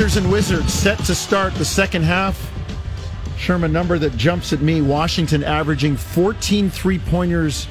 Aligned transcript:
Raptors 0.00 0.16
and 0.16 0.32
Wizards 0.32 0.72
set 0.72 0.98
to 1.00 1.14
start 1.14 1.54
the 1.56 1.64
second 1.64 2.04
half. 2.04 2.50
Sherman, 3.36 3.70
number 3.70 3.98
that 3.98 4.16
jumps 4.16 4.50
at 4.54 4.62
me 4.62 4.80
Washington 4.80 5.44
averaging 5.44 5.94
14 5.94 6.70
three 6.70 6.98
pointers 6.98 7.68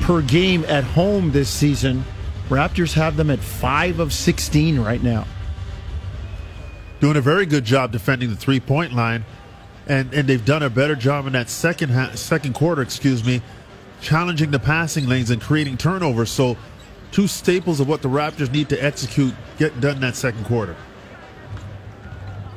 per 0.00 0.20
game 0.20 0.64
at 0.64 0.82
home 0.82 1.30
this 1.30 1.48
season. 1.48 2.04
Raptors 2.48 2.94
have 2.94 3.16
them 3.16 3.30
at 3.30 3.38
5 3.38 4.00
of 4.00 4.12
16 4.12 4.80
right 4.80 5.00
now. 5.00 5.28
Doing 6.98 7.16
a 7.16 7.20
very 7.20 7.46
good 7.46 7.64
job 7.64 7.92
defending 7.92 8.30
the 8.30 8.36
three 8.36 8.58
point 8.58 8.92
line. 8.92 9.24
And, 9.86 10.12
and 10.12 10.28
they've 10.28 10.44
done 10.44 10.64
a 10.64 10.70
better 10.70 10.96
job 10.96 11.28
in 11.28 11.34
that 11.34 11.48
second 11.48 11.90
ha- 11.90 12.16
second 12.16 12.54
quarter, 12.54 12.82
excuse 12.82 13.24
me, 13.24 13.42
challenging 14.00 14.50
the 14.50 14.58
passing 14.58 15.06
lanes 15.06 15.30
and 15.30 15.40
creating 15.40 15.76
turnovers. 15.76 16.32
So, 16.32 16.56
two 17.12 17.28
staples 17.28 17.78
of 17.78 17.86
what 17.86 18.02
the 18.02 18.08
Raptors 18.08 18.50
need 18.50 18.68
to 18.70 18.84
execute 18.84 19.34
get 19.56 19.80
done 19.80 20.00
that 20.00 20.16
second 20.16 20.46
quarter. 20.46 20.74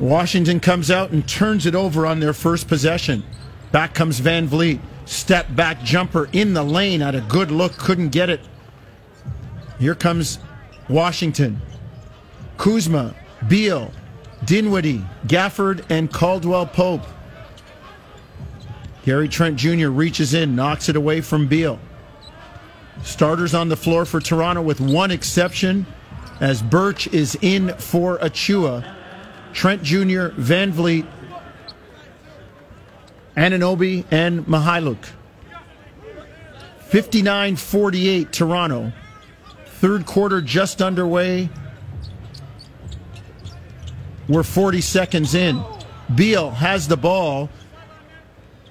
Washington 0.03 0.59
comes 0.59 0.91
out 0.91 1.11
and 1.11 1.25
turns 1.25 1.65
it 1.65 1.75
over 1.75 2.05
on 2.05 2.19
their 2.19 2.33
first 2.33 2.67
possession. 2.67 3.23
Back 3.71 3.93
comes 3.93 4.19
Van 4.19 4.49
Vleet. 4.49 4.81
Step 5.05 5.55
back 5.55 5.81
jumper 5.81 6.27
in 6.33 6.53
the 6.53 6.61
lane. 6.61 6.99
Had 6.99 7.15
a 7.15 7.21
good 7.21 7.51
look, 7.51 7.77
couldn't 7.77 8.09
get 8.09 8.29
it. 8.29 8.41
Here 9.79 9.95
comes 9.95 10.39
Washington. 10.89 11.61
Kuzma, 12.57 13.15
Beal, 13.47 13.93
Dinwiddie, 14.43 15.05
Gafford, 15.25 15.85
and 15.89 16.11
Caldwell 16.11 16.65
Pope. 16.65 17.03
Gary 19.05 19.29
Trent 19.29 19.55
Jr. 19.55 19.87
reaches 19.87 20.33
in, 20.33 20.53
knocks 20.53 20.89
it 20.89 20.97
away 20.97 21.21
from 21.21 21.47
Beal. 21.47 21.79
Starters 23.03 23.53
on 23.53 23.69
the 23.69 23.77
floor 23.77 24.03
for 24.03 24.19
Toronto 24.19 24.61
with 24.61 24.81
one 24.81 25.11
exception 25.11 25.85
as 26.41 26.61
Birch 26.61 27.07
is 27.07 27.37
in 27.41 27.69
for 27.77 28.17
Achiuwa. 28.17 28.97
Trent 29.53 29.83
Jr., 29.83 30.27
Van 30.35 30.73
Vleet, 30.73 31.07
Anunoby, 33.37 34.05
and 34.11 34.45
Mykhailiuk. 34.45 35.05
59 36.79 37.55
48 37.55 38.31
Toronto. 38.31 38.91
Third 39.65 40.05
quarter 40.05 40.41
just 40.41 40.81
underway. 40.81 41.49
We're 44.27 44.43
40 44.43 44.81
seconds 44.81 45.35
in. 45.35 45.63
Beal 46.15 46.51
has 46.51 46.87
the 46.87 46.97
ball. 46.97 47.49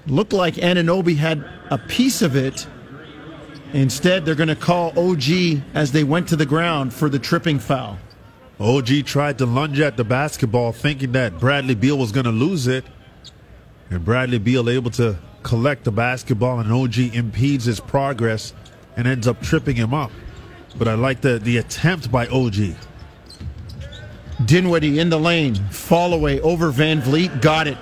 Looked 0.07 0.33
like 0.33 0.55
Anunoby 0.55 1.17
had 1.17 1.45
a 1.69 1.77
piece 1.77 2.21
of 2.21 2.35
it. 2.35 2.65
Instead, 3.73 4.25
they're 4.25 4.35
going 4.35 4.49
to 4.49 4.55
call 4.55 4.97
OG 4.97 5.61
as 5.73 5.91
they 5.91 6.03
went 6.03 6.27
to 6.29 6.35
the 6.35 6.45
ground 6.45 6.93
for 6.93 7.09
the 7.09 7.19
tripping 7.19 7.59
foul. 7.59 7.97
OG 8.59 9.05
tried 9.05 9.37
to 9.39 9.45
lunge 9.45 9.79
at 9.79 9.97
the 9.97 10.03
basketball 10.03 10.71
thinking 10.71 11.13
that 11.13 11.39
Bradley 11.39 11.75
Beal 11.75 11.97
was 11.97 12.11
going 12.11 12.25
to 12.25 12.31
lose 12.31 12.67
it. 12.67 12.85
And 13.89 14.05
Bradley 14.05 14.37
Beal 14.37 14.69
able 14.69 14.91
to 14.91 15.17
collect 15.41 15.83
the 15.83 15.91
basketball 15.91 16.59
and 16.59 16.71
OG 16.71 17.15
impedes 17.15 17.65
his 17.65 17.79
progress 17.79 18.53
and 18.95 19.07
ends 19.07 19.27
up 19.27 19.41
tripping 19.41 19.75
him 19.75 19.93
up. 19.93 20.11
But 20.77 20.87
I 20.87 20.93
like 20.93 21.21
the, 21.21 21.39
the 21.39 21.57
attempt 21.57 22.11
by 22.11 22.27
OG. 22.27 22.75
Dinwiddie 24.45 24.99
in 24.99 25.09
the 25.09 25.19
lane, 25.19 25.55
fall 25.69 26.13
away 26.13 26.41
over 26.41 26.71
Van 26.71 27.01
Vleet, 27.01 27.41
got 27.41 27.67
it. 27.67 27.77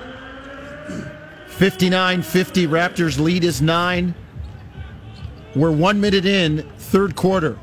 59 1.47 2.21
50, 2.21 2.67
Raptors 2.67 3.19
lead 3.19 3.43
is 3.43 3.61
nine. 3.61 4.13
We're 5.55 5.71
one 5.71 6.01
minute 6.01 6.25
in, 6.25 6.63
third 6.77 7.15
quarter. 7.15 7.57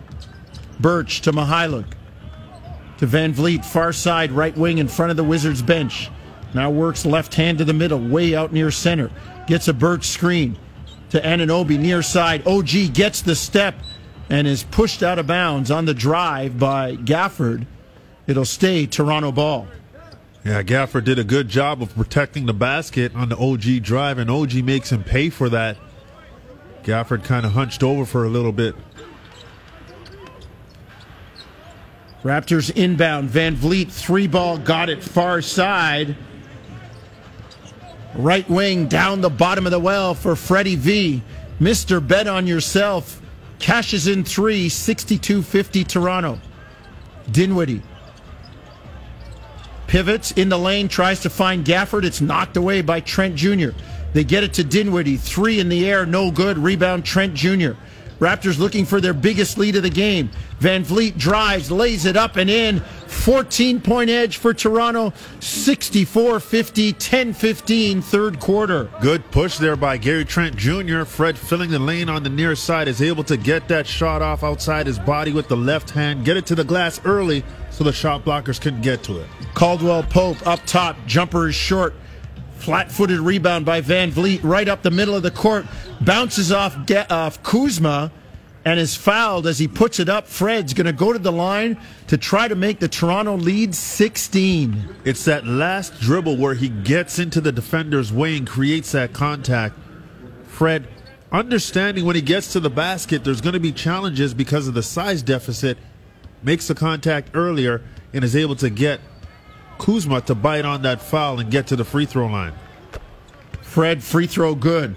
Birch 0.81 1.21
to 1.23 1.33
Mykhailiuk. 1.33 1.98
To 2.99 3.07
Van 3.07 3.33
Vleet, 3.33 3.65
far 3.65 3.93
side, 3.93 4.33
right 4.33 4.57
wing 4.57 4.79
in 4.79 4.89
front 4.89 5.11
of 5.11 5.17
the 5.17 5.25
Wizards 5.25 5.63
bench. 5.63 6.11
Now 6.55 6.71
works 6.71 7.07
left 7.07 7.35
hand 7.35 7.59
to 7.59 7.65
the 7.65 7.73
middle, 7.73 8.01
way 8.01 8.35
out 8.35 8.53
near 8.53 8.71
center. 8.71 9.11
Gets 9.47 9.69
a 9.69 9.73
Birch 9.73 10.07
screen 10.07 10.59
to 11.11 11.21
Anunoby 11.21 11.79
near 11.79 12.03
side. 12.03 12.47
OG 12.47 12.95
gets 12.95 13.23
the 13.23 13.35
step 13.35 13.75
and 14.29 14.47
is 14.47 14.65
pushed 14.65 15.03
out 15.03 15.19
of 15.19 15.27
bounds 15.27 15.71
on 15.71 15.85
the 15.85 15.95
drive 15.95 16.59
by 16.59 16.97
Gafford. 16.97 17.67
It'll 18.27 18.45
stay 18.45 18.87
Toronto 18.87 19.33
ball. 19.33 19.69
Yeah, 20.45 20.63
Gafford 20.63 21.05
did 21.05 21.19
a 21.19 21.25
good 21.25 21.49
job 21.49 21.83
of 21.83 21.95
protecting 21.95 22.47
the 22.47 22.55
basket 22.55 23.15
on 23.15 23.29
the 23.29 23.37
OG 23.37 23.83
drive, 23.83 24.19
and 24.19 24.31
OG 24.31 24.55
makes 24.65 24.91
him 24.91 25.03
pay 25.05 25.31
for 25.31 25.49
that. 25.49 25.77
Gafford 26.83 27.25
kind 27.25 27.45
of 27.45 27.53
hunched 27.53 27.83
over 27.83 28.05
for 28.05 28.25
a 28.25 28.29
little 28.29 28.53
bit. 28.53 28.75
Raptors 32.23 32.75
inbound. 32.77 33.31
Van 33.31 33.55
Vleet, 33.57 33.91
three 33.91 34.27
ball, 34.27 34.59
got 34.59 34.89
it 34.89 35.03
far 35.03 35.41
side. 35.41 36.17
Right 38.15 38.49
wing 38.49 38.89
down 38.89 39.21
the 39.21 39.31
bottom 39.31 39.67
of 39.67 39.73
the 39.73 39.79
well 39.79 40.15
for 40.15 40.35
Freddie 40.35 40.77
V. 40.77 41.23
Mr. 41.61 42.07
Bet 42.07 42.27
on 42.27 42.47
Yourself 42.47 43.21
cashes 43.59 44.07
in 44.07 44.25
three, 44.25 44.69
62 44.69 45.43
50 45.43 45.85
Toronto. 45.85 46.41
Dinwiddie 47.31 47.83
pivots 49.89 50.33
in 50.33 50.49
the 50.49 50.59
lane, 50.59 50.87
tries 50.87 51.21
to 51.21 51.31
find 51.31 51.65
Gafford. 51.65 52.05
It's 52.05 52.21
knocked 52.21 52.57
away 52.57 52.83
by 52.83 53.01
Trent 53.01 53.35
Jr. 53.35 53.71
They 54.13 54.23
get 54.23 54.45
it 54.45 54.55
to 54.55 54.65
Dinwiddie. 54.65 55.17
Three 55.17 55.59
in 55.59 55.69
the 55.69 55.89
air, 55.91 56.07
no 56.07 56.31
good. 56.31 56.57
Rebound, 56.57 57.05
Trent 57.05 57.35
Jr. 57.35 57.73
Raptors 58.21 58.59
looking 58.59 58.85
for 58.85 59.01
their 59.01 59.15
biggest 59.15 59.59
lead 59.59 59.77
of 59.77 59.83
the 59.83 59.91
game. 59.91 60.31
Van 60.59 60.85
Vleet 60.85 61.17
drives, 61.17 61.71
lays 61.71 62.05
it 62.05 62.17
up 62.17 62.37
and 62.37 62.51
in. 62.51 62.81
14 63.07 63.81
point 63.81 64.11
edge 64.11 64.39
for 64.39 64.53
Toronto. 64.53 65.13
64 65.41 66.41
50, 66.41 66.93
10 66.93 67.33
15, 67.33 68.03
third 68.03 68.41
quarter. 68.41 68.91
Good 69.01 69.31
push 69.31 69.59
there 69.59 69.77
by 69.77 69.97
Gary 69.97 70.25
Trent 70.25 70.57
Jr. 70.57 71.05
Fred 71.05 71.39
filling 71.39 71.71
the 71.71 71.79
lane 71.79 72.09
on 72.09 72.23
the 72.23 72.31
near 72.31 72.57
side 72.57 72.89
is 72.89 73.01
able 73.01 73.25
to 73.25 73.37
get 73.37 73.69
that 73.69 73.87
shot 73.87 74.21
off 74.21 74.43
outside 74.43 74.87
his 74.87 74.99
body 74.99 75.33
with 75.33 75.49
the 75.49 75.57
left 75.57 75.91
hand, 75.91 76.25
get 76.25 76.37
it 76.37 76.47
to 76.47 76.55
the 76.55 76.65
glass 76.65 77.01
early 77.05 77.45
so 77.71 77.85
the 77.85 77.93
shot 77.93 78.25
blockers 78.25 78.61
couldn't 78.61 78.83
get 78.83 79.03
to 79.05 79.21
it. 79.21 79.29
Caldwell 79.55 80.03
Pope 80.03 80.45
up 80.47 80.61
top, 80.67 80.97
jumper 81.07 81.49
is 81.49 81.55
short. 81.55 81.95
Flat 82.59 82.91
footed 82.91 83.21
rebound 83.21 83.65
by 83.65 83.81
Van 83.81 84.11
Vleet 84.11 84.41
right 84.43 84.69
up 84.69 84.83
the 84.83 84.91
middle 84.91 85.15
of 85.15 85.23
the 85.23 85.31
court. 85.31 85.67
Bounces 86.01 86.53
off, 86.53 86.77
off 87.11 87.43
Kuzma 87.43 88.13
and 88.65 88.79
is 88.79 88.95
fouled 88.95 89.47
as 89.47 89.59
he 89.59 89.69
puts 89.69 89.99
it 89.99 90.09
up. 90.09 90.27
Fred's 90.27 90.75
going 90.75 90.87
to 90.87 90.93
go 90.93 91.13
to 91.13 91.19
the 91.19 91.33
line 91.33 91.81
to 92.09 92.19
try 92.19 92.49
to 92.49 92.55
make 92.55 92.81
the 92.81 92.89
Toronto 92.89 93.37
lead 93.37 93.75
16. 93.75 94.97
It's 95.05 95.25
that 95.25 95.47
last 95.47 95.99
dribble 96.01 96.37
where 96.37 96.55
he 96.55 96.69
gets 96.69 97.19
into 97.19 97.41
the 97.41 97.53
defender's 97.53 98.13
way 98.13 98.37
and 98.37 98.47
creates 98.47 98.93
that 98.93 99.13
contact. 99.13 99.75
Fred, 100.47 100.89
understanding 101.31 102.05
when 102.05 102.17
he 102.17 102.23
gets 102.23 102.53
to 102.53 102.61
the 102.61 102.71
basket, 102.71 103.25
there's 103.25 103.41
going 103.41 103.55
to 103.55 103.61
be 103.61 103.73
challenges 103.73 104.35
because 104.35 104.69
of 104.69 104.75
the 104.75 104.83
size 104.83 105.23
deficit, 105.23 105.79
makes 106.43 106.69
the 106.69 106.75
contact 106.75 107.31
earlier 107.35 107.83
and 108.13 108.25
is 108.25 108.35
able 108.37 108.57
to 108.57 108.69
get 108.69 109.01
Kuzma 109.79 110.21
to 110.23 110.35
bite 110.35 110.65
on 110.65 110.83
that 110.83 111.01
foul 111.01 111.41
and 111.41 111.51
get 111.51 111.67
to 111.69 111.77
the 111.77 111.85
free 111.85 112.07
throw 112.07 112.27
line. 112.27 112.55
Fred, 113.63 114.03
free 114.03 114.27
throw 114.27 114.55
good. 114.55 114.97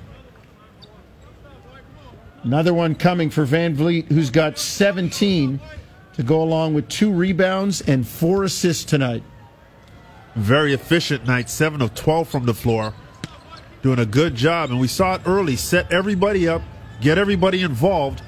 Another 2.44 2.74
one 2.74 2.96
coming 2.96 3.30
for 3.30 3.46
Van 3.46 3.76
Vleet, 3.76 4.08
who's 4.08 4.32
got 4.32 4.58
17 4.58 5.60
to 6.14 6.24
go 6.24 6.42
along 6.42 6.74
with 6.74 6.90
two 6.90 7.12
rebounds 7.12 7.82
and 7.82 8.08
four 8.08 8.44
assists 8.44 8.84
tonight. 8.84 9.24
Very 10.36 10.74
efficient 10.74 11.28
night, 11.28 11.50
7 11.50 11.82
of 11.82 11.94
12 11.94 12.28
from 12.28 12.46
the 12.46 12.54
floor. 12.54 12.94
Doing 13.82 14.00
a 14.00 14.06
good 14.06 14.36
job. 14.36 14.72
And 14.72 14.80
we 14.80 14.88
saw 14.88 15.16
it 15.16 15.22
early, 15.26 15.56
set 15.56 15.92
everybody 15.92 16.48
up, 16.48 16.62
get 17.02 17.18
everybody 17.18 17.62
involved. 17.62 18.22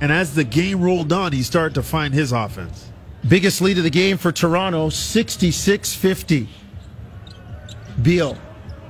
And 0.00 0.10
as 0.10 0.34
the 0.34 0.44
game 0.44 0.80
rolled 0.80 1.12
on, 1.12 1.32
he 1.32 1.42
started 1.42 1.74
to 1.74 1.82
find 1.82 2.14
his 2.14 2.32
offense. 2.32 2.89
Biggest 3.28 3.60
lead 3.60 3.78
of 3.78 3.84
the 3.84 3.90
game 3.90 4.16
for 4.16 4.32
Toronto, 4.32 4.88
66 4.88 5.94
50. 5.94 6.48
Beal 8.02 8.36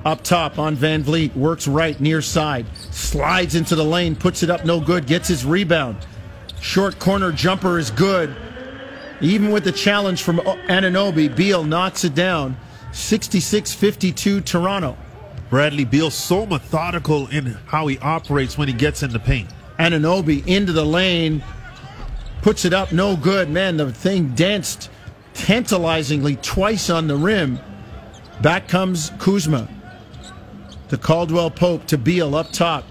up 0.05 0.23
top 0.23 0.57
on 0.57 0.75
Van 0.75 1.03
Vleet, 1.03 1.35
works 1.35 1.67
right 1.67 1.99
near 1.99 2.21
side, 2.21 2.65
slides 2.91 3.55
into 3.55 3.75
the 3.75 3.83
lane, 3.83 4.15
puts 4.15 4.41
it 4.41 4.49
up 4.49 4.65
no 4.65 4.79
good, 4.79 5.05
gets 5.05 5.27
his 5.27 5.45
rebound. 5.45 5.97
Short 6.59 6.97
corner 6.99 7.31
jumper 7.31 7.77
is 7.77 7.91
good. 7.91 8.35
Even 9.19 9.51
with 9.51 9.63
the 9.63 9.71
challenge 9.71 10.23
from 10.23 10.37
Anunoby, 10.37 11.35
Beal 11.35 11.63
knocks 11.63 12.03
it 12.03 12.15
down. 12.15 12.57
66 12.93 13.73
52 13.73 14.41
Toronto. 14.41 14.97
Bradley 15.49 15.85
Beal 15.85 16.09
so 16.09 16.45
methodical 16.45 17.27
in 17.27 17.45
how 17.65 17.87
he 17.87 17.99
operates 17.99 18.57
when 18.57 18.67
he 18.67 18.73
gets 18.73 19.03
in 19.03 19.11
the 19.11 19.19
paint. 19.19 19.49
Anunoby 19.77 20.45
into 20.47 20.71
the 20.71 20.85
lane, 20.85 21.43
puts 22.41 22.65
it 22.65 22.73
up 22.73 22.91
no 22.91 23.15
good. 23.15 23.49
Man, 23.49 23.77
the 23.77 23.91
thing 23.91 24.29
danced 24.29 24.89
tantalizingly 25.33 26.35
twice 26.37 26.89
on 26.89 27.07
the 27.07 27.15
rim. 27.15 27.59
Back 28.41 28.67
comes 28.67 29.11
Kuzma 29.19 29.67
to 30.89 30.97
Caldwell 30.97 31.51
Pope 31.51 31.85
to 31.87 31.97
Beal 31.97 32.35
up 32.35 32.51
top. 32.51 32.85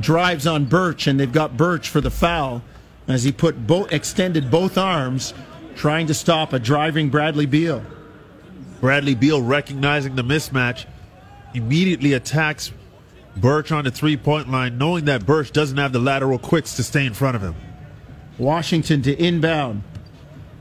Drives 0.00 0.46
on 0.46 0.66
Birch, 0.66 1.06
and 1.06 1.18
they've 1.18 1.32
got 1.32 1.56
Birch 1.56 1.88
for 1.88 2.02
the 2.02 2.10
foul 2.10 2.62
as 3.08 3.24
he 3.24 3.32
put 3.32 3.66
both 3.66 3.92
extended 3.92 4.50
both 4.50 4.76
arms, 4.76 5.32
trying 5.74 6.06
to 6.08 6.14
stop 6.14 6.52
a 6.52 6.58
driving 6.58 7.08
Bradley 7.08 7.46
Beal. 7.46 7.82
Bradley 8.80 9.14
Beal 9.14 9.40
recognizing 9.40 10.16
the 10.16 10.22
mismatch, 10.22 10.84
immediately 11.54 12.12
attacks 12.12 12.72
Birch 13.36 13.72
on 13.72 13.84
the 13.84 13.90
three 13.90 14.16
point 14.16 14.50
line, 14.50 14.76
knowing 14.76 15.06
that 15.06 15.24
Birch 15.24 15.50
doesn't 15.52 15.78
have 15.78 15.92
the 15.92 15.98
lateral 15.98 16.38
quicks 16.38 16.74
to 16.76 16.82
stay 16.82 17.06
in 17.06 17.14
front 17.14 17.36
of 17.36 17.42
him. 17.42 17.54
Washington 18.38 19.02
to 19.02 19.16
inbound. 19.16 19.82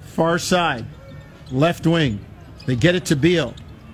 Far 0.02 0.40
side. 0.40 0.86
Left 1.52 1.86
wing. 1.86 2.24
They 2.66 2.76
get 2.76 2.96
it 2.96 3.06
to 3.06 3.16
Beal. 3.16 3.54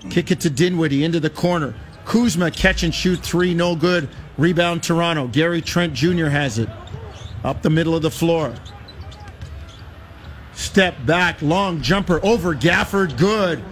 Kick 0.09 0.31
it 0.31 0.39
to 0.41 0.49
Dinwiddie 0.49 1.03
into 1.03 1.19
the 1.19 1.29
corner. 1.29 1.75
Kuzma 2.05 2.51
catch 2.51 2.83
and 2.83 2.93
shoot 2.93 3.19
three, 3.19 3.53
no 3.53 3.75
good. 3.75 4.09
Rebound 4.37 4.83
Toronto. 4.83 5.27
Gary 5.27 5.61
Trent 5.61 5.93
Jr. 5.93 6.27
has 6.27 6.57
it. 6.57 6.69
Up 7.43 7.61
the 7.61 7.69
middle 7.69 7.95
of 7.95 8.01
the 8.01 8.11
floor. 8.11 8.53
Step 10.53 11.05
back, 11.05 11.41
long 11.41 11.81
jumper 11.81 12.23
over 12.23 12.53
Gafford, 12.53 13.17
good. 13.17 13.63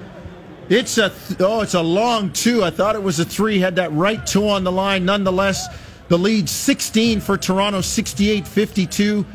It's 0.70 0.98
a 0.98 1.10
th- 1.10 1.40
oh, 1.42 1.62
it's 1.62 1.74
a 1.74 1.82
long 1.82 2.32
two. 2.32 2.64
I 2.64 2.70
thought 2.70 2.96
it 2.96 3.04
was 3.04 3.20
a 3.20 3.26
three. 3.26 3.60
Had 3.60 3.76
that 3.78 3.92
right 3.92 4.26
two 4.26 4.48
on 4.48 4.64
the 4.64 4.72
line. 4.72 5.04
Nonetheless, 5.04 5.68
the 6.10 6.18
lead 6.18 6.48
16 6.48 7.22
for 7.22 7.38
Toronto, 7.38 7.80
68-52. 7.80 9.26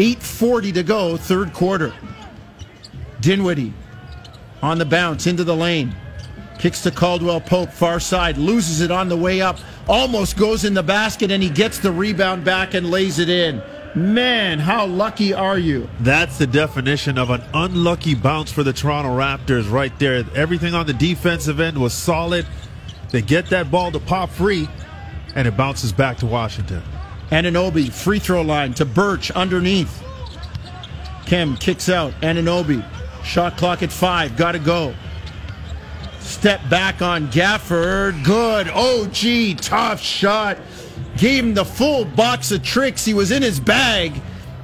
8:40 0.00 0.72
to 0.72 0.82
go, 0.82 1.18
third 1.18 1.52
quarter. 1.52 1.92
Dinwiddie 3.20 3.74
on 4.62 4.78
the 4.78 4.86
bounce 4.86 5.26
into 5.26 5.44
the 5.44 5.54
lane. 5.54 5.94
Kicks 6.58 6.82
to 6.82 6.90
Caldwell 6.90 7.40
Pope, 7.40 7.70
far 7.70 8.00
side, 8.00 8.38
loses 8.38 8.80
it 8.80 8.90
on 8.90 9.10
the 9.10 9.16
way 9.16 9.42
up, 9.42 9.58
almost 9.88 10.38
goes 10.38 10.64
in 10.64 10.72
the 10.72 10.82
basket, 10.82 11.30
and 11.30 11.42
he 11.42 11.50
gets 11.50 11.78
the 11.78 11.92
rebound 11.92 12.44
back 12.44 12.72
and 12.72 12.90
lays 12.90 13.18
it 13.18 13.28
in. 13.28 13.62
Man, 13.94 14.58
how 14.58 14.86
lucky 14.86 15.34
are 15.34 15.58
you? 15.58 15.88
That's 16.00 16.38
the 16.38 16.46
definition 16.46 17.18
of 17.18 17.28
an 17.28 17.42
unlucky 17.52 18.14
bounce 18.14 18.50
for 18.50 18.62
the 18.62 18.72
Toronto 18.72 19.10
Raptors 19.10 19.70
right 19.70 19.96
there. 19.98 20.24
Everything 20.34 20.74
on 20.74 20.86
the 20.86 20.94
defensive 20.94 21.60
end 21.60 21.76
was 21.76 21.92
solid. 21.92 22.46
They 23.10 23.20
get 23.20 23.50
that 23.50 23.70
ball 23.70 23.92
to 23.92 24.00
pop 24.00 24.30
free, 24.30 24.66
and 25.34 25.46
it 25.46 25.56
bounces 25.56 25.92
back 25.92 26.18
to 26.18 26.26
Washington. 26.26 26.82
Anunoby, 27.30 27.92
free 27.92 28.18
throw 28.18 28.42
line 28.42 28.74
to 28.74 28.84
Birch 28.84 29.30
underneath. 29.30 30.02
Kem 31.26 31.56
kicks 31.56 31.88
out. 31.88 32.12
Anunoby, 32.22 32.84
shot 33.24 33.56
clock 33.56 33.82
at 33.82 33.92
five, 33.92 34.36
gotta 34.36 34.58
go. 34.58 34.94
Step 36.18 36.60
back 36.68 37.02
on 37.02 37.28
Gafford. 37.28 38.24
Good. 38.24 38.68
OG, 38.68 39.58
tough 39.62 40.00
shot. 40.00 40.58
Gave 41.16 41.44
him 41.44 41.54
the 41.54 41.64
full 41.64 42.04
box 42.04 42.50
of 42.52 42.62
tricks. 42.62 43.04
He 43.04 43.14
was 43.14 43.30
in 43.30 43.42
his 43.42 43.60
bag. 43.60 44.20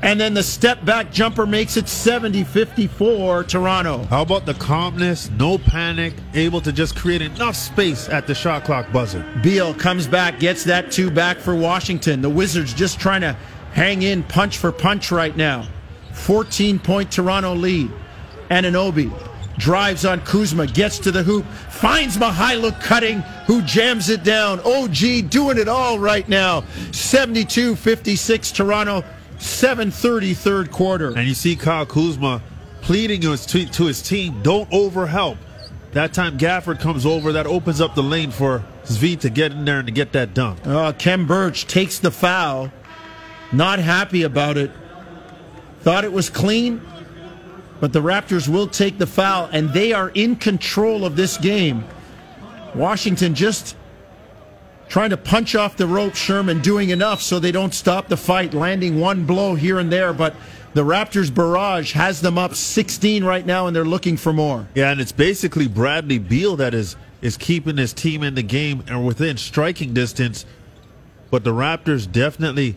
And 0.06 0.20
then 0.20 0.34
the 0.34 0.42
step 0.44 0.84
back 0.84 1.10
jumper 1.10 1.46
makes 1.46 1.76
it 1.76 1.88
70 1.88 2.44
54 2.44 3.42
Toronto. 3.42 4.04
How 4.04 4.22
about 4.22 4.46
the 4.46 4.54
calmness, 4.54 5.28
no 5.32 5.58
panic, 5.58 6.14
able 6.32 6.60
to 6.60 6.70
just 6.70 6.94
create 6.94 7.22
enough 7.22 7.56
space 7.56 8.08
at 8.08 8.28
the 8.28 8.32
shot 8.32 8.62
clock 8.62 8.92
buzzer? 8.92 9.26
Beal 9.42 9.74
comes 9.74 10.06
back, 10.06 10.38
gets 10.38 10.62
that 10.62 10.92
two 10.92 11.10
back 11.10 11.38
for 11.38 11.56
Washington. 11.56 12.22
The 12.22 12.30
Wizards 12.30 12.72
just 12.72 13.00
trying 13.00 13.22
to 13.22 13.36
hang 13.72 14.02
in 14.02 14.22
punch 14.22 14.58
for 14.58 14.70
punch 14.70 15.10
right 15.10 15.36
now. 15.36 15.66
14 16.12 16.78
point 16.78 17.10
Toronto 17.10 17.52
lead. 17.52 17.90
Anunoby 18.48 19.12
drives 19.58 20.04
on 20.04 20.20
Kuzma, 20.20 20.68
gets 20.68 21.00
to 21.00 21.10
the 21.10 21.24
hoop, 21.24 21.44
finds 21.68 22.16
Mykhailiuk 22.16 22.80
cutting, 22.80 23.22
who 23.48 23.60
jams 23.62 24.08
it 24.08 24.22
down. 24.22 24.60
OG 24.60 25.30
doing 25.30 25.58
it 25.58 25.66
all 25.66 25.98
right 25.98 26.28
now. 26.28 26.62
72 26.92 27.74
56 27.74 28.52
Toronto. 28.52 29.02
7:30 29.38 30.34
third 30.34 30.70
quarter. 30.70 31.16
And 31.16 31.26
you 31.26 31.34
see 31.34 31.56
Kyle 31.56 31.86
Kuzma 31.86 32.42
pleading 32.80 33.20
to 33.22 33.32
his, 33.32 33.46
to 33.46 33.86
his 33.86 34.00
team, 34.00 34.42
don't 34.42 34.70
overhelp. 34.70 35.38
That 35.92 36.12
time 36.12 36.38
Gafford 36.38 36.78
comes 36.78 37.06
over, 37.06 37.32
that 37.32 37.46
opens 37.46 37.80
up 37.80 37.94
the 37.94 38.02
lane 38.02 38.30
for 38.30 38.62
Svi 38.84 39.18
to 39.20 39.30
get 39.30 39.52
in 39.52 39.64
there 39.64 39.78
and 39.78 39.86
to 39.86 39.92
get 39.92 40.12
that 40.12 40.34
dunk. 40.34 40.64
Uh, 40.64 40.92
Kem 40.92 41.26
Birch 41.26 41.66
takes 41.66 41.98
the 41.98 42.10
foul, 42.10 42.70
not 43.52 43.78
happy 43.78 44.22
about 44.22 44.56
it. 44.56 44.70
Thought 45.80 46.04
it 46.04 46.12
was 46.12 46.30
clean, 46.30 46.80
but 47.80 47.92
the 47.92 48.02
Raptors 48.02 48.48
will 48.48 48.66
take 48.66 48.98
the 48.98 49.06
foul, 49.06 49.48
and 49.52 49.70
they 49.70 49.92
are 49.92 50.10
in 50.10 50.36
control 50.36 51.04
of 51.04 51.16
this 51.16 51.36
game. 51.38 51.84
Washington 52.74 53.34
just 53.34 53.75
trying 54.88 55.10
to 55.10 55.16
punch 55.16 55.54
off 55.54 55.76
the 55.76 55.86
rope, 55.86 56.14
Sherman 56.14 56.60
doing 56.60 56.90
enough 56.90 57.22
so 57.22 57.38
they 57.38 57.52
don't 57.52 57.74
stop 57.74 58.08
the 58.08 58.16
fight, 58.16 58.54
landing 58.54 59.00
one 59.00 59.24
blow 59.24 59.54
here 59.54 59.78
and 59.78 59.90
there, 59.90 60.12
but 60.12 60.34
the 60.74 60.84
Raptors 60.84 61.34
barrage 61.34 61.92
has 61.92 62.20
them 62.20 62.36
up 62.36 62.54
16 62.54 63.24
right 63.24 63.46
now 63.46 63.66
and 63.66 63.74
they're 63.74 63.84
looking 63.84 64.16
for 64.16 64.32
more. 64.32 64.68
Yeah, 64.74 64.90
and 64.90 65.00
it's 65.00 65.12
basically 65.12 65.68
Bradley 65.68 66.18
Beal 66.18 66.56
that 66.56 66.74
is 66.74 66.96
is 67.22 67.36
keeping 67.38 67.78
his 67.78 67.94
team 67.94 68.22
in 68.22 68.34
the 68.34 68.42
game 68.42 68.84
and 68.86 69.06
within 69.06 69.38
striking 69.38 69.94
distance. 69.94 70.44
But 71.30 71.44
the 71.44 71.52
Raptors 71.52 72.10
definitely 72.10 72.76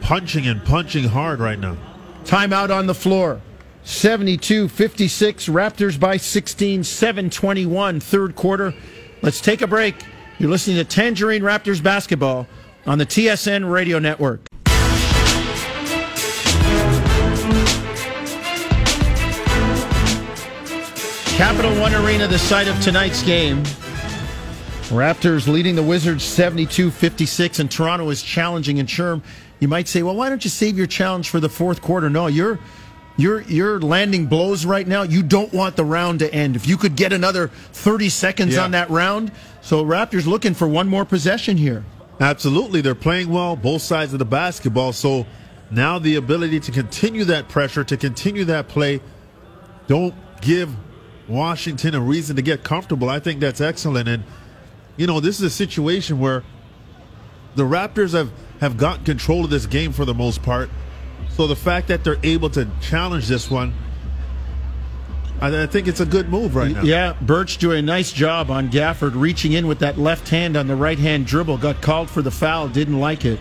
punching 0.00 0.46
and 0.46 0.62
punching 0.64 1.04
hard 1.04 1.38
right 1.38 1.58
now. 1.58 1.76
Timeout 2.24 2.76
on 2.76 2.86
the 2.86 2.94
floor. 2.94 3.40
72 3.84 4.68
56, 4.68 5.48
Raptors 5.48 6.00
by 6.00 6.16
16, 6.16 6.84
721, 6.84 8.00
third 8.00 8.34
quarter. 8.34 8.74
Let's 9.22 9.40
take 9.40 9.62
a 9.62 9.66
break. 9.66 9.94
You're 10.38 10.50
listening 10.50 10.76
to 10.76 10.84
Tangerine 10.84 11.42
Raptors 11.42 11.82
basketball 11.82 12.46
on 12.86 12.98
the 12.98 13.06
TSN 13.06 13.70
radio 13.70 13.98
network. 13.98 14.46
Capital 21.36 21.72
One 21.80 21.94
Arena, 21.94 22.28
the 22.28 22.38
site 22.38 22.68
of 22.68 22.80
tonight's 22.80 23.22
game. 23.24 23.62
Raptors 24.90 25.48
leading 25.48 25.74
the 25.74 25.82
Wizards 25.82 26.22
72 26.22 26.90
56, 26.92 27.58
and 27.58 27.70
Toronto 27.70 28.08
is 28.10 28.22
challenging. 28.22 28.78
And 28.78 28.88
Sherm, 28.88 29.20
you 29.58 29.66
might 29.66 29.88
say, 29.88 30.02
well, 30.04 30.14
why 30.14 30.28
don't 30.28 30.44
you 30.44 30.50
save 30.50 30.78
your 30.78 30.86
challenge 30.86 31.30
for 31.30 31.40
the 31.40 31.48
fourth 31.48 31.82
quarter? 31.82 32.08
No, 32.08 32.26
you're. 32.28 32.58
You're 33.16 33.42
you're 33.42 33.80
landing 33.80 34.26
blows 34.26 34.66
right 34.66 34.84
now. 34.88 35.02
You 35.02 35.22
don't 35.22 35.52
want 35.52 35.76
the 35.76 35.84
round 35.84 36.18
to 36.18 36.34
end. 36.34 36.56
If 36.56 36.66
you 36.66 36.76
could 36.76 36.96
get 36.96 37.12
another 37.12 37.46
30 37.46 38.08
seconds 38.08 38.54
Yeah. 38.56 38.64
on 38.64 38.72
that 38.72 38.90
round, 38.90 39.30
so 39.64 39.82
Raptors 39.82 40.26
looking 40.26 40.52
for 40.52 40.68
one 40.68 40.88
more 40.88 41.06
possession 41.06 41.56
here. 41.56 41.86
Absolutely. 42.20 42.82
They're 42.82 42.94
playing 42.94 43.30
well, 43.30 43.56
both 43.56 43.80
sides 43.80 44.12
of 44.12 44.18
the 44.18 44.26
basketball. 44.26 44.92
So 44.92 45.26
now 45.70 45.98
the 45.98 46.16
ability 46.16 46.60
to 46.60 46.70
continue 46.70 47.24
that 47.24 47.48
pressure, 47.48 47.82
to 47.82 47.96
continue 47.96 48.44
that 48.44 48.68
play, 48.68 49.00
don't 49.86 50.14
give 50.42 50.70
Washington 51.28 51.94
a 51.94 52.00
reason 52.00 52.36
to 52.36 52.42
get 52.42 52.62
comfortable. 52.62 53.08
I 53.08 53.20
think 53.20 53.40
that's 53.40 53.62
excellent. 53.62 54.06
And, 54.06 54.24
you 54.98 55.06
know, 55.06 55.18
this 55.18 55.38
is 55.38 55.42
a 55.46 55.50
situation 55.50 56.20
where 56.20 56.44
the 57.54 57.62
Raptors 57.62 58.12
have, 58.12 58.30
have 58.60 58.76
gotten 58.76 59.06
control 59.06 59.44
of 59.44 59.50
this 59.50 59.64
game 59.64 59.92
for 59.92 60.04
the 60.04 60.14
most 60.14 60.42
part. 60.42 60.68
So 61.30 61.46
the 61.46 61.56
fact 61.56 61.88
that 61.88 62.04
they're 62.04 62.20
able 62.22 62.50
to 62.50 62.68
challenge 62.82 63.28
this 63.28 63.50
one, 63.50 63.72
I, 65.40 65.66
think 65.66 65.88
it's 65.88 66.00
a 66.00 66.06
good 66.06 66.28
move 66.28 66.54
right 66.54 66.72
now. 66.72 66.82
Yeah, 66.82 67.14
Birch 67.20 67.58
doing 67.58 67.80
a 67.80 67.82
nice 67.82 68.12
job 68.12 68.50
on 68.50 68.70
Gafford, 68.70 69.12
reaching 69.14 69.52
in 69.52 69.66
with 69.66 69.80
that 69.80 69.98
left 69.98 70.28
hand 70.28 70.56
on 70.56 70.68
the 70.68 70.76
right 70.76 70.98
hand 70.98 71.26
dribble. 71.26 71.58
Got 71.58 71.82
called 71.82 72.08
for 72.08 72.22
the 72.22 72.30
foul, 72.30 72.68
didn't 72.68 72.98
like 72.98 73.24
it. 73.24 73.38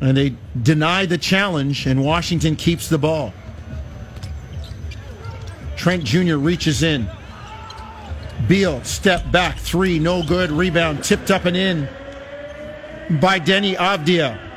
And 0.00 0.16
they 0.16 0.34
deny 0.60 1.06
the 1.06 1.18
challenge, 1.18 1.86
and 1.86 2.04
Washington 2.04 2.56
keeps 2.56 2.88
the 2.88 2.98
ball. 2.98 3.32
Trent 5.76 6.04
Jr. 6.04 6.36
reaches 6.36 6.82
in. 6.82 7.08
Beal, 8.48 8.82
step 8.84 9.30
back, 9.30 9.58
three, 9.58 9.98
no 9.98 10.22
good. 10.22 10.50
Rebound, 10.50 11.04
tipped 11.04 11.30
up 11.30 11.44
and 11.44 11.56
in 11.56 11.88
by 13.20 13.38
Deni 13.38 13.76
Avdija. 13.76 14.49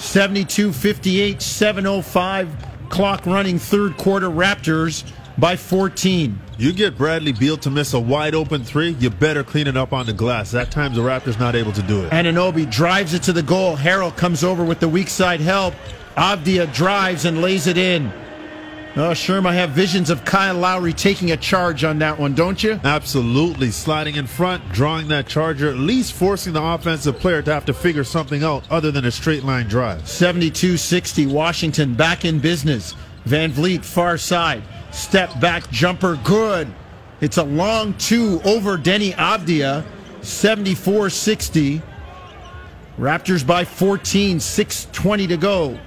72 0.00 0.72
58, 0.72 1.40
705. 1.42 2.66
Clock 2.88 3.26
running 3.26 3.58
third 3.58 3.96
quarter. 3.96 4.28
Raptors 4.28 5.04
by 5.38 5.56
14. 5.56 6.38
You 6.58 6.72
get 6.72 6.98
Bradley 6.98 7.32
Beal 7.32 7.56
to 7.58 7.70
miss 7.70 7.94
a 7.94 8.00
wide 8.00 8.34
open 8.34 8.62
three, 8.62 8.90
you 9.00 9.08
better 9.10 9.42
clean 9.42 9.66
it 9.66 9.76
up 9.76 9.92
on 9.92 10.06
the 10.06 10.12
glass. 10.12 10.50
That 10.50 10.70
time 10.70 10.94
the 10.94 11.00
Raptors 11.00 11.38
not 11.38 11.56
able 11.56 11.72
to 11.72 11.82
do 11.82 12.04
it. 12.04 12.10
Anunoby 12.10 12.70
drives 12.70 13.14
it 13.14 13.22
to 13.24 13.32
the 13.32 13.42
goal. 13.42 13.76
Harrell 13.76 14.14
comes 14.14 14.44
over 14.44 14.64
with 14.64 14.80
the 14.80 14.88
weak 14.88 15.08
side 15.08 15.40
help. 15.40 15.74
Avdija 16.16 16.72
drives 16.74 17.24
and 17.24 17.40
lays 17.40 17.66
it 17.66 17.78
in. 17.78 18.12
Oh, 18.96 19.12
Sherm, 19.12 19.46
I 19.46 19.54
have 19.54 19.70
visions 19.70 20.10
of 20.10 20.24
Kyle 20.24 20.56
Lowry 20.56 20.92
taking 20.92 21.30
a 21.30 21.36
charge 21.36 21.84
on 21.84 22.00
that 22.00 22.18
one, 22.18 22.34
don't 22.34 22.60
you? 22.60 22.80
Absolutely. 22.82 23.70
Sliding 23.70 24.16
in 24.16 24.26
front, 24.26 24.68
drawing 24.72 25.06
that 25.08 25.28
charger, 25.28 25.68
at 25.68 25.76
least 25.76 26.12
forcing 26.12 26.54
the 26.54 26.62
offensive 26.62 27.16
player 27.20 27.40
to 27.40 27.54
have 27.54 27.64
to 27.66 27.72
figure 27.72 28.02
something 28.02 28.42
out 28.42 28.68
other 28.68 28.90
than 28.90 29.04
a 29.04 29.10
straight 29.12 29.44
line 29.44 29.68
drive. 29.68 30.08
72 30.08 30.76
60, 30.76 31.26
Washington 31.26 31.94
back 31.94 32.24
in 32.24 32.40
business. 32.40 32.96
Van 33.26 33.52
Vleet, 33.52 33.84
far 33.84 34.18
side. 34.18 34.64
Step 34.90 35.38
back 35.38 35.70
jumper, 35.70 36.18
good. 36.24 36.66
It's 37.20 37.36
a 37.36 37.44
long 37.44 37.94
two 37.94 38.40
over 38.44 38.76
Deni 38.76 39.14
Avdija. 39.14 39.84
74 40.22 41.10
60. 41.10 41.80
Raptors 42.98 43.46
by 43.46 43.64
14, 43.64 44.38
6.20 44.38 45.28
to 45.28 45.36
go. 45.36 45.78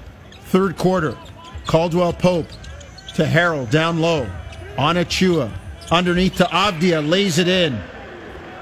Third 0.46 0.78
quarter. 0.78 1.18
Caldwell 1.66 2.14
Pope 2.14 2.48
to 3.16 3.24
Harrell, 3.24 3.70
down 3.70 4.00
low. 4.00 4.30
On 4.78 4.96
Achiuwa. 4.96 5.52
Underneath 5.92 6.38
to 6.38 6.46
Avdija, 6.46 7.08
lays 7.08 7.38
it 7.38 7.48
in. 7.48 7.80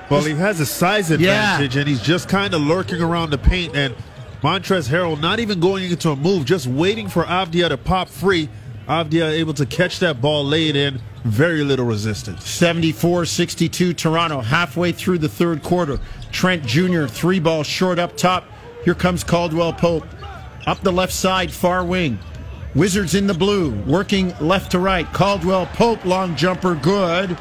Well, 0.09 0.23
he 0.23 0.33
has 0.33 0.59
a 0.59 0.65
size 0.65 1.09
advantage, 1.09 1.77
and 1.77 1.87
he's 1.87 2.01
just 2.01 2.27
kind 2.27 2.53
of 2.53 2.61
lurking 2.61 3.01
around 3.01 3.29
the 3.29 3.37
paint. 3.37 3.75
And 3.75 3.95
Montrez 4.41 4.89
Harrell 4.89 5.19
not 5.19 5.39
even 5.39 5.61
going 5.61 5.89
into 5.89 6.09
a 6.09 6.15
move, 6.15 6.43
just 6.45 6.67
waiting 6.67 7.07
for 7.07 7.23
Avdija 7.23 7.69
to 7.69 7.77
pop 7.77 8.09
free. 8.09 8.49
Avdija 8.87 9.31
able 9.31 9.53
to 9.53 9.65
catch 9.65 9.99
that 9.99 10.19
ball, 10.19 10.43
lay 10.43 10.67
it 10.67 10.75
in, 10.75 10.99
very 11.23 11.63
little 11.63 11.85
resistance. 11.85 12.49
74 12.49 13.25
62 13.25 13.93
Toronto, 13.93 14.41
halfway 14.41 14.91
through 14.91 15.19
the 15.19 15.29
third 15.29 15.63
quarter. 15.63 15.99
Trent 16.31 16.65
Jr., 16.65 17.05
three 17.05 17.39
ball 17.39 17.63
short 17.63 17.99
up 17.99 18.17
top. 18.17 18.45
Here 18.83 18.95
comes 18.95 19.23
Caldwell 19.23 19.73
Pope. 19.73 20.05
Up 20.65 20.81
the 20.81 20.91
left 20.91 21.13
side, 21.13 21.51
far 21.51 21.85
wing. 21.85 22.19
Wizards 22.73 23.15
in 23.15 23.27
the 23.27 23.33
blue, 23.33 23.71
working 23.81 24.33
left 24.39 24.71
to 24.71 24.79
right. 24.79 25.05
Caldwell 25.11 25.65
Pope, 25.67 26.05
long 26.05 26.35
jumper, 26.37 26.73
good. 26.75 27.37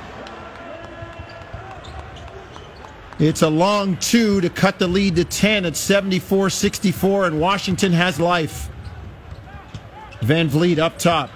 It's 3.20 3.42
a 3.42 3.48
long 3.48 3.96
two 3.98 4.40
to 4.40 4.50
cut 4.50 4.78
the 4.78 4.88
lead 4.88 5.16
to 5.16 5.24
10 5.24 5.66
at 5.66 5.76
74 5.76 6.50
64, 6.50 7.26
and 7.26 7.40
Washington 7.40 7.92
has 7.92 8.18
life. 8.18 8.68
Van 10.22 10.48
Vleet 10.48 10.78
up 10.78 10.98
top. 10.98 11.30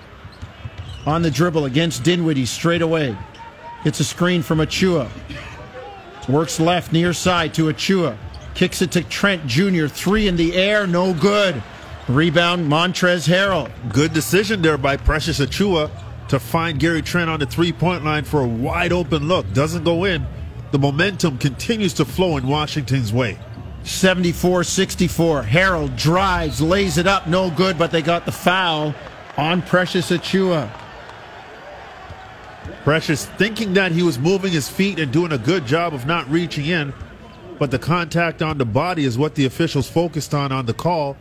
On 1.06 1.22
the 1.22 1.30
dribble 1.30 1.66
against 1.66 2.02
Dinwiddie 2.02 2.46
straight 2.46 2.82
away. 2.82 3.16
It's 3.84 4.00
a 4.00 4.04
screen 4.04 4.42
from 4.42 4.58
Achiuwa. 4.58 5.08
Works 6.28 6.58
left 6.58 6.92
near 6.92 7.12
side 7.12 7.52
to 7.54 7.66
Achiuwa. 7.66 8.16
Kicks 8.54 8.80
it 8.80 8.90
to 8.92 9.02
Trent 9.02 9.46
Jr. 9.46 9.86
Three 9.86 10.26
in 10.26 10.36
the 10.36 10.56
air, 10.56 10.86
no 10.86 11.12
good. 11.12 11.62
Rebound 12.08 12.70
Montrez 12.70 13.26
Harrell. 13.26 13.70
Good 13.90 14.12
decision 14.12 14.60
there 14.60 14.76
by 14.76 14.98
Precious 14.98 15.40
Achiuwa 15.40 15.90
to 16.28 16.38
find 16.38 16.78
Gary 16.78 17.00
Trent 17.00 17.30
on 17.30 17.40
the 17.40 17.46
three 17.46 17.72
point 17.72 18.04
line 18.04 18.24
for 18.24 18.42
a 18.42 18.46
wide 18.46 18.92
open 18.92 19.26
look. 19.26 19.50
Doesn't 19.54 19.84
go 19.84 20.04
in. 20.04 20.26
The 20.70 20.78
momentum 20.78 21.38
continues 21.38 21.94
to 21.94 22.04
flow 22.04 22.36
in 22.36 22.46
Washington's 22.46 23.10
way. 23.10 23.38
74 23.84 24.64
64. 24.64 25.44
Harrell 25.44 25.96
drives, 25.96 26.60
lays 26.60 26.98
it 26.98 27.06
up, 27.06 27.26
no 27.26 27.50
good, 27.50 27.78
but 27.78 27.90
they 27.90 28.02
got 28.02 28.26
the 28.26 28.32
foul 28.32 28.94
on 29.38 29.62
Precious 29.62 30.10
Achiuwa. 30.10 30.70
Precious 32.82 33.24
thinking 33.24 33.72
that 33.74 33.92
he 33.92 34.02
was 34.02 34.18
moving 34.18 34.52
his 34.52 34.68
feet 34.68 34.98
and 34.98 35.10
doing 35.10 35.32
a 35.32 35.38
good 35.38 35.64
job 35.64 35.94
of 35.94 36.04
not 36.04 36.28
reaching 36.30 36.66
in, 36.66 36.92
but 37.58 37.70
the 37.70 37.78
contact 37.78 38.42
on 38.42 38.58
the 38.58 38.66
body 38.66 39.06
is 39.06 39.16
what 39.16 39.36
the 39.36 39.46
officials 39.46 39.88
focused 39.88 40.34
on 40.34 40.52
on 40.52 40.66
the 40.66 40.74
call. 40.74 41.16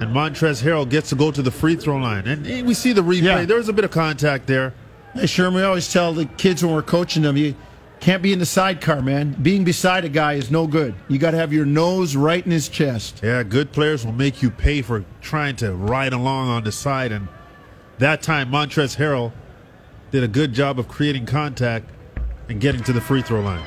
And 0.00 0.14
Montrez 0.14 0.62
Harrell 0.62 0.88
gets 0.88 1.10
to 1.10 1.14
go 1.14 1.30
to 1.30 1.42
the 1.42 1.50
free 1.50 1.76
throw 1.76 1.98
line. 1.98 2.26
And, 2.26 2.46
and 2.46 2.66
we 2.66 2.72
see 2.72 2.94
the 2.94 3.02
replay. 3.02 3.22
Yeah. 3.22 3.44
There's 3.44 3.68
a 3.68 3.72
bit 3.72 3.84
of 3.84 3.90
contact 3.90 4.46
there. 4.46 4.72
Hey, 5.12 5.26
Sherman, 5.26 5.54
we 5.56 5.62
always 5.62 5.92
tell 5.92 6.14
the 6.14 6.24
kids 6.24 6.64
when 6.64 6.72
we're 6.72 6.82
coaching 6.82 7.22
them, 7.22 7.36
you 7.36 7.54
can't 8.00 8.22
be 8.22 8.32
in 8.32 8.38
the 8.38 8.46
sidecar, 8.46 9.02
man. 9.02 9.36
Being 9.42 9.62
beside 9.62 10.06
a 10.06 10.08
guy 10.08 10.34
is 10.34 10.50
no 10.50 10.66
good. 10.66 10.94
You 11.08 11.18
got 11.18 11.32
to 11.32 11.36
have 11.36 11.52
your 11.52 11.66
nose 11.66 12.16
right 12.16 12.42
in 12.42 12.50
his 12.50 12.70
chest. 12.70 13.20
Yeah, 13.22 13.42
good 13.42 13.72
players 13.72 14.06
will 14.06 14.12
make 14.12 14.42
you 14.42 14.50
pay 14.50 14.80
for 14.80 15.04
trying 15.20 15.56
to 15.56 15.74
ride 15.74 16.14
along 16.14 16.48
on 16.48 16.64
the 16.64 16.72
side. 16.72 17.12
And 17.12 17.28
that 17.98 18.22
time, 18.22 18.50
Montrez 18.50 18.96
Harrell 18.96 19.32
did 20.12 20.24
a 20.24 20.28
good 20.28 20.54
job 20.54 20.78
of 20.78 20.88
creating 20.88 21.26
contact 21.26 21.90
and 22.48 22.58
getting 22.58 22.82
to 22.84 22.94
the 22.94 23.02
free 23.02 23.20
throw 23.20 23.40
line. 23.40 23.64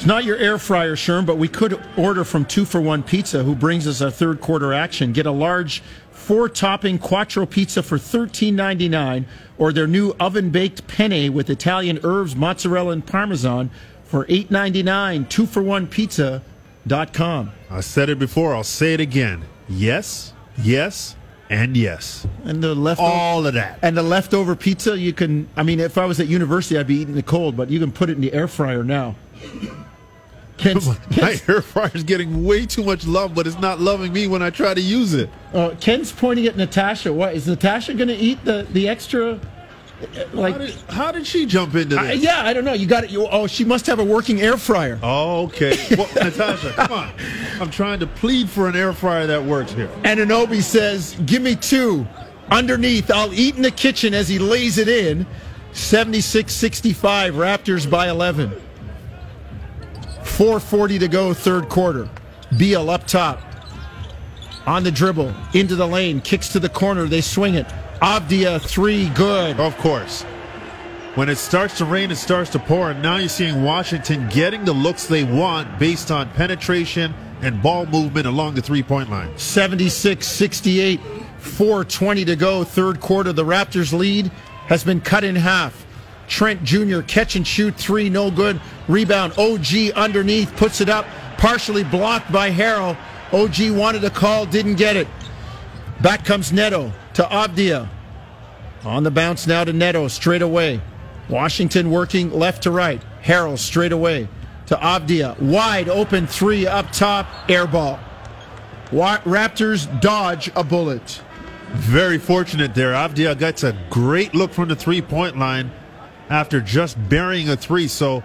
It's 0.00 0.06
not 0.06 0.24
your 0.24 0.38
air 0.38 0.56
fryer, 0.56 0.96
Sherm, 0.96 1.26
but 1.26 1.36
we 1.36 1.46
could 1.46 1.78
order 1.94 2.24
from 2.24 2.46
Two 2.46 2.64
for 2.64 2.80
One 2.80 3.02
Pizza, 3.02 3.42
who 3.44 3.54
brings 3.54 3.86
us 3.86 4.00
our 4.00 4.10
third 4.10 4.40
quarter 4.40 4.72
action. 4.72 5.12
Get 5.12 5.26
a 5.26 5.30
large 5.30 5.82
four 6.10 6.48
topping 6.48 6.98
quattro 6.98 7.44
pizza 7.44 7.82
for 7.82 7.98
$13.99 7.98 9.26
or 9.58 9.74
their 9.74 9.86
new 9.86 10.14
oven 10.18 10.48
baked 10.48 10.86
penne 10.86 11.34
with 11.34 11.50
Italian 11.50 11.98
herbs, 12.02 12.34
mozzarella, 12.34 12.92
and 12.92 13.04
parmesan 13.06 13.70
for 14.02 14.24
$8.99. 14.24 15.28
Two 15.28 15.44
for 15.44 15.62
One 15.62 15.86
Pizza.com. 15.86 17.52
I 17.68 17.80
said 17.80 18.08
it 18.08 18.18
before, 18.18 18.54
I'll 18.54 18.64
say 18.64 18.94
it 18.94 19.00
again. 19.00 19.44
Yes, 19.68 20.32
yes, 20.56 21.14
and 21.50 21.76
yes. 21.76 22.26
And 22.44 22.64
the 22.64 22.74
leftover, 22.74 23.06
All 23.06 23.46
of 23.46 23.52
that. 23.52 23.78
and 23.82 23.94
the 23.94 24.02
leftover 24.02 24.56
pizza, 24.56 24.96
you 24.98 25.12
can. 25.12 25.46
I 25.58 25.62
mean, 25.62 25.78
if 25.78 25.98
I 25.98 26.06
was 26.06 26.18
at 26.20 26.26
university, 26.26 26.78
I'd 26.78 26.86
be 26.86 26.96
eating 27.02 27.18
it 27.18 27.26
cold, 27.26 27.54
but 27.54 27.68
you 27.68 27.78
can 27.78 27.92
put 27.92 28.08
it 28.08 28.14
in 28.14 28.22
the 28.22 28.32
air 28.32 28.48
fryer 28.48 28.82
now. 28.82 29.14
Ken's, 30.60 30.86
My 31.20 31.40
air 31.48 31.62
fryer's 31.62 32.04
getting 32.04 32.44
way 32.44 32.66
too 32.66 32.84
much 32.84 33.06
love, 33.06 33.34
but 33.34 33.46
it's 33.46 33.58
not 33.58 33.80
loving 33.80 34.12
me 34.12 34.26
when 34.28 34.42
I 34.42 34.50
try 34.50 34.74
to 34.74 34.80
use 34.80 35.14
it. 35.14 35.28
uh, 35.54 35.74
Ken's 35.80 36.12
pointing 36.12 36.46
at 36.46 36.56
Natasha. 36.56 37.12
What 37.12 37.34
is 37.34 37.46
Natasha 37.46 37.94
going 37.94 38.08
to 38.08 38.14
eat 38.16 38.44
the 38.44 38.66
the 38.72 38.88
extra? 38.88 39.32
uh, 39.34 39.38
Like, 40.32 40.52
How 40.54 40.58
did, 40.58 40.74
how 40.88 41.12
did 41.12 41.26
she 41.26 41.46
jump 41.46 41.74
into 41.74 41.98
I, 41.98 42.08
this? 42.14 42.22
yeah, 42.22 42.42
I 42.44 42.52
don't 42.52 42.64
know. 42.64 42.72
You 42.74 42.86
got 42.86 43.04
it. 43.04 43.10
You, 43.10 43.26
oh, 43.30 43.46
she 43.46 43.64
must 43.64 43.86
have 43.86 43.98
a 43.98 44.04
working 44.04 44.40
air 44.40 44.56
fryer. 44.56 44.98
Oh, 45.02 45.44
okay. 45.46 45.76
Well, 45.96 46.08
Natasha, 46.14 46.72
come 46.72 46.92
on. 46.92 47.10
I'm 47.60 47.70
trying 47.70 48.00
to 48.00 48.06
plead 48.06 48.48
for 48.48 48.68
an 48.68 48.76
air 48.76 48.92
fryer 48.92 49.26
that 49.26 49.42
works 49.44 49.72
here. 49.72 49.90
And 50.04 50.20
Anunoby 50.20 50.62
says, 50.62 51.16
"Give 51.26 51.42
me 51.42 51.56
two. 51.56 52.06
Underneath, 52.50 53.10
I'll 53.10 53.32
eat 53.32 53.56
in 53.56 53.62
the 53.62 53.70
kitchen 53.70 54.12
as 54.14 54.28
he 54.28 54.38
lays 54.38 54.76
it 54.78 54.88
in." 54.88 55.26
76-65, 55.72 57.32
Raptors 57.34 57.88
by 57.88 58.08
11. 58.08 58.52
4:40 60.40 61.00
to 61.00 61.06
go, 61.06 61.34
third 61.34 61.68
quarter. 61.68 62.08
Beal 62.56 62.88
up 62.88 63.06
top, 63.06 63.42
on 64.66 64.82
the 64.82 64.90
dribble, 64.90 65.34
into 65.52 65.76
the 65.76 65.86
lane, 65.86 66.22
kicks 66.22 66.48
to 66.48 66.58
the 66.58 66.68
corner. 66.70 67.04
They 67.04 67.20
swing 67.20 67.56
it. 67.56 67.66
Avdija 68.00 68.62
three, 68.62 69.10
good. 69.10 69.60
Of 69.60 69.76
course. 69.76 70.22
When 71.14 71.28
it 71.28 71.36
starts 71.36 71.76
to 71.76 71.84
rain, 71.84 72.10
it 72.10 72.16
starts 72.16 72.48
to 72.52 72.58
pour, 72.58 72.90
and 72.90 73.02
now 73.02 73.16
you're 73.16 73.28
seeing 73.28 73.62
Washington 73.62 74.30
getting 74.30 74.64
the 74.64 74.72
looks 74.72 75.04
they 75.04 75.24
want 75.24 75.78
based 75.78 76.10
on 76.10 76.30
penetration 76.30 77.12
and 77.42 77.62
ball 77.62 77.84
movement 77.84 78.26
along 78.26 78.54
the 78.54 78.62
three 78.62 78.82
point 78.82 79.10
line. 79.10 79.36
76 79.36 80.26
68, 80.26 81.00
420 81.36 82.24
to 82.24 82.36
go, 82.36 82.64
third 82.64 82.98
quarter. 83.00 83.34
The 83.34 83.44
Raptors' 83.44 83.92
lead 83.92 84.28
has 84.68 84.84
been 84.84 85.02
cut 85.02 85.22
in 85.22 85.36
half. 85.36 85.84
Trent 86.30 86.62
Jr. 86.62 87.00
catch 87.00 87.34
and 87.34 87.46
shoot 87.46 87.74
three, 87.74 88.08
no 88.08 88.30
good. 88.30 88.60
Rebound. 88.86 89.36
OG 89.36 89.90
underneath, 89.96 90.54
puts 90.56 90.80
it 90.80 90.88
up, 90.88 91.04
partially 91.36 91.82
blocked 91.82 92.32
by 92.32 92.50
Harrell. 92.50 92.96
OG 93.32 93.76
wanted 93.76 94.04
a 94.04 94.10
call, 94.10 94.46
didn't 94.46 94.76
get 94.76 94.96
it. 94.96 95.08
Back 96.00 96.24
comes 96.24 96.52
Neto 96.52 96.92
to 97.14 97.22
Avdija. 97.24 97.88
On 98.84 99.02
the 99.02 99.10
bounce 99.10 99.46
now 99.46 99.64
to 99.64 99.72
Neto, 99.72 100.06
straight 100.06 100.40
away. 100.40 100.80
Washington 101.28 101.90
working 101.90 102.32
left 102.32 102.62
to 102.62 102.70
right. 102.70 103.02
Harrell 103.22 103.58
straight 103.58 103.92
away 103.92 104.28
to 104.66 104.76
Avdija. 104.76 105.38
Wide 105.40 105.88
open 105.88 106.28
three 106.28 106.64
up 106.66 106.92
top, 106.92 107.26
air 107.50 107.66
ball. 107.66 107.98
Raptors 108.92 110.00
dodge 110.00 110.48
a 110.54 110.62
bullet. 110.62 111.22
Very 111.72 112.18
fortunate 112.18 112.74
there. 112.74 112.92
Avdija 112.92 113.36
gets 113.36 113.64
a 113.64 113.76
great 113.90 114.32
look 114.32 114.52
from 114.52 114.68
the 114.68 114.76
three 114.76 115.02
point 115.02 115.36
line 115.36 115.72
after 116.30 116.60
just 116.60 116.96
burying 117.08 117.48
a 117.50 117.56
three. 117.56 117.88
So 117.88 118.22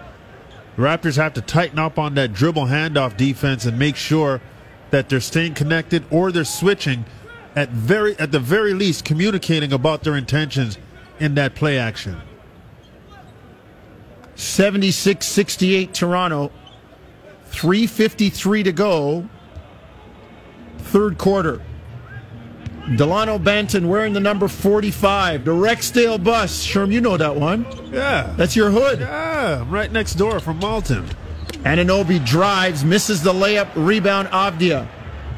the 0.76 0.82
Raptors 0.82 1.16
have 1.16 1.34
to 1.34 1.42
tighten 1.42 1.78
up 1.78 1.98
on 1.98 2.14
that 2.14 2.32
dribble 2.32 2.66
handoff 2.66 3.16
defense 3.16 3.66
and 3.66 3.78
make 3.78 3.96
sure 3.96 4.40
that 4.90 5.08
they're 5.08 5.20
staying 5.20 5.54
connected 5.54 6.04
or 6.10 6.32
they're 6.32 6.44
switching 6.44 7.04
at 7.56 7.70
very 7.70 8.18
at 8.18 8.32
the 8.32 8.38
very 8.38 8.72
least 8.72 9.04
communicating 9.04 9.72
about 9.72 10.04
their 10.04 10.16
intentions 10.16 10.78
in 11.18 11.34
that 11.34 11.54
play 11.54 11.78
action. 11.78 12.16
76 14.36 15.26
68 15.26 15.92
Toronto. 15.92 16.52
3.53 17.50 18.64
to 18.64 18.72
go. 18.72 19.28
Third 20.78 21.16
quarter. 21.16 21.62
Delano 22.94 23.38
Banton 23.38 23.86
wearing 23.86 24.12
the 24.12 24.20
number 24.20 24.46
45. 24.46 25.44
The 25.44 25.50
Rexdale 25.50 26.22
bus. 26.22 26.64
Sherm, 26.64 26.92
you 26.92 27.00
know 27.00 27.16
that 27.16 27.34
one. 27.34 27.66
Yeah. 27.92 28.32
That's 28.36 28.54
your 28.54 28.70
hood. 28.70 29.00
Yeah, 29.00 29.62
I'm 29.62 29.70
right 29.70 29.90
next 29.90 30.14
door 30.14 30.38
from 30.38 30.58
Malton. 30.60 31.04
Anunoby 31.64 32.24
drives, 32.24 32.84
misses 32.84 33.22
the 33.22 33.32
layup, 33.32 33.68
rebound 33.74 34.28
Avdija. 34.28 34.86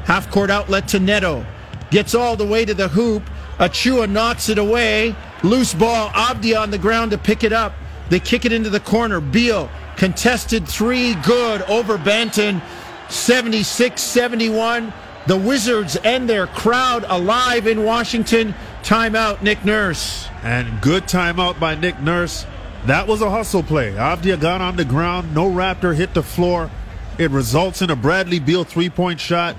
Half 0.05 0.29
court 0.29 0.51
outlet 0.51 0.87
to 0.89 0.99
Neto. 0.99 1.43
Gets 1.89 2.13
all 2.13 2.35
the 2.35 2.45
way 2.45 2.65
to 2.65 2.75
the 2.75 2.87
hoop. 2.87 3.23
Achiuwa 3.57 4.07
knocks 4.09 4.49
it 4.49 4.59
away. 4.59 5.15
Loose 5.43 5.73
ball. 5.73 6.09
Avdija 6.09 6.61
on 6.61 6.69
the 6.69 6.77
ground 6.77 7.11
to 7.11 7.17
pick 7.17 7.43
it 7.43 7.51
up. 7.51 7.73
They 8.09 8.19
kick 8.19 8.45
it 8.45 8.51
into 8.51 8.69
the 8.69 8.79
corner. 8.79 9.19
Beal 9.19 9.69
contested 9.97 10.67
three. 10.67 11.15
Good 11.15 11.63
over 11.63 11.97
Banton. 11.97 12.61
76 13.09 13.99
71. 13.99 14.93
The 15.29 15.37
Wizards 15.37 15.95
and 15.95 16.27
their 16.27 16.47
crowd 16.47 17.05
alive 17.07 17.67
in 17.67 17.83
Washington. 17.83 18.55
Timeout, 18.81 19.43
Nick 19.43 19.63
Nurse. 19.63 20.27
And 20.41 20.81
good 20.81 21.03
timeout 21.03 21.59
by 21.59 21.75
Nick 21.75 21.99
Nurse. 21.99 22.47
That 22.87 23.07
was 23.07 23.21
a 23.21 23.29
hustle 23.29 23.61
play. 23.61 23.91
Avdija 23.91 24.41
got 24.41 24.59
on 24.59 24.75
the 24.75 24.85
ground. 24.85 25.35
No 25.35 25.47
Raptor 25.47 25.95
hit 25.95 26.15
the 26.15 26.23
floor. 26.23 26.71
It 27.19 27.29
results 27.29 27.83
in 27.83 27.91
a 27.91 27.95
Bradley 27.95 28.39
Beal 28.39 28.63
three 28.63 28.89
point 28.89 29.19
shot. 29.19 29.55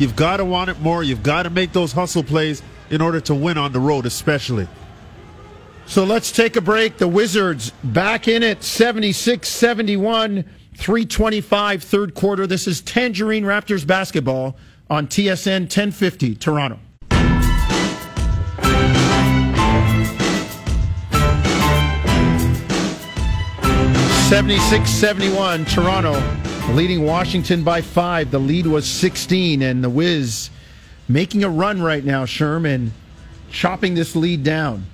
You've 0.00 0.16
got 0.16 0.38
to 0.38 0.44
want 0.44 0.70
it 0.70 0.80
more. 0.80 1.04
You've 1.04 1.22
got 1.22 1.44
to 1.44 1.50
make 1.50 1.72
those 1.72 1.92
hustle 1.92 2.24
plays. 2.24 2.60
in 2.90 3.00
order 3.00 3.20
to 3.20 3.36
win 3.36 3.56
on 3.56 3.70
the 3.70 3.78
road, 3.78 4.06
especially. 4.06 4.66
So 5.86 6.02
let's 6.02 6.32
take 6.32 6.56
a 6.56 6.60
break. 6.60 6.96
The 6.96 7.06
Wizards 7.06 7.70
back 7.84 8.26
in 8.26 8.42
it 8.42 8.64
76 8.64 9.48
71, 9.48 10.44
325, 10.76 11.82
third 11.84 12.14
quarter. 12.14 12.48
This 12.48 12.66
is 12.66 12.80
Tangerine 12.80 13.44
Raptors 13.44 13.86
basketball 13.86 14.56
on 14.90 15.06
TSN 15.06 15.62
1050, 15.62 16.34
Toronto. 16.36 16.78
76 24.28 24.90
71, 24.90 25.64
Toronto 25.66 26.20
leading 26.72 27.04
Washington 27.04 27.62
by 27.62 27.80
five. 27.80 28.30
The 28.30 28.38
lead 28.38 28.66
was 28.66 28.86
16, 28.86 29.62
and 29.62 29.84
the 29.84 29.90
Wiz 29.90 30.50
making 31.08 31.44
a 31.44 31.48
run 31.48 31.82
right 31.82 32.04
now, 32.04 32.24
Sherman, 32.24 32.92
chopping 33.50 33.94
this 33.94 34.16
lead 34.16 34.42
down. 34.42 34.86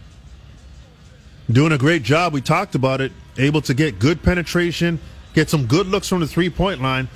Doing 1.50 1.72
a 1.72 1.78
great 1.78 2.02
job. 2.02 2.32
We 2.32 2.40
talked 2.40 2.74
about 2.74 3.00
it. 3.00 3.12
Able 3.38 3.62
to 3.62 3.72
get 3.72 3.98
good 3.98 4.22
penetration, 4.22 4.98
get 5.32 5.48
some 5.48 5.66
good 5.66 5.86
looks 5.86 6.08
from 6.08 6.20
the 6.20 6.26
three 6.26 6.50
point 6.50 6.82
line. 6.82 7.08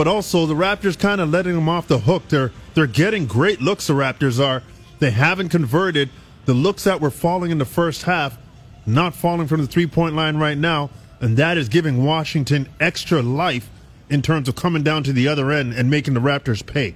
But 0.00 0.08
also 0.08 0.46
the 0.46 0.54
Raptors 0.54 0.98
kind 0.98 1.20
of 1.20 1.28
letting 1.28 1.54
them 1.54 1.68
off 1.68 1.86
the 1.86 1.98
hook. 1.98 2.28
They're 2.28 2.52
they're 2.72 2.86
getting 2.86 3.26
great 3.26 3.60
looks. 3.60 3.86
The 3.86 3.92
Raptors 3.92 4.42
are. 4.42 4.62
They 4.98 5.10
haven't 5.10 5.50
converted 5.50 6.08
the 6.46 6.54
looks 6.54 6.84
that 6.84 7.02
were 7.02 7.10
falling 7.10 7.50
in 7.50 7.58
the 7.58 7.66
first 7.66 8.04
half, 8.04 8.38
not 8.86 9.14
falling 9.14 9.46
from 9.46 9.60
the 9.60 9.66
three 9.66 9.86
point 9.86 10.14
line 10.16 10.38
right 10.38 10.56
now 10.56 10.88
and 11.20 11.36
that 11.36 11.58
is 11.58 11.68
giving 11.68 12.02
Washington 12.02 12.68
extra 12.80 13.20
life 13.20 13.68
in 14.08 14.22
terms 14.22 14.48
of 14.48 14.56
coming 14.56 14.82
down 14.82 15.04
to 15.04 15.12
the 15.12 15.28
other 15.28 15.50
end 15.50 15.74
and 15.74 15.90
making 15.90 16.14
the 16.14 16.20
Raptors 16.20 16.64
pay. 16.64 16.94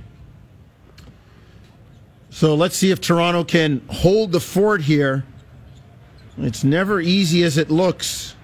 So 2.30 2.54
let's 2.54 2.76
see 2.76 2.90
if 2.90 3.00
Toronto 3.00 3.44
can 3.44 3.82
hold 3.88 4.32
the 4.32 4.40
fort 4.40 4.80
here. 4.80 5.24
It's 6.38 6.64
never 6.64 7.00
easy 7.00 7.44
as 7.44 7.58
it 7.58 7.70
looks. 7.70 8.34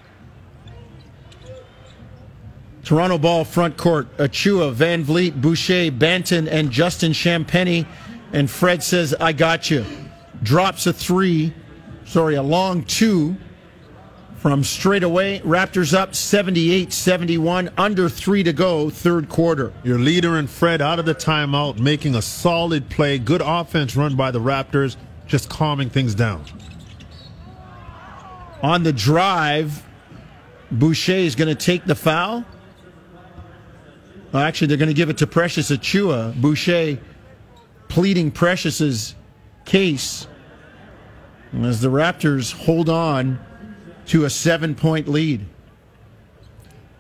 Toronto 2.91 3.19
ball 3.19 3.45
front 3.45 3.77
court. 3.77 4.09
Achiuwa, 4.17 4.73
Van 4.73 5.05
Vleet, 5.05 5.41
Boucher, 5.41 5.93
Banton, 5.93 6.49
and 6.51 6.73
Justin 6.73 7.13
Champagnie. 7.13 7.87
And 8.33 8.51
Fred 8.51 8.83
says, 8.83 9.15
I 9.21 9.33
got 9.33 9.71
you. 9.71 9.85
Drops 10.43 10.89
a 10.89 10.93
three. 10.93 11.55
Sorry, 12.05 12.35
a 12.35 12.43
long 12.43 12.83
two 12.83 13.37
from 14.39 14.65
straight 14.65 15.05
away. 15.05 15.39
Raptors 15.45 15.95
up 15.95 16.17
78 16.17 16.93
71, 16.93 17.71
under 17.79 18.09
three 18.09 18.43
to 18.43 18.53
go, 18.53 18.91
third 18.91 19.29
quarter. 19.29 19.73
Your 19.85 20.01
leader 20.01 20.37
and 20.37 20.51
Fred 20.51 20.83
out 20.83 20.99
of 20.99 21.07
the 21.07 21.15
timeout, 21.15 21.79
making 21.79 22.17
a 22.17 22.23
solid 22.23 22.91
play. 22.91 23.21
Good 23.21 23.41
offense 23.45 23.95
run 23.95 24.17
by 24.17 24.33
the 24.33 24.41
Raptors, 24.41 24.97
just 25.29 25.49
calming 25.49 25.91
things 25.91 26.17
down. 26.17 26.45
On 28.65 28.83
the 28.83 28.93
drive, 28.93 29.87
Boucher 30.73 31.13
is 31.13 31.37
going 31.37 31.47
to 31.47 31.55
take 31.55 31.85
the 31.85 31.95
foul. 31.95 32.45
Actually, 34.33 34.69
they're 34.69 34.77
going 34.77 34.89
to 34.89 34.95
give 34.95 35.11
it 35.11 35.19
to 35.19 35.27
Precious 35.27 35.71
Achiuwa. 35.71 36.41
Boucher 36.41 36.99
pleading 37.89 38.31
Precious's 38.31 39.15
case 39.65 40.29
as 41.53 41.81
the 41.81 41.89
Raptors 41.89 42.53
hold 42.53 42.89
on 42.89 43.41
to 44.07 44.25
a 44.25 44.31
seven 44.31 44.75
point 44.75 45.09
lead. 45.09 45.47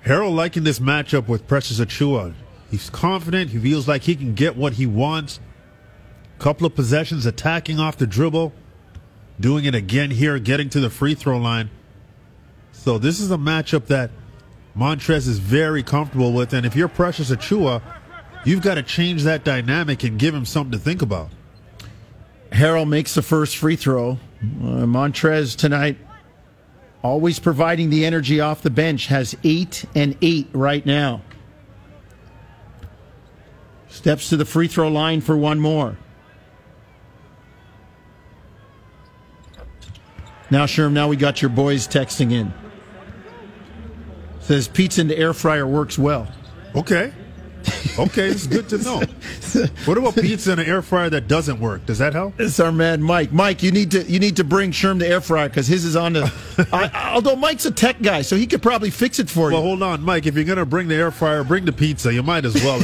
Harrell 0.05 0.35
liking 0.35 0.65
this 0.65 0.81
matchup 0.81 1.29
with 1.29 1.47
Precious 1.47 1.79
Achiuwa. 1.79 2.35
He's 2.71 2.91
confident. 2.91 3.51
He 3.51 3.59
feels 3.59 3.87
like 3.87 4.03
he 4.03 4.16
can 4.16 4.35
get 4.35 4.57
what 4.57 4.75
he 4.75 4.87
wants. 4.87 5.40
Couple 6.38 6.66
of 6.66 6.75
possessions 6.75 7.27
attacking 7.27 7.79
off 7.79 7.97
the 7.97 8.07
dribble. 8.07 8.53
Doing 9.38 9.64
it 9.64 9.75
again 9.75 10.11
here, 10.11 10.38
getting 10.38 10.69
to 10.71 10.81
the 10.81 10.90
free 10.90 11.14
throw 11.14 11.38
line. 11.38 11.71
So 12.73 12.99
this 12.99 13.21
is 13.21 13.31
a 13.31 13.37
matchup 13.37 13.87
that 13.87 14.11
Montrez 14.76 15.26
is 15.28 15.38
very 15.38 15.83
comfortable 15.83 16.33
with. 16.33 16.52
And 16.52 16.64
if 16.64 16.76
you're 16.76 16.88
Precious 16.88 17.30
Achiuwa, 17.30 17.83
you've 18.44 18.62
got 18.62 18.74
to 18.74 18.83
change 18.83 19.24
that 19.24 19.44
dynamic 19.44 20.04
and 20.04 20.18
give 20.18 20.35
him 20.35 20.44
something 20.44 20.72
to 20.72 20.78
think 20.78 21.02
about. 21.02 21.30
Harrell 22.52 22.88
makes 22.88 23.14
the 23.14 23.22
first 23.22 23.56
free 23.56 23.76
throw. 23.76 24.12
Uh, 24.42 24.87
Montrez 24.87 25.56
tonight 25.56 25.96
always 27.02 27.38
providing 27.38 27.90
the 27.90 28.04
energy 28.04 28.40
off 28.40 28.62
the 28.62 28.70
bench, 28.70 29.06
has 29.06 29.37
eight 29.44 29.85
and 29.94 30.16
eight 30.22 30.48
right 30.52 30.85
now. 30.85 31.22
Steps 33.88 34.28
to 34.30 34.37
the 34.37 34.44
free 34.44 34.68
throw 34.68 34.88
line 34.88 35.20
for 35.20 35.37
one 35.37 35.59
more. 35.59 35.96
Now, 40.50 40.66
Sherm, 40.66 40.92
now 40.92 41.09
we 41.09 41.16
got 41.16 41.42
your 41.42 41.48
boys 41.48 41.87
texting 41.87 42.33
in. 42.33 42.52
Says 44.51 44.67
pizza 44.67 45.01
in 45.01 45.07
the 45.07 45.17
air 45.17 45.33
fryer 45.33 45.65
works 45.65 45.97
well. 45.97 46.27
Okay. 46.75 47.13
Okay, 47.97 48.27
it's 48.27 48.49
good 48.49 48.69
to 48.71 48.79
know. 48.79 49.01
What 49.85 49.97
about 49.97 50.17
pizza 50.17 50.51
in 50.53 50.59
an 50.59 50.67
air 50.67 50.83
fryer 50.83 51.09
that 51.11 51.29
doesn't 51.29 51.61
work? 51.61 51.87
Does 51.87 51.99
that 51.99 52.15
help? 52.15 52.35
It's 52.41 52.59
our 52.59 52.73
man 52.73 53.01
Mike. 53.01 53.31
Mike, 53.31 53.63
you 53.63 53.71
need 53.71 53.93
to 53.93 54.03
you 54.11 54.19
need 54.19 54.35
to 54.39 54.45
bring 54.45 54.73
Sherm 54.73 54.99
the 54.99 55.07
air 55.07 55.21
fryer 55.21 55.49
because 55.49 55.69
his 55.69 55.85
is 55.85 55.95
on 55.95 56.15
the. 56.15 56.33
I, 56.73 57.13
although 57.15 57.37
Mike's 57.37 57.65
a 57.65 57.71
tech 57.71 58.03
guy, 58.03 58.23
so 58.23 58.35
he 58.35 58.49
could 58.49 58.61
probably 58.61 58.91
fix 58.91 59.21
it 59.21 59.31
for 59.31 59.43
well, 59.43 59.51
you. 59.51 59.55
Well, 59.55 59.63
hold 59.63 59.83
on, 59.85 60.03
Mike. 60.03 60.27
If 60.27 60.35
you're 60.35 60.43
gonna 60.43 60.67
bring 60.67 60.89
the 60.89 60.97
air 60.97 61.13
fryer, 61.13 61.45
bring 61.45 61.65
the 61.65 61.73
pizza. 61.73 62.13
You 62.13 62.25
might 62.25 62.45
as 62.45 62.55
well. 62.55 62.83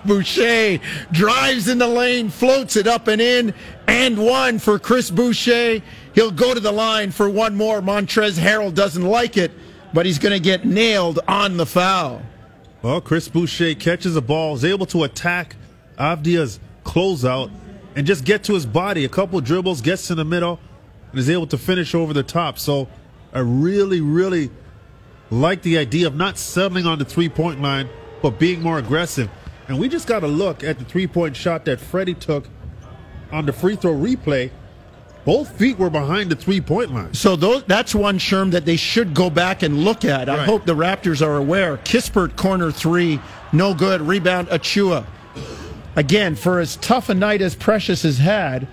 Boucher 0.06 0.80
drives 1.12 1.68
in 1.68 1.76
the 1.76 1.88
lane, 1.88 2.30
floats 2.30 2.76
it 2.76 2.86
up 2.86 3.08
and 3.08 3.20
in, 3.20 3.52
and 3.86 4.16
one 4.16 4.58
for 4.58 4.78
Chris 4.78 5.10
Boucher. 5.10 5.82
He'll 6.14 6.30
go 6.30 6.54
to 6.54 6.60
the 6.60 6.72
line 6.72 7.10
for 7.10 7.28
one 7.28 7.56
more. 7.56 7.82
Montrez 7.82 8.38
Harrell 8.38 8.72
doesn't 8.72 9.04
like 9.04 9.36
it, 9.36 9.52
but 9.94 10.04
he's 10.04 10.18
going 10.18 10.32
to 10.32 10.40
get 10.40 10.66
nailed 10.66 11.20
on 11.28 11.56
the 11.56 11.64
foul. 11.64 12.20
Well, 12.82 13.00
Chris 13.00 13.28
Boucher 13.28 13.74
catches 13.74 14.14
the 14.14 14.20
ball, 14.20 14.56
is 14.56 14.64
able 14.64 14.86
to 14.86 15.04
attack 15.04 15.56
Avdija's 15.96 16.58
closeout 16.84 17.50
and 17.96 18.06
just 18.06 18.24
get 18.24 18.44
to 18.44 18.54
his 18.54 18.66
body. 18.66 19.04
A 19.04 19.08
couple 19.08 19.40
dribbles, 19.40 19.80
gets 19.80 20.10
in 20.10 20.16
the 20.16 20.24
middle, 20.24 20.58
and 21.10 21.18
is 21.18 21.30
able 21.30 21.46
to 21.46 21.56
finish 21.56 21.94
over 21.94 22.12
the 22.12 22.24
top. 22.24 22.58
So 22.58 22.88
I 23.32 23.38
really, 23.38 24.00
really 24.00 24.50
like 25.30 25.62
the 25.62 25.78
idea 25.78 26.08
of 26.08 26.16
not 26.16 26.38
settling 26.38 26.86
on 26.86 26.98
the 26.98 27.04
three 27.04 27.28
point 27.28 27.62
line, 27.62 27.88
but 28.20 28.38
being 28.38 28.60
more 28.60 28.78
aggressive. 28.78 29.30
And 29.68 29.78
we 29.78 29.88
just 29.88 30.08
got 30.08 30.20
to 30.20 30.26
look 30.26 30.64
at 30.64 30.78
the 30.78 30.84
three 30.84 31.06
point 31.06 31.36
shot 31.36 31.64
that 31.66 31.78
Freddie 31.78 32.14
took 32.14 32.48
on 33.30 33.46
the 33.46 33.52
free 33.52 33.76
throw 33.76 33.94
replay 33.94 34.50
both 35.24 35.56
feet 35.58 35.78
were 35.78 35.90
behind 35.90 36.30
the 36.30 36.36
three 36.36 36.60
point 36.60 36.92
line. 36.92 37.14
So 37.14 37.36
those, 37.36 37.64
that's 37.64 37.94
one 37.94 38.18
Sherm 38.18 38.50
that 38.50 38.64
they 38.64 38.76
should 38.76 39.14
go 39.14 39.30
back 39.30 39.62
and 39.62 39.84
look 39.84 40.04
at. 40.04 40.28
I 40.28 40.38
right. 40.38 40.46
hope 40.46 40.66
the 40.66 40.74
Raptors 40.74 41.26
are 41.26 41.36
aware. 41.36 41.78
Kispert 41.78 42.36
corner 42.36 42.70
three, 42.70 43.20
no 43.52 43.74
good. 43.74 44.00
Rebound 44.02 44.48
Achiuwa. 44.48 45.06
Again, 45.96 46.34
for 46.34 46.60
as 46.60 46.76
tough 46.76 47.08
a 47.08 47.14
night 47.14 47.40
as 47.40 47.54
Precious 47.54 48.02
has 48.02 48.18
had, 48.18 48.66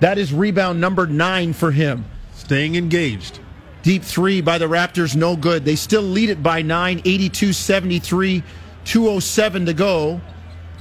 that 0.00 0.18
is 0.18 0.32
rebound 0.32 0.80
number 0.80 1.06
nine 1.06 1.52
for 1.52 1.72
him. 1.72 2.04
Staying 2.34 2.76
engaged. 2.76 3.40
Deep 3.82 4.02
three 4.02 4.40
by 4.40 4.58
the 4.58 4.66
Raptors, 4.66 5.16
no 5.16 5.36
good. 5.36 5.64
They 5.64 5.76
still 5.76 6.02
lead 6.02 6.28
it 6.28 6.42
by 6.42 6.62
nine, 6.62 7.00
82 7.04 7.52
73, 7.52 8.42
207 8.84 9.66
to 9.66 9.74
go. 9.74 10.20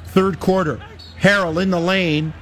Third 0.08 0.40
quarter. 0.40 0.82
Harrell 1.20 1.62
in 1.62 1.70
the 1.70 1.80
lane. 1.80 2.34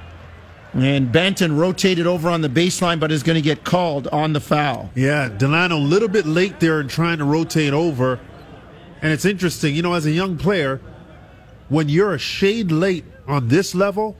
And 0.74 1.12
Banton 1.12 1.56
rotated 1.56 2.06
over 2.06 2.28
on 2.28 2.40
the 2.40 2.48
baseline, 2.48 2.98
but 2.98 3.12
is 3.12 3.22
going 3.22 3.36
to 3.36 3.42
get 3.42 3.62
called 3.62 4.08
on 4.08 4.32
the 4.32 4.40
foul. 4.40 4.90
Yeah, 4.96 5.28
Delano 5.28 5.76
a 5.76 5.78
little 5.78 6.08
bit 6.08 6.26
late 6.26 6.58
there 6.58 6.80
in 6.80 6.88
trying 6.88 7.18
to 7.18 7.24
rotate 7.24 7.72
over. 7.72 8.18
And 9.00 9.12
it's 9.12 9.24
interesting, 9.24 9.76
you 9.76 9.82
know, 9.82 9.94
as 9.94 10.04
a 10.04 10.10
young 10.10 10.36
player, 10.36 10.80
when 11.68 11.88
you're 11.88 12.12
a 12.12 12.18
shade 12.18 12.72
late 12.72 13.04
on 13.28 13.48
this 13.48 13.74
level, 13.74 14.16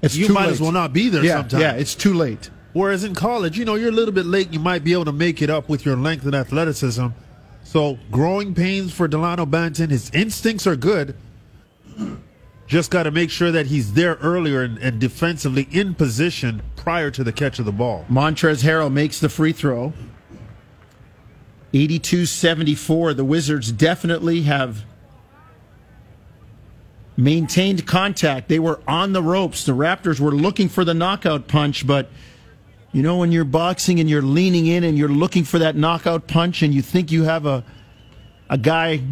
it's 0.00 0.14
you 0.14 0.28
might 0.28 0.46
late. 0.46 0.52
as 0.52 0.60
well 0.60 0.70
not 0.70 0.92
be 0.92 1.08
there 1.08 1.24
yeah, 1.24 1.38
sometimes. 1.38 1.60
Yeah, 1.60 1.72
it's 1.72 1.96
too 1.96 2.14
late. 2.14 2.50
Whereas 2.74 3.02
in 3.02 3.14
college, 3.14 3.58
you 3.58 3.64
know, 3.64 3.74
you're 3.74 3.88
a 3.88 3.92
little 3.92 4.14
bit 4.14 4.26
late. 4.26 4.52
You 4.52 4.60
might 4.60 4.84
be 4.84 4.92
able 4.92 5.06
to 5.06 5.12
make 5.12 5.42
it 5.42 5.50
up 5.50 5.68
with 5.68 5.84
your 5.84 5.96
length 5.96 6.24
and 6.24 6.34
athleticism. 6.34 7.08
So, 7.64 7.98
growing 8.10 8.54
pains 8.54 8.92
for 8.92 9.08
Delano 9.08 9.46
Banton. 9.46 9.90
His 9.90 10.10
instincts 10.10 10.66
are 10.66 10.76
good. 10.76 11.16
Just 12.68 12.90
got 12.90 13.04
to 13.04 13.10
make 13.10 13.30
sure 13.30 13.50
that 13.50 13.66
he's 13.66 13.94
there 13.94 14.16
earlier 14.16 14.62
and, 14.62 14.76
and, 14.78 15.00
defensively 15.00 15.66
in 15.70 15.94
position 15.94 16.60
prior 16.76 17.10
to 17.10 17.24
the 17.24 17.32
catch 17.32 17.58
of 17.58 17.64
the 17.64 17.72
ball. 17.72 18.04
Montrez 18.10 18.62
Harrell 18.62 18.92
makes 18.92 19.18
the 19.18 19.30
free 19.30 19.52
throw. 19.52 19.94
82 21.72 22.26
74. 22.26 23.14
The 23.14 23.24
Wizards 23.24 23.72
definitely 23.72 24.42
have 24.42 24.84
maintained 27.16 27.86
contact. 27.86 28.48
They 28.48 28.58
were 28.58 28.80
on 28.86 29.14
the 29.14 29.22
ropes. 29.22 29.64
The 29.64 29.72
Raptors 29.72 30.20
were 30.20 30.30
looking 30.30 30.68
for 30.68 30.84
the 30.84 30.94
knockout 30.94 31.48
punch, 31.48 31.86
but 31.86 32.10
you 32.92 33.02
know, 33.02 33.16
when 33.16 33.32
you're 33.32 33.44
boxing 33.44 33.98
and 33.98 34.10
you're 34.10 34.22
leaning 34.22 34.66
in 34.66 34.84
and 34.84 34.96
you're 34.96 35.08
looking 35.08 35.44
for 35.44 35.58
that 35.58 35.74
knockout 35.74 36.26
punch 36.26 36.62
and 36.62 36.74
you 36.74 36.82
think 36.82 37.10
you 37.10 37.24
have 37.24 37.46
a, 37.46 37.64
a 38.48 38.58
guy 38.58 39.02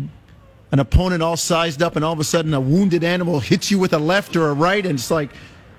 an 0.77 0.81
opponent 0.81 1.23
all 1.23 1.39
sized 1.39 1.81
up, 1.81 1.97
and 1.97 2.05
all 2.05 2.13
of 2.13 2.21
a 2.21 2.25
sudden 2.25 2.53
a 2.53 2.61
wounded 2.61 3.03
animal 3.03 3.41
hits 3.41 3.71
you 3.71 3.79
with 3.79 3.95
a 3.95 3.99
left 3.99 4.37
or 4.37 4.51
a 4.51 4.53
right, 4.53 4.85
and 4.85 4.99
it's 4.99 5.11
like, 5.11 5.31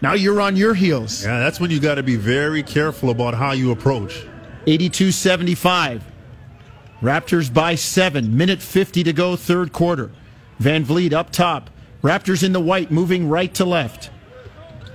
Now 0.02 0.14
you're 0.14 0.42
on 0.42 0.56
your 0.56 0.74
heels. 0.74 1.24
Yeah, 1.24 1.38
that's 1.38 1.60
when 1.60 1.70
you 1.70 1.80
got 1.80 1.96
to 1.96 2.04
be 2.04 2.16
very 2.16 2.64
careful 2.64 3.12
about 3.12 3.36
how 3.36 3.52
you 3.52 3.70
approach. 3.70 4.26
82 4.66 5.12
75. 5.12 6.04
Raptors 7.00 7.54
by 7.54 7.76
seven. 7.76 8.36
Minute 8.36 8.60
50 8.60 9.04
to 9.04 9.14
go, 9.14 9.36
third 9.36 9.72
quarter. 9.72 10.10
Van 10.58 10.84
Vleet 10.84 11.14
up 11.14 11.30
top. 11.30 11.70
Raptors 12.02 12.44
in 12.44 12.52
the 12.52 12.60
white, 12.60 12.90
moving 12.90 13.30
right 13.30 13.54
to 13.54 13.66
left. 13.66 14.10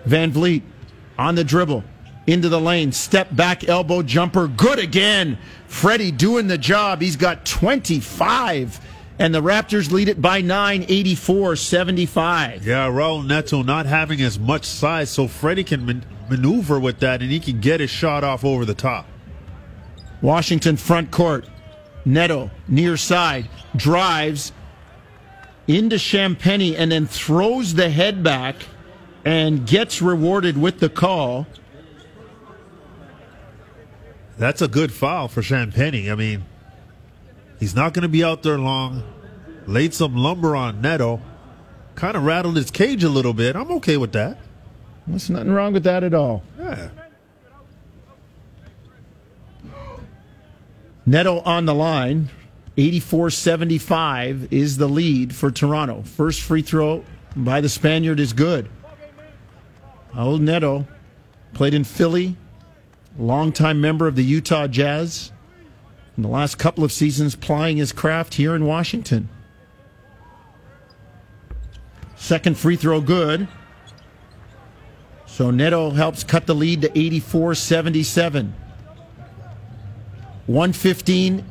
Van 0.04 0.32
Vleet 0.32 0.62
on 1.16 1.36
the 1.36 1.44
dribble. 1.44 1.84
Into 2.26 2.48
the 2.48 2.60
lane. 2.60 2.90
Step 2.90 3.28
back 3.36 3.68
elbow 3.68 4.02
jumper. 4.02 4.48
Good 4.48 4.80
again. 4.80 5.38
Freddie 5.68 6.10
doing 6.10 6.48
the 6.48 6.58
job. 6.58 7.00
He's 7.00 7.16
got 7.16 7.46
25. 7.46 8.80
And 9.18 9.34
the 9.34 9.42
Raptors 9.42 9.92
lead 9.92 10.08
it 10.08 10.20
by 10.20 10.40
nine, 10.40 10.84
84 10.88 11.56
75. 11.56 12.66
Yeah, 12.66 12.88
Raul 12.88 13.26
Neto 13.26 13.62
not 13.62 13.86
having 13.86 14.20
as 14.20 14.38
much 14.38 14.64
size, 14.64 15.10
so 15.10 15.28
Freddie 15.28 15.64
can 15.64 15.84
man- 15.84 16.04
maneuver 16.28 16.80
with 16.80 16.98
that 17.00 17.20
and 17.20 17.30
he 17.30 17.38
can 17.38 17.60
get 17.60 17.80
his 17.80 17.90
shot 17.90 18.24
off 18.24 18.44
over 18.44 18.64
the 18.64 18.74
top. 18.74 19.06
Washington 20.20 20.76
front 20.76 21.10
court. 21.10 21.46
Neto 22.04 22.50
near 22.66 22.96
side 22.96 23.48
drives 23.76 24.52
into 25.68 25.96
Champagnie 25.96 26.74
and 26.76 26.90
then 26.90 27.06
throws 27.06 27.74
the 27.74 27.90
head 27.90 28.22
back 28.22 28.56
and 29.24 29.66
gets 29.66 30.02
rewarded 30.02 30.60
with 30.60 30.80
the 30.80 30.88
call. 30.88 31.46
That's 34.36 34.62
a 34.62 34.68
good 34.68 34.92
foul 34.92 35.28
for 35.28 35.42
Champagnie. 35.42 36.10
I 36.10 36.16
mean, 36.16 36.44
he's 37.62 37.76
not 37.76 37.94
going 37.94 38.02
to 38.02 38.08
be 38.08 38.24
out 38.24 38.42
there 38.42 38.58
long. 38.58 39.04
Laid 39.68 39.94
some 39.94 40.16
lumber 40.16 40.56
on 40.56 40.80
Neto. 40.80 41.20
Kind 41.94 42.16
of 42.16 42.24
rattled 42.24 42.56
his 42.56 42.72
cage 42.72 43.04
a 43.04 43.08
little 43.08 43.32
bit. 43.32 43.54
I'm 43.54 43.70
okay 43.74 43.96
with 43.96 44.10
that. 44.12 44.36
There's 45.06 45.30
nothing 45.30 45.52
wrong 45.52 45.72
with 45.72 45.84
that 45.84 46.02
at 46.02 46.12
all. 46.12 46.42
Yeah. 46.58 46.88
Neto 51.06 51.38
on 51.42 51.66
the 51.66 51.74
line. 51.74 52.30
84 52.76 53.30
75 53.30 54.52
is 54.52 54.78
the 54.78 54.88
lead 54.88 55.32
for 55.32 55.52
Toronto. 55.52 56.02
First 56.02 56.40
free 56.40 56.62
throw 56.62 57.04
by 57.36 57.60
the 57.60 57.68
Spaniard 57.68 58.18
is 58.18 58.32
good. 58.32 58.68
Old 60.16 60.40
Neto 60.40 60.88
played 61.54 61.74
in 61.74 61.84
Philly, 61.84 62.36
longtime 63.16 63.80
member 63.80 64.08
of 64.08 64.16
the 64.16 64.24
Utah 64.24 64.66
Jazz. 64.66 65.30
In 66.16 66.22
the 66.22 66.28
last 66.28 66.58
couple 66.58 66.84
of 66.84 66.92
seasons, 66.92 67.34
plying 67.34 67.78
his 67.78 67.92
craft 67.92 68.34
here 68.34 68.54
in 68.54 68.66
Washington. 68.66 69.28
Second 72.16 72.56
free 72.56 72.76
throw 72.76 73.00
good. 73.00 73.48
So 75.26 75.50
Neto 75.50 75.90
helps 75.90 76.22
cut 76.22 76.46
the 76.46 76.54
lead 76.54 76.82
to 76.82 76.98
84 76.98 77.54
77. 77.54 78.54
115, 80.46 81.44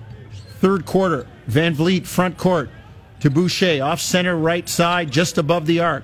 third 0.60 0.86
quarter. 0.86 1.28
Van 1.48 1.74
Vleet, 1.74 2.06
front 2.06 2.38
court 2.38 2.70
to 3.22 3.30
Boucher, 3.30 3.84
off 3.84 4.00
center, 4.00 4.36
right 4.38 4.68
side, 4.70 5.12
just 5.12 5.38
above 5.38 5.66
the 5.66 5.80
arc. 5.80 6.04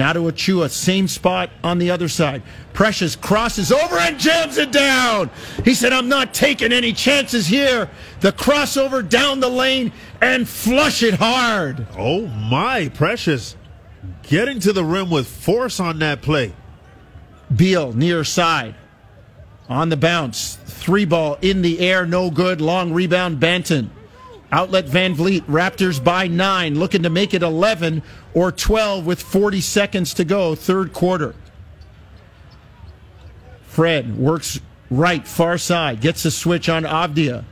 Now 0.00 0.14
to 0.14 0.20
Achiuwa, 0.20 0.70
same 0.70 1.08
spot 1.08 1.50
on 1.62 1.76
the 1.76 1.90
other 1.90 2.08
side. 2.08 2.42
Precious 2.72 3.14
crosses 3.16 3.70
over 3.70 3.98
and 3.98 4.18
jams 4.18 4.56
it 4.56 4.72
down. 4.72 5.28
He 5.62 5.74
said, 5.74 5.92
I'm 5.92 6.08
not 6.08 6.32
taking 6.32 6.72
any 6.72 6.94
chances 6.94 7.46
here. 7.46 7.90
The 8.20 8.32
crossover 8.32 9.06
down 9.06 9.40
the 9.40 9.50
lane 9.50 9.92
and 10.22 10.48
flush 10.48 11.02
it 11.02 11.12
hard. 11.12 11.86
Oh 11.98 12.26
my, 12.28 12.88
Precious. 12.88 13.56
Getting 14.22 14.58
to 14.60 14.72
the 14.72 14.86
rim 14.86 15.10
with 15.10 15.28
force 15.28 15.78
on 15.78 15.98
that 15.98 16.22
play. 16.22 16.54
Beal 17.54 17.92
near 17.92 18.24
side. 18.24 18.76
On 19.68 19.90
the 19.90 19.98
bounce. 19.98 20.56
Three 20.64 21.04
ball 21.04 21.36
in 21.42 21.60
the 21.60 21.78
air, 21.78 22.06
no 22.06 22.30
good. 22.30 22.62
Long 22.62 22.94
rebound, 22.94 23.38
Banton. 23.38 23.90
Outlet 24.52 24.88
Van 24.88 25.14
Vleet, 25.14 25.42
Raptors 25.42 26.02
by 26.02 26.26
nine, 26.26 26.78
looking 26.78 27.04
to 27.04 27.10
make 27.10 27.34
it 27.34 27.42
11 27.42 28.02
or 28.34 28.50
12 28.50 29.06
with 29.06 29.22
40 29.22 29.60
seconds 29.60 30.14
to 30.14 30.24
go, 30.24 30.54
third 30.54 30.92
quarter. 30.92 31.34
Fred 33.62 34.18
works 34.18 34.60
right, 34.90 35.26
far 35.26 35.56
side, 35.56 36.00
gets 36.00 36.24
a 36.24 36.30
switch 36.30 36.68
on 36.68 36.82
Avdija. 36.82 37.44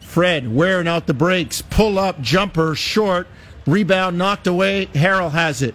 Fred 0.00 0.54
wearing 0.54 0.88
out 0.88 1.06
the 1.06 1.12
brakes, 1.12 1.60
pull 1.60 1.98
up, 1.98 2.20
jumper, 2.22 2.74
short, 2.74 3.26
rebound 3.66 4.16
knocked 4.16 4.46
away. 4.46 4.86
Harrell 4.94 5.32
has 5.32 5.60
it. 5.60 5.74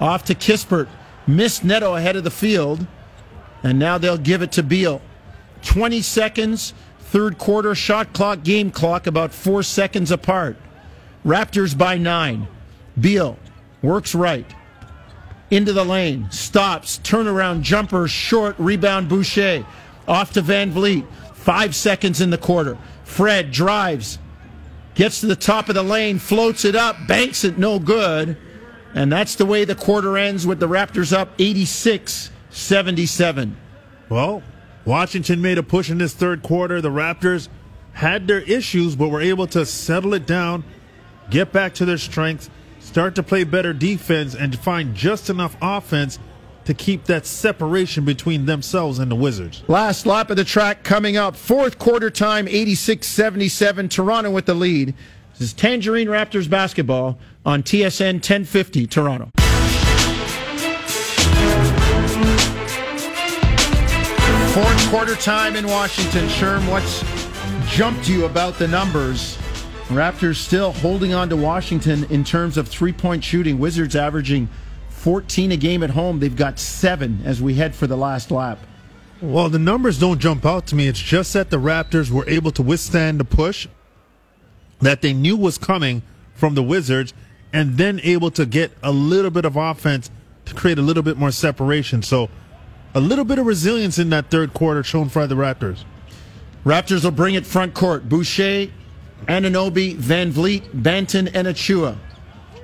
Off 0.00 0.24
to 0.24 0.34
Kispert, 0.34 0.88
missed 1.26 1.62
Neto 1.62 1.94
ahead 1.94 2.16
of 2.16 2.24
the 2.24 2.30
field, 2.30 2.86
and 3.62 3.78
now 3.78 3.98
they'll 3.98 4.16
give 4.16 4.40
it 4.40 4.52
to 4.52 4.62
Beal. 4.62 5.02
20 5.62 6.00
seconds, 6.00 6.72
third 7.10 7.38
quarter 7.38 7.74
shot 7.74 8.12
clock, 8.12 8.44
game 8.44 8.70
clock 8.70 9.06
about 9.06 9.34
four 9.34 9.62
seconds 9.64 10.12
apart. 10.12 10.56
Raptors 11.26 11.76
by 11.76 11.98
nine. 11.98 12.46
Beal 12.98 13.36
works 13.82 14.14
right. 14.14 14.46
Into 15.50 15.72
the 15.72 15.84
lane, 15.84 16.30
stops, 16.30 16.98
turnaround 17.00 17.62
jumper, 17.62 18.06
short, 18.06 18.54
rebound 18.58 19.08
Boucher. 19.08 19.66
Off 20.06 20.32
to 20.34 20.40
Van 20.40 20.72
Vleet. 20.72 21.04
Five 21.34 21.74
seconds 21.74 22.20
in 22.20 22.30
the 22.30 22.38
quarter. 22.38 22.78
Fred 23.02 23.50
drives, 23.50 24.18
gets 24.94 25.20
to 25.20 25.26
the 25.26 25.34
top 25.34 25.68
of 25.68 25.74
the 25.74 25.82
lane, 25.82 26.20
floats 26.20 26.64
it 26.64 26.76
up, 26.76 26.96
banks 27.08 27.42
it, 27.42 27.58
no 27.58 27.80
good. 27.80 28.36
And 28.94 29.10
that's 29.10 29.34
the 29.34 29.46
way 29.46 29.64
the 29.64 29.74
quarter 29.74 30.16
ends 30.16 30.46
with 30.46 30.60
the 30.60 30.68
Raptors 30.68 31.12
up 31.12 31.30
86 31.38 32.30
77. 32.50 33.56
Well, 34.08 34.42
Washington 34.84 35.42
made 35.42 35.58
a 35.58 35.62
push 35.62 35.90
in 35.90 35.98
this 35.98 36.14
third 36.14 36.42
quarter. 36.42 36.80
The 36.80 36.90
Raptors 36.90 37.48
had 37.92 38.26
their 38.26 38.40
issues, 38.40 38.96
but 38.96 39.08
were 39.08 39.20
able 39.20 39.46
to 39.48 39.66
settle 39.66 40.14
it 40.14 40.26
down, 40.26 40.64
get 41.28 41.52
back 41.52 41.74
to 41.74 41.84
their 41.84 41.98
strengths, 41.98 42.48
start 42.78 43.14
to 43.16 43.22
play 43.22 43.44
better 43.44 43.72
defense, 43.72 44.34
and 44.34 44.58
find 44.58 44.94
just 44.94 45.28
enough 45.28 45.56
offense 45.60 46.18
to 46.64 46.74
keep 46.74 47.04
that 47.04 47.26
separation 47.26 48.04
between 48.04 48.46
themselves 48.46 48.98
and 48.98 49.10
the 49.10 49.16
Wizards. 49.16 49.62
Last 49.66 50.06
lap 50.06 50.30
of 50.30 50.36
the 50.36 50.44
track 50.44 50.84
coming 50.84 51.16
up. 51.16 51.36
Fourth 51.36 51.78
quarter 51.78 52.10
time, 52.10 52.46
86 52.48 53.06
77. 53.06 53.88
Toronto 53.88 54.30
with 54.30 54.46
the 54.46 54.54
lead. 54.54 54.94
This 55.32 55.48
is 55.48 55.52
Tangerine 55.52 56.08
Raptors 56.08 56.48
basketball 56.48 57.18
on 57.44 57.62
TSN 57.62 58.14
1050 58.14 58.86
Toronto. 58.86 59.30
Fourth 64.52 64.90
quarter 64.90 65.14
time 65.14 65.54
in 65.54 65.64
Washington. 65.68 66.26
Sherm, 66.26 66.68
what's 66.68 67.04
jumped 67.72 68.08
you 68.08 68.24
about 68.24 68.58
the 68.58 68.66
numbers? 68.66 69.38
Raptors 69.86 70.38
still 70.38 70.72
holding 70.72 71.14
on 71.14 71.28
to 71.28 71.36
Washington 71.36 72.02
in 72.10 72.24
terms 72.24 72.56
of 72.56 72.66
three 72.66 72.92
point 72.92 73.22
shooting. 73.22 73.60
Wizards 73.60 73.94
averaging 73.94 74.48
14 74.88 75.52
a 75.52 75.56
game 75.56 75.84
at 75.84 75.90
home. 75.90 76.18
They've 76.18 76.34
got 76.34 76.58
seven 76.58 77.22
as 77.24 77.40
we 77.40 77.54
head 77.54 77.76
for 77.76 77.86
the 77.86 77.96
last 77.96 78.32
lap. 78.32 78.58
Well, 79.22 79.50
the 79.50 79.60
numbers 79.60 80.00
don't 80.00 80.18
jump 80.18 80.44
out 80.44 80.66
to 80.66 80.74
me. 80.74 80.88
It's 80.88 80.98
just 80.98 81.32
that 81.34 81.50
the 81.50 81.58
Raptors 81.58 82.10
were 82.10 82.28
able 82.28 82.50
to 82.50 82.62
withstand 82.62 83.20
the 83.20 83.24
push 83.24 83.68
that 84.80 85.00
they 85.00 85.12
knew 85.12 85.36
was 85.36 85.58
coming 85.58 86.02
from 86.34 86.56
the 86.56 86.62
Wizards 86.64 87.14
and 87.52 87.76
then 87.76 88.00
able 88.02 88.32
to 88.32 88.46
get 88.46 88.72
a 88.82 88.90
little 88.90 89.30
bit 89.30 89.44
of 89.44 89.54
offense 89.54 90.10
to 90.46 90.54
create 90.54 90.78
a 90.78 90.82
little 90.82 91.04
bit 91.04 91.16
more 91.16 91.30
separation. 91.30 92.02
So, 92.02 92.28
a 92.94 93.00
little 93.00 93.24
bit 93.24 93.38
of 93.38 93.46
resilience 93.46 93.98
in 93.98 94.10
that 94.10 94.30
third 94.30 94.52
quarter 94.52 94.82
shown 94.82 95.08
by 95.08 95.26
the 95.26 95.34
Raptors. 95.34 95.84
Raptors 96.64 97.04
will 97.04 97.10
bring 97.10 97.34
it 97.34 97.46
front 97.46 97.74
court. 97.74 98.08
Boucher, 98.08 98.68
Anunoby, 99.26 99.94
Van 99.96 100.32
Vleet, 100.32 100.62
Banton, 100.72 101.30
and 101.34 101.46
Achiuwa. 101.46 101.96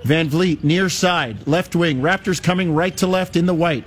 Van 0.04 0.28
Vleet 0.28 0.62
near 0.62 0.88
side, 0.88 1.46
left 1.46 1.74
wing. 1.74 2.00
Raptors 2.00 2.42
coming 2.42 2.74
right 2.74 2.96
to 2.96 3.06
left 3.06 3.36
in 3.36 3.46
the 3.46 3.54
white. 3.54 3.84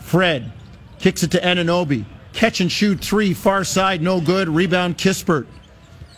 Fred 0.00 0.52
kicks 0.98 1.22
it 1.22 1.30
to 1.32 1.40
Anunoby. 1.40 2.04
Catch 2.32 2.60
and 2.60 2.70
shoot 2.70 3.00
three, 3.00 3.34
far 3.34 3.64
side, 3.64 4.00
no 4.02 4.20
good. 4.20 4.48
Rebound 4.48 4.96
Kispert. 4.96 5.46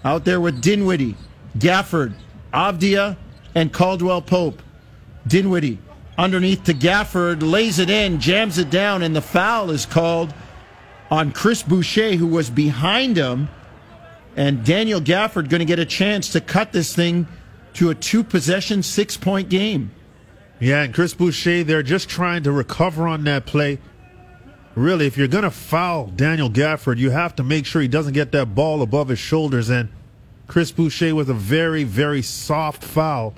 Out 0.04 0.24
there 0.24 0.40
with 0.40 0.60
Dinwiddie, 0.60 1.16
Gafford, 1.58 2.14
Avdija, 2.52 3.16
and 3.54 3.72
Caldwell 3.72 4.20
Pope. 4.20 4.62
Dinwiddie 5.26 5.78
underneath 6.22 6.64
to 6.64 6.74
Gafford, 6.74 7.42
lays 7.42 7.80
it 7.80 7.90
in, 7.90 8.20
jams 8.20 8.56
it 8.56 8.70
down, 8.70 9.02
and 9.02 9.14
the 9.14 9.20
foul 9.20 9.70
is 9.70 9.84
called 9.84 10.32
on 11.10 11.32
Chris 11.32 11.62
Boucher, 11.62 12.12
who 12.12 12.28
was 12.28 12.48
behind 12.48 13.16
him. 13.16 13.48
And 14.36 14.64
Daniel 14.64 15.00
Gafford 15.00 15.48
going 15.48 15.58
to 15.58 15.66
get 15.66 15.80
a 15.80 15.84
chance 15.84 16.30
to 16.30 16.40
cut 16.40 16.72
this 16.72 16.94
thing 16.94 17.26
to 17.74 17.90
a 17.90 17.94
two 17.94 18.22
possession, 18.22 18.82
six 18.82 19.16
point 19.16 19.48
game. 19.48 19.90
Yeah, 20.60 20.84
and 20.84 20.94
Chris 20.94 21.12
Boucher, 21.12 21.64
they're 21.64 21.82
just 21.82 22.08
trying 22.08 22.44
to 22.44 22.52
recover 22.52 23.08
on 23.08 23.24
that 23.24 23.44
play. 23.44 23.80
Really, 24.76 25.06
if 25.06 25.18
you're 25.18 25.28
going 25.28 25.44
to 25.44 25.50
foul 25.50 26.06
Daniel 26.06 26.48
Gafford, 26.48 26.98
you 26.98 27.10
have 27.10 27.34
to 27.36 27.42
make 27.42 27.66
sure 27.66 27.82
he 27.82 27.88
doesn't 27.88 28.14
get 28.14 28.32
that 28.32 28.54
ball 28.54 28.80
above 28.80 29.08
his 29.08 29.18
shoulders. 29.18 29.68
And 29.68 29.88
Chris 30.46 30.70
Boucher 30.70 31.14
with 31.14 31.28
a 31.28 31.34
very, 31.34 31.82
very 31.82 32.22
soft 32.22 32.84
foul 32.84 33.34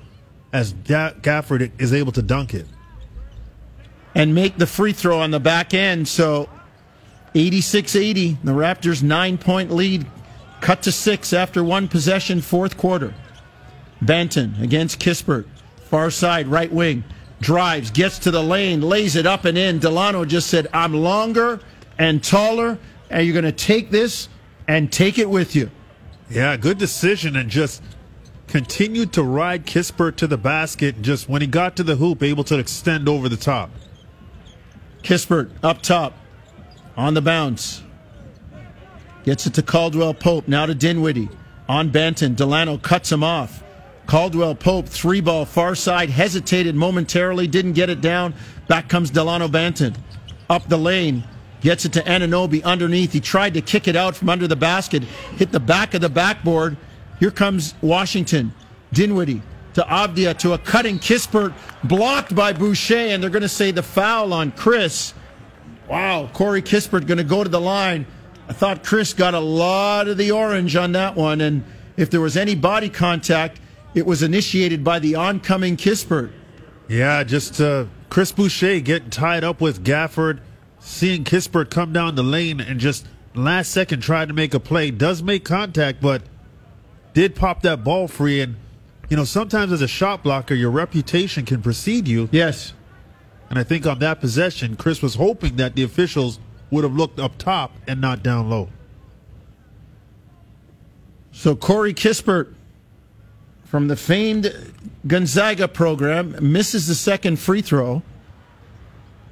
as 0.53 0.73
Gafford 0.73 1.71
is 1.81 1.91
able 1.91 2.13
to 2.13 2.21
dunk 2.21 2.53
it. 2.53 2.67
And 4.15 4.33
make 4.33 4.57
the 4.57 4.65
free 4.65 4.93
throw 4.93 5.19
on 5.19 5.31
the 5.31 5.39
back 5.39 5.73
end. 5.73 6.07
So 6.07 6.49
86 7.35 7.95
80, 7.95 8.37
the 8.43 8.53
Raptors' 8.53 9.03
nine 9.03 9.37
point 9.37 9.69
lead 9.69 10.07
cut 10.61 10.81
to 10.83 10.91
six 10.91 11.33
after 11.33 11.63
one 11.63 11.87
possession, 11.87 12.41
fourth 12.41 12.77
quarter. 12.77 13.13
Banton 14.03 14.61
against 14.61 14.99
Kispert, 14.99 15.45
far 15.89 16.09
side, 16.09 16.47
right 16.47 16.71
wing, 16.71 17.03
drives, 17.41 17.91
gets 17.91 18.19
to 18.19 18.31
the 18.31 18.41
lane, 18.41 18.81
lays 18.81 19.15
it 19.15 19.25
up 19.25 19.45
and 19.45 19.57
in. 19.57 19.79
Delano 19.79 20.25
just 20.25 20.47
said, 20.47 20.67
I'm 20.73 20.93
longer 20.93 21.59
and 21.97 22.23
taller, 22.23 22.77
and 23.09 23.25
you're 23.25 23.33
going 23.33 23.45
to 23.45 23.51
take 23.51 23.91
this 23.91 24.27
and 24.67 24.91
take 24.91 25.17
it 25.17 25.29
with 25.29 25.55
you. 25.55 25.69
Yeah, 26.29 26.57
good 26.57 26.77
decision, 26.77 27.35
and 27.35 27.49
just 27.49 27.83
continued 28.47 29.13
to 29.13 29.23
ride 29.23 29.65
Kispert 29.65 30.15
to 30.17 30.27
the 30.27 30.37
basket. 30.37 31.01
Just 31.01 31.29
when 31.29 31.41
he 31.41 31.47
got 31.47 31.75
to 31.75 31.83
the 31.83 31.95
hoop, 31.95 32.23
able 32.23 32.43
to 32.45 32.57
extend 32.57 33.07
over 33.07 33.29
the 33.29 33.37
top. 33.37 33.69
Kispert 35.05 35.51
up 35.61 35.83
top 35.83 36.13
on 36.97 37.13
the 37.13 37.21
bounce. 37.21 37.83
Gets 39.23 39.45
it 39.45 39.53
to 39.53 39.61
Caldwell 39.61 40.15
Pope. 40.15 40.47
Now 40.47 40.65
to 40.65 40.73
Dinwiddie. 40.73 41.29
On 41.69 41.91
Banton. 41.91 42.35
Delano 42.35 42.79
cuts 42.79 43.11
him 43.11 43.23
off. 43.23 43.63
Caldwell 44.07 44.55
Pope, 44.55 44.87
three 44.87 45.21
ball 45.21 45.45
far 45.45 45.73
side, 45.73 46.09
hesitated 46.09 46.75
momentarily, 46.75 47.47
didn't 47.47 47.73
get 47.73 47.89
it 47.89 48.01
down. 48.01 48.35
Back 48.67 48.87
comes 48.87 49.09
Delano 49.09 49.47
Banton. 49.47 49.95
Up 50.49 50.67
the 50.67 50.77
lane. 50.77 51.23
Gets 51.61 51.85
it 51.85 51.93
to 51.93 52.01
Anunoby 52.01 52.63
underneath. 52.63 53.13
He 53.13 53.19
tried 53.19 53.53
to 53.55 53.61
kick 53.61 53.87
it 53.87 53.95
out 53.95 54.15
from 54.15 54.29
under 54.29 54.47
the 54.47 54.55
basket. 54.55 55.03
Hit 55.03 55.51
the 55.51 55.59
back 55.59 55.93
of 55.93 56.01
the 56.01 56.09
backboard. 56.09 56.77
Here 57.19 57.31
comes 57.31 57.75
Washington. 57.81 58.53
Dinwiddie 58.91 59.41
to 59.75 59.81
Avdija 59.81 60.37
to 60.39 60.53
a 60.53 60.57
cutting 60.57 60.99
Kispert, 60.99 61.53
blocked 61.83 62.33
by 62.33 62.53
Boucher, 62.53 62.95
and 62.95 63.21
they're 63.21 63.29
going 63.29 63.41
to 63.43 63.49
say 63.49 63.71
the 63.71 63.83
foul 63.83 64.33
on 64.33 64.51
Chris. 64.53 65.13
Wow, 65.89 66.29
Corey 66.33 66.61
Kispert 66.61 67.05
going 67.05 67.17
to 67.17 67.23
go 67.23 67.43
to 67.43 67.49
the 67.49 67.61
line. 67.61 68.07
I 68.47 68.53
thought 68.53 68.83
Chris 68.83 69.13
got 69.13 69.33
a 69.33 69.39
lot 69.39 70.07
of 70.07 70.17
the 70.17 70.31
orange 70.31 70.75
on 70.75 70.93
that 70.93 71.15
one, 71.15 71.41
and 71.41 71.63
if 71.97 72.09
there 72.09 72.21
was 72.21 72.37
any 72.37 72.55
body 72.55 72.89
contact, 72.89 73.59
it 73.93 74.05
was 74.05 74.23
initiated 74.23 74.83
by 74.83 74.99
the 74.99 75.15
oncoming 75.15 75.75
Kispert. 75.75 76.31
Yeah, 76.87 77.23
just 77.23 77.59
uh, 77.59 77.85
Chris 78.09 78.31
Boucher 78.31 78.79
getting 78.79 79.09
tied 79.09 79.43
up 79.43 79.59
with 79.59 79.83
Gafford, 79.83 80.39
seeing 80.79 81.25
Kispert 81.25 81.69
come 81.69 81.91
down 81.91 82.15
the 82.15 82.23
lane 82.23 82.61
and 82.61 82.79
just 82.79 83.07
last 83.33 83.71
second 83.71 83.99
tried 83.99 84.29
to 84.29 84.33
make 84.33 84.53
a 84.53 84.59
play. 84.59 84.89
Does 84.89 85.21
make 85.21 85.43
contact, 85.43 85.99
but 85.99 86.21
did 87.13 87.35
pop 87.35 87.61
that 87.63 87.83
ball 87.83 88.07
free. 88.07 88.39
And, 88.39 88.55
you 89.09 89.17
know, 89.17 89.23
sometimes 89.23 89.71
as 89.71 89.81
a 89.81 89.87
shot 89.87 90.23
blocker, 90.23 90.53
your 90.53 90.71
reputation 90.71 91.45
can 91.45 91.61
precede 91.61 92.07
you. 92.07 92.29
Yes. 92.31 92.73
And 93.49 93.59
I 93.59 93.63
think 93.63 93.85
on 93.85 93.99
that 93.99 94.19
possession, 94.19 94.75
Chris 94.75 95.01
was 95.01 95.15
hoping 95.15 95.57
that 95.57 95.75
the 95.75 95.83
officials 95.83 96.39
would 96.71 96.83
have 96.83 96.95
looked 96.95 97.19
up 97.19 97.37
top 97.37 97.71
and 97.87 98.01
not 98.01 98.23
down 98.23 98.49
low. 98.49 98.69
So 101.31 101.55
Corey 101.55 101.93
Kispert 101.93 102.53
from 103.65 103.87
the 103.87 103.95
famed 103.95 104.73
Gonzaga 105.05 105.67
program 105.67 106.35
misses 106.41 106.87
the 106.87 106.95
second 106.95 107.39
free 107.39 107.61
throw. 107.61 108.01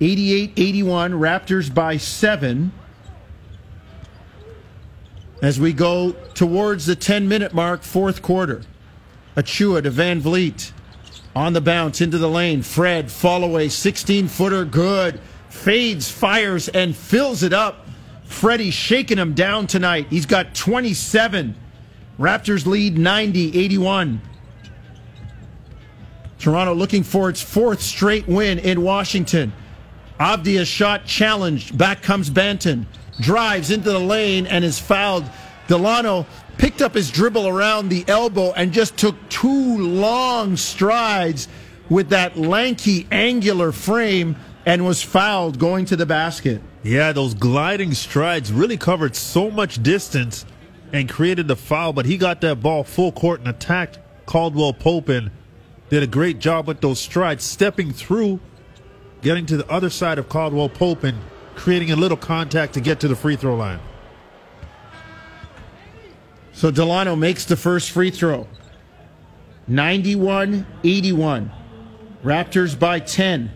88 0.01 0.53
81, 0.57 1.13
Raptors 1.13 1.73
by 1.73 1.97
seven. 1.97 2.71
As 5.41 5.59
we 5.59 5.73
go 5.73 6.11
towards 6.33 6.85
the 6.85 6.95
10 6.95 7.27
minute 7.27 7.53
mark, 7.53 7.83
fourth 7.83 8.21
quarter. 8.21 8.63
Achiuwa 9.35 9.83
to 9.83 9.89
Van 9.89 10.21
Vleet 10.21 10.71
on 11.35 11.53
the 11.53 11.61
bounce 11.61 12.01
into 12.01 12.17
the 12.17 12.29
lane. 12.29 12.61
Fred, 12.61 13.11
fall 13.11 13.43
away, 13.43 13.69
16 13.69 14.27
footer, 14.27 14.65
good. 14.65 15.19
Fades, 15.49 16.09
fires, 16.09 16.67
and 16.69 16.95
fills 16.95 17.43
it 17.43 17.53
up. 17.53 17.87
Freddie 18.25 18.71
shaking 18.71 19.17
him 19.17 19.33
down 19.33 19.67
tonight. 19.67 20.07
He's 20.09 20.25
got 20.25 20.55
27. 20.55 21.55
Raptors 22.19 22.65
lead 22.65 22.97
90 22.97 23.59
81. 23.59 24.21
Toronto 26.39 26.73
looking 26.73 27.03
for 27.03 27.29
its 27.29 27.41
fourth 27.41 27.81
straight 27.81 28.27
win 28.27 28.59
in 28.59 28.81
Washington. 28.81 29.53
Avdija 30.19 30.65
shot 30.65 31.05
challenged. 31.05 31.77
Back 31.77 32.01
comes 32.01 32.29
Banton. 32.29 32.85
Drives 33.19 33.71
into 33.71 33.91
the 33.91 33.99
lane 33.99 34.45
and 34.47 34.65
is 34.65 34.79
fouled. 34.79 35.25
Delano 35.67 36.25
picked 36.57 36.81
up 36.81 36.93
his 36.93 37.11
dribble 37.11 37.47
around 37.47 37.89
the 37.89 38.05
elbow 38.07 38.51
and 38.53 38.71
just 38.71 38.97
took 38.97 39.15
two 39.29 39.77
long 39.77 40.55
strides 40.57 41.47
with 41.89 42.09
that 42.09 42.37
lanky, 42.37 43.07
angular 43.11 43.71
frame 43.71 44.35
and 44.65 44.85
was 44.85 45.01
fouled 45.01 45.59
going 45.59 45.85
to 45.85 45.95
the 45.95 46.05
basket. 46.05 46.61
Yeah, 46.83 47.11
those 47.11 47.33
gliding 47.33 47.93
strides 47.93 48.51
really 48.51 48.77
covered 48.77 49.15
so 49.15 49.51
much 49.51 49.81
distance 49.83 50.45
and 50.91 51.09
created 51.09 51.47
the 51.47 51.55
foul, 51.55 51.93
but 51.93 52.05
he 52.05 52.17
got 52.17 52.41
that 52.41 52.61
ball 52.61 52.83
full 52.83 53.11
court 53.11 53.39
and 53.39 53.49
attacked 53.49 53.99
Caldwell 54.25 54.73
Pope 54.73 55.09
and 55.09 55.31
did 55.89 56.03
a 56.03 56.07
great 56.07 56.39
job 56.39 56.67
with 56.67 56.81
those 56.81 56.99
strides, 56.99 57.43
stepping 57.43 57.91
through, 57.91 58.39
getting 59.21 59.45
to 59.47 59.57
the 59.57 59.69
other 59.69 59.89
side 59.89 60.17
of 60.17 60.29
Caldwell 60.29 60.69
Pope 60.69 61.03
and 61.03 61.17
creating 61.55 61.91
a 61.91 61.95
little 61.95 62.17
contact 62.17 62.73
to 62.73 62.81
get 62.81 62.99
to 62.99 63.07
the 63.07 63.15
free 63.15 63.35
throw 63.35 63.55
line. 63.55 63.79
So 66.63 66.71
Delano 66.71 67.17
makes 67.17 67.43
the 67.43 67.57
first 67.57 67.91
free 67.91 68.09
throw. 68.09 68.47
91 69.67 70.65
81. 70.81 71.51
Raptors 72.23 72.79
by 72.79 73.01
10. 73.01 73.51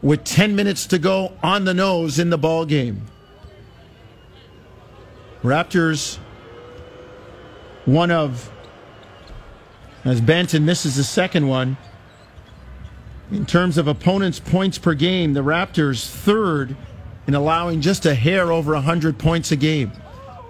With 0.00 0.24
10 0.24 0.56
minutes 0.56 0.86
to 0.86 0.98
go 0.98 1.34
on 1.42 1.66
the 1.66 1.74
nose 1.74 2.18
in 2.18 2.30
the 2.30 2.38
ball 2.38 2.64
game. 2.64 3.08
Raptors, 5.42 6.16
one 7.84 8.10
of, 8.10 8.50
as 10.06 10.22
Banton 10.22 10.62
misses 10.62 10.96
the 10.96 11.04
second 11.04 11.46
one, 11.46 11.76
in 13.30 13.44
terms 13.44 13.76
of 13.76 13.86
opponents' 13.86 14.40
points 14.40 14.78
per 14.78 14.94
game, 14.94 15.34
the 15.34 15.44
Raptors 15.44 16.08
third 16.08 16.74
in 17.30 17.34
allowing 17.36 17.80
just 17.80 18.06
a 18.06 18.14
hair 18.16 18.50
over 18.50 18.72
100 18.72 19.16
points 19.16 19.52
a 19.52 19.56
game. 19.56 19.92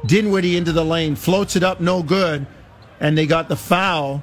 Dinwiddie 0.07 0.57
into 0.57 0.73
the 0.73 0.83
lane, 0.83 1.15
floats 1.15 1.55
it 1.55 1.63
up, 1.63 1.79
no 1.79 2.03
good, 2.03 2.47
and 3.01 3.19
they 3.19 3.27
got 3.27 3.51
the 3.51 3.57
foul. 3.57 4.23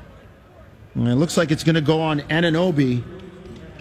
And 0.95 1.07
it 1.07 1.17
looks 1.17 1.37
like 1.37 1.51
it's 1.51 1.63
going 1.63 1.75
to 1.75 1.81
go 1.81 2.01
on 2.01 2.21
Anunoby, 2.21 3.03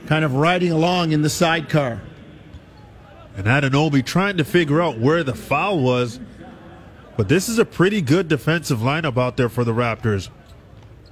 kind 0.06 0.26
of 0.26 0.34
riding 0.34 0.72
along 0.72 1.12
in 1.12 1.22
the 1.22 1.30
sidecar. 1.30 2.02
And 3.34 3.46
Anunoby 3.46 4.04
trying 4.04 4.36
to 4.36 4.44
figure 4.44 4.82
out 4.82 4.98
where 4.98 5.24
the 5.24 5.34
foul 5.34 5.78
was. 5.78 6.20
But 7.16 7.30
this 7.30 7.48
is 7.48 7.58
a 7.58 7.64
pretty 7.64 8.02
good 8.02 8.28
defensive 8.28 8.80
lineup 8.80 9.16
out 9.16 9.38
there 9.38 9.48
for 9.48 9.64
the 9.64 9.72
Raptors. 9.72 10.28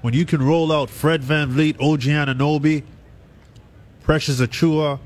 When 0.02 0.12
you 0.12 0.26
can 0.26 0.42
roll 0.42 0.70
out 0.70 0.90
Fred 0.90 1.24
Van 1.24 1.50
Vleet, 1.50 1.80
OG 1.80 2.02
Anunoby, 2.02 2.82
Precious 4.02 4.38
Achiuwa, 4.38 4.98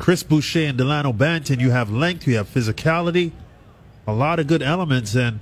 Chris 0.00 0.22
Boucher, 0.22 0.60
and 0.60 0.78
Delano 0.78 1.12
Banton, 1.12 1.60
you 1.60 1.72
have 1.72 1.90
length, 1.90 2.26
you 2.26 2.36
have 2.36 2.48
physicality, 2.48 3.32
a 4.06 4.12
lot 4.14 4.40
of 4.40 4.46
good 4.46 4.62
elements. 4.62 5.14
And 5.14 5.40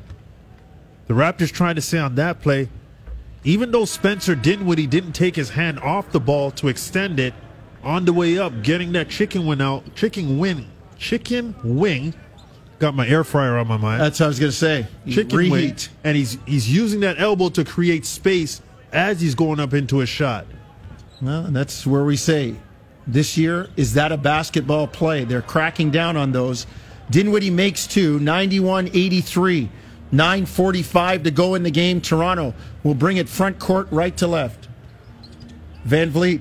the 1.06 1.14
Raptors 1.14 1.52
trying 1.52 1.76
to 1.76 1.80
say 1.80 1.98
on 1.98 2.16
that 2.16 2.42
play, 2.42 2.68
even 3.44 3.70
though 3.70 3.84
Spencer 3.84 4.34
Dinwiddie 4.34 4.88
didn't 4.88 5.12
take 5.12 5.36
his 5.36 5.50
hand 5.50 5.78
off 5.78 6.10
the 6.10 6.18
ball 6.18 6.50
to 6.50 6.66
extend 6.66 7.20
it 7.20 7.34
on 7.84 8.04
the 8.04 8.12
way 8.12 8.36
up, 8.36 8.64
getting 8.64 8.90
that 8.92 9.08
chicken 9.08 9.46
wing 9.46 9.62
out, 9.62 9.94
chicken 9.94 10.40
wing, 10.40 10.68
chicken 10.98 11.54
wing. 11.62 12.12
Got 12.80 12.96
my 12.96 13.06
air 13.06 13.22
fryer 13.22 13.58
on 13.58 13.68
my 13.68 13.76
mind. 13.76 14.00
That's 14.00 14.18
what 14.18 14.26
I 14.26 14.28
was 14.28 14.40
going 14.40 14.50
to 14.50 14.56
say. 14.56 14.86
chicken 15.08 15.38
Reheat. 15.38 15.50
wing, 15.50 15.76
and 16.02 16.16
he's 16.16 16.36
he's 16.46 16.68
using 16.72 17.00
that 17.00 17.20
elbow 17.20 17.48
to 17.50 17.64
create 17.64 18.04
space 18.04 18.60
as 18.92 19.20
he's 19.20 19.36
going 19.36 19.60
up 19.60 19.72
into 19.72 20.00
a 20.00 20.06
shot. 20.06 20.46
Well, 21.22 21.44
that's 21.44 21.86
where 21.86 22.04
we 22.04 22.16
say 22.16 22.56
this 23.08 23.36
year 23.36 23.68
is 23.76 23.94
that 23.94 24.12
a 24.12 24.16
basketball 24.16 24.86
play? 24.86 25.24
They're 25.24 25.42
cracking 25.42 25.90
down 25.90 26.16
on 26.16 26.32
those. 26.32 26.66
Dinwiddie 27.10 27.50
makes 27.50 27.86
two, 27.86 28.20
91 28.20 28.88
83. 28.92 29.70
9.45 30.12 31.24
to 31.24 31.30
go 31.30 31.54
in 31.54 31.62
the 31.62 31.70
game. 31.70 32.00
Toronto 32.00 32.54
will 32.82 32.94
bring 32.94 33.18
it 33.18 33.28
front 33.28 33.58
court 33.58 33.88
right 33.90 34.16
to 34.16 34.26
left. 34.26 34.68
Van 35.84 36.10
Vleet 36.10 36.40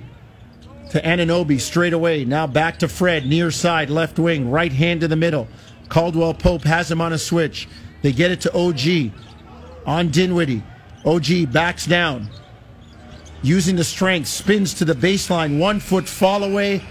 to 0.91 1.01
Anunoby 1.01 1.60
straight 1.60 1.93
away. 1.93 2.23
Now 2.23 2.47
back 2.47 2.80
to 2.80 2.88
Fred, 2.88 3.25
near 3.25 3.51
side, 3.51 3.89
left 3.89 4.19
wing, 4.19 4.49
right 4.49 4.71
hand 4.71 5.01
to 5.01 5.08
the 5.08 5.17
middle. 5.17 5.47
Caldwell 5.89 6.34
Pope 6.34 6.63
has 6.63 6.89
him 6.89 7.01
on 7.01 7.12
a 7.13 7.17
switch. 7.17 7.67
They 8.01 8.13
get 8.13 8.32
it 8.32 8.41
to 8.41 8.53
OG 8.53 9.12
on 9.86 10.10
Dinwiddie. 10.10 10.63
OG 11.06 11.51
backs 11.51 11.86
down 11.86 12.30
using 13.41 13.76
the 13.76 13.84
strength, 13.84 14.28
spins 14.28 14.73
to 14.76 14.86
the 14.86 14.93
baseline, 14.93 15.60
one 15.60 15.80
foot 15.80 16.08
fall 16.08 16.43
away, 16.43 16.82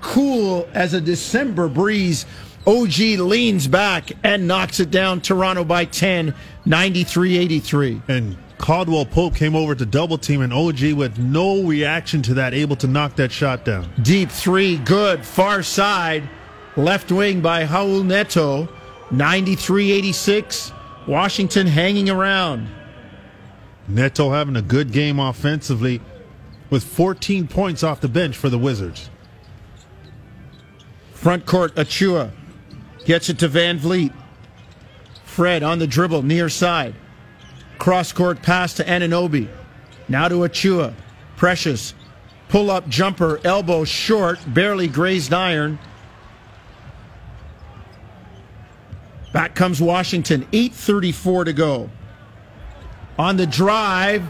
cool 0.00 0.68
as 0.74 0.94
a 0.94 1.00
December 1.00 1.68
breeze. 1.68 2.26
OG 2.66 2.98
leans 3.18 3.66
back 3.66 4.12
and 4.22 4.46
knocks 4.46 4.78
it 4.78 4.90
down. 4.90 5.20
Toronto 5.20 5.64
by 5.64 5.84
10, 5.84 6.34
93 6.64 7.38
83. 7.38 8.02
And 8.08 8.36
Caldwell 8.58 9.04
Pope 9.04 9.34
came 9.34 9.56
over 9.56 9.74
to 9.74 9.84
double 9.84 10.16
team, 10.16 10.40
and 10.42 10.52
OG 10.52 10.92
with 10.92 11.18
no 11.18 11.64
reaction 11.64 12.22
to 12.22 12.34
that, 12.34 12.54
able 12.54 12.76
to 12.76 12.86
knock 12.86 13.16
that 13.16 13.32
shot 13.32 13.64
down. 13.64 13.88
Deep 14.02 14.30
three, 14.30 14.76
good. 14.78 15.24
Far 15.26 15.64
side, 15.64 16.28
left 16.76 17.10
wing 17.10 17.40
by 17.40 17.64
Raul 17.64 18.04
Neto. 18.04 18.68
93 19.10 19.92
86. 19.92 20.72
Washington 21.06 21.66
hanging 21.66 22.08
around. 22.08 22.68
Neto 23.88 24.30
having 24.30 24.56
a 24.56 24.62
good 24.62 24.92
game 24.92 25.18
offensively 25.18 26.00
with 26.70 26.84
14 26.84 27.48
points 27.48 27.82
off 27.82 28.00
the 28.00 28.08
bench 28.08 28.36
for 28.36 28.48
the 28.48 28.58
Wizards. 28.58 29.10
Front 31.12 31.46
court, 31.46 31.74
Achiuwa 31.76 32.30
gets 33.04 33.28
it 33.28 33.38
to 33.40 33.48
Van 33.48 33.78
Vleet. 33.78 34.12
Fred 35.24 35.62
on 35.62 35.78
the 35.78 35.86
dribble, 35.86 36.22
near 36.22 36.48
side. 36.48 36.94
Cross 37.78 38.12
court 38.12 38.42
pass 38.42 38.74
to 38.74 38.84
Anunoby. 38.84 39.48
Now 40.08 40.28
to 40.28 40.36
Achiuwa. 40.36 40.94
Precious. 41.36 41.94
Pull 42.48 42.70
up 42.70 42.88
jumper, 42.88 43.40
elbow 43.44 43.84
short, 43.84 44.38
barely 44.46 44.86
grazed 44.86 45.32
iron. 45.32 45.78
Back 49.32 49.54
comes 49.54 49.80
Washington. 49.80 50.46
8.34 50.52 51.46
to 51.46 51.52
go. 51.52 51.90
On 53.22 53.36
the 53.36 53.46
drive, 53.46 54.28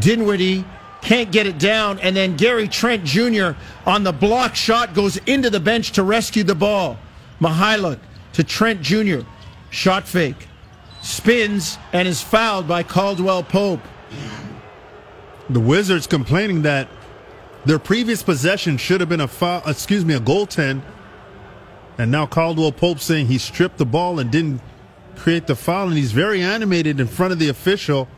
Dinwiddie 0.00 0.64
can't 1.00 1.30
get 1.30 1.46
it 1.46 1.60
down, 1.60 2.00
and 2.00 2.16
then 2.16 2.36
Gary 2.36 2.66
Trent 2.66 3.04
Jr. 3.04 3.52
on 3.86 4.02
the 4.02 4.10
block 4.12 4.56
shot 4.56 4.94
goes 4.94 5.16
into 5.18 5.48
the 5.48 5.60
bench 5.60 5.92
to 5.92 6.02
rescue 6.02 6.42
the 6.42 6.56
ball. 6.56 6.98
Mykhailiuk 7.40 8.00
to 8.32 8.42
Trent 8.42 8.82
Jr. 8.82 9.20
Shot 9.70 10.08
fake. 10.08 10.48
Spins 11.02 11.78
and 11.92 12.08
is 12.08 12.20
fouled 12.20 12.66
by 12.66 12.82
Caldwell 12.82 13.44
Pope. 13.44 13.78
The 15.48 15.60
Wizards 15.60 16.08
complaining 16.08 16.62
that 16.62 16.88
their 17.64 17.78
previous 17.78 18.24
possession 18.24 18.76
should 18.76 18.98
have 18.98 19.08
been 19.08 19.20
a 19.20 19.28
foul, 19.28 19.62
excuse 19.68 20.04
me, 20.04 20.14
a 20.14 20.20
goaltend. 20.20 20.82
And 21.96 22.10
now 22.10 22.26
Caldwell 22.26 22.72
Pope 22.72 22.98
saying 22.98 23.28
he 23.28 23.38
stripped 23.38 23.78
the 23.78 23.86
ball 23.86 24.18
and 24.18 24.32
didn't 24.32 24.60
create 25.14 25.46
the 25.46 25.54
foul, 25.54 25.86
and 25.86 25.96
he's 25.96 26.10
very 26.10 26.42
animated 26.42 26.98
in 26.98 27.06
front 27.06 27.32
of 27.32 27.38
the 27.38 27.48
official. 27.48 28.08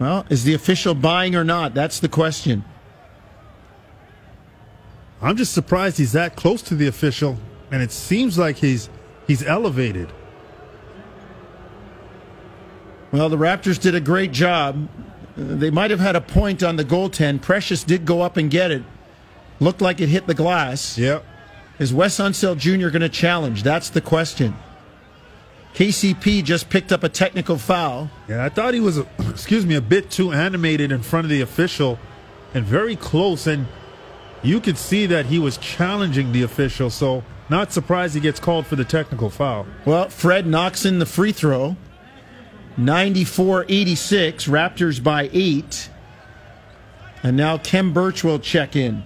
Well, 0.00 0.24
is 0.30 0.44
the 0.44 0.54
official 0.54 0.94
buying 0.94 1.36
or 1.36 1.44
not? 1.44 1.74
That's 1.74 2.00
the 2.00 2.08
question. 2.08 2.64
I'm 5.20 5.36
just 5.36 5.52
surprised 5.52 5.98
he's 5.98 6.12
that 6.12 6.34
close 6.36 6.62
to 6.62 6.74
the 6.74 6.86
official, 6.86 7.36
and 7.70 7.82
it 7.82 7.92
seems 7.92 8.38
like 8.38 8.56
he's 8.56 8.88
he's 9.26 9.44
elevated. 9.44 10.10
Well, 13.12 13.28
the 13.28 13.36
Raptors 13.36 13.78
did 13.78 13.94
a 13.94 14.00
great 14.00 14.32
job. 14.32 14.88
They 15.36 15.70
might 15.70 15.90
have 15.90 16.00
had 16.00 16.16
a 16.16 16.20
point 16.22 16.62
on 16.62 16.76
the 16.76 16.84
goaltend. 16.84 17.42
Precious 17.42 17.84
did 17.84 18.06
go 18.06 18.22
up 18.22 18.38
and 18.38 18.50
get 18.50 18.70
it. 18.70 18.82
Looked 19.58 19.82
like 19.82 20.00
it 20.00 20.08
hit 20.08 20.26
the 20.26 20.34
glass. 20.34 20.96
Yep. 20.96 21.24
Is 21.78 21.92
Wes 21.92 22.16
Unseld 22.16 22.58
Jr. 22.58 22.88
going 22.88 23.02
to 23.02 23.08
challenge? 23.08 23.62
That's 23.62 23.90
the 23.90 24.00
question. 24.00 24.54
KCP 25.74 26.42
just 26.44 26.68
picked 26.68 26.92
up 26.92 27.04
a 27.04 27.08
technical 27.08 27.56
foul. 27.56 28.10
Yeah, 28.28 28.44
I 28.44 28.48
thought 28.48 28.74
he 28.74 28.80
was, 28.80 28.98
uh, 28.98 29.04
excuse 29.30 29.64
me, 29.64 29.74
a 29.74 29.80
bit 29.80 30.10
too 30.10 30.32
animated 30.32 30.92
in 30.92 31.02
front 31.02 31.24
of 31.24 31.30
the 31.30 31.40
official 31.40 31.98
and 32.54 32.64
very 32.64 32.96
close. 32.96 33.46
And 33.46 33.66
you 34.42 34.60
could 34.60 34.78
see 34.78 35.06
that 35.06 35.26
he 35.26 35.38
was 35.38 35.56
challenging 35.58 36.32
the 36.32 36.42
official. 36.42 36.90
So, 36.90 37.22
not 37.48 37.72
surprised 37.72 38.14
he 38.14 38.20
gets 38.20 38.40
called 38.40 38.66
for 38.66 38.76
the 38.76 38.84
technical 38.84 39.30
foul. 39.30 39.66
Well, 39.84 40.08
Fred 40.08 40.46
knocks 40.46 40.84
in 40.84 40.98
the 40.98 41.06
free 41.06 41.32
throw. 41.32 41.76
94 42.76 43.66
86, 43.68 44.46
Raptors 44.46 45.02
by 45.02 45.28
eight. 45.32 45.90
And 47.22 47.36
now 47.36 47.58
Khem 47.58 47.92
Birch 47.92 48.24
will 48.24 48.38
check 48.38 48.76
in. 48.76 49.02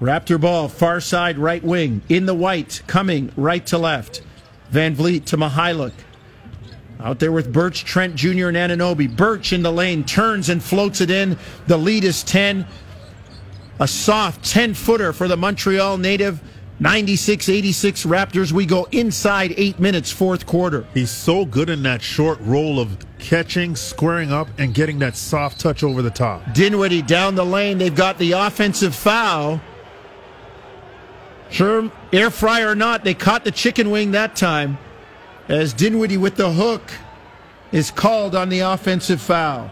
Raptor 0.00 0.40
ball, 0.40 0.68
far 0.68 1.00
side 1.00 1.38
right 1.38 1.62
wing, 1.62 2.02
in 2.08 2.26
the 2.26 2.34
white, 2.34 2.82
coming 2.86 3.32
right 3.36 3.66
to 3.66 3.78
left. 3.78 4.22
Van 4.70 4.94
Vleet 4.94 5.24
to 5.26 5.36
Mykhailiuk. 5.36 5.92
Out 7.00 7.18
there 7.18 7.32
with 7.32 7.52
Birch, 7.52 7.84
Trent 7.84 8.14
Jr., 8.14 8.48
and 8.48 8.56
Anunoby. 8.56 9.14
Birch 9.14 9.52
in 9.52 9.62
the 9.62 9.72
lane, 9.72 10.04
turns 10.04 10.48
and 10.48 10.62
floats 10.62 11.00
it 11.00 11.10
in. 11.10 11.36
The 11.66 11.76
lead 11.76 12.04
is 12.04 12.22
10. 12.22 12.66
A 13.80 13.88
soft 13.88 14.44
10 14.44 14.74
footer 14.74 15.12
for 15.12 15.28
the 15.28 15.36
Montreal 15.36 15.98
native. 15.98 16.40
96 16.80 17.48
86 17.48 18.04
Raptors. 18.04 18.52
We 18.52 18.64
go 18.64 18.84
inside 18.92 19.52
eight 19.56 19.80
minutes, 19.80 20.12
fourth 20.12 20.46
quarter. 20.46 20.86
He's 20.94 21.10
so 21.10 21.44
good 21.44 21.70
in 21.70 21.82
that 21.82 22.02
short 22.02 22.38
roll 22.40 22.78
of 22.78 22.96
catching, 23.18 23.74
squaring 23.74 24.32
up, 24.32 24.46
and 24.58 24.74
getting 24.74 25.00
that 25.00 25.16
soft 25.16 25.58
touch 25.60 25.82
over 25.82 26.02
the 26.02 26.10
top. 26.10 26.52
Dinwiddie 26.54 27.02
down 27.02 27.34
the 27.34 27.44
lane. 27.44 27.78
They've 27.78 27.94
got 27.94 28.18
the 28.18 28.32
offensive 28.32 28.94
foul. 28.94 29.60
Sure, 31.50 31.90
air 32.12 32.30
fry 32.30 32.62
or 32.62 32.74
not, 32.74 33.04
they 33.04 33.14
caught 33.14 33.44
the 33.44 33.50
chicken 33.50 33.90
wing 33.90 34.12
that 34.12 34.36
time 34.36 34.78
as 35.48 35.72
Dinwiddie 35.72 36.18
with 36.18 36.36
the 36.36 36.52
hook 36.52 36.92
is 37.72 37.90
called 37.90 38.34
on 38.34 38.48
the 38.48 38.60
offensive 38.60 39.20
foul. 39.20 39.70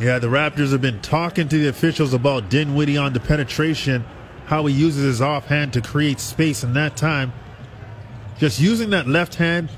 Yeah, 0.00 0.18
the 0.18 0.28
Raptors 0.28 0.72
have 0.72 0.80
been 0.80 1.00
talking 1.00 1.48
to 1.48 1.58
the 1.58 1.68
officials 1.68 2.14
about 2.14 2.48
Dinwiddie 2.48 2.96
on 2.96 3.12
the 3.12 3.20
penetration, 3.20 4.04
how 4.46 4.66
he 4.66 4.74
uses 4.74 5.04
his 5.04 5.20
offhand 5.20 5.72
to 5.72 5.80
create 5.80 6.20
space 6.20 6.62
in 6.62 6.74
that 6.74 6.96
time. 6.96 7.32
Just 8.38 8.60
using 8.60 8.90
that 8.90 9.08
left 9.08 9.36
hand 9.36 9.68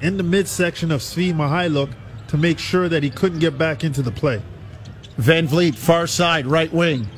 in 0.00 0.16
the 0.16 0.22
midsection 0.22 0.90
of 0.90 1.00
Svi 1.00 1.34
Mykhailiuk 1.34 1.92
to 2.28 2.38
make 2.38 2.58
sure 2.58 2.88
that 2.88 3.02
he 3.02 3.10
couldn't 3.10 3.38
get 3.38 3.58
back 3.58 3.84
into 3.84 4.02
the 4.02 4.10
play. 4.10 4.42
Van 5.16 5.46
Vleet, 5.46 5.74
far 5.74 6.06
side, 6.06 6.46
right 6.46 6.72
wing 6.72 7.08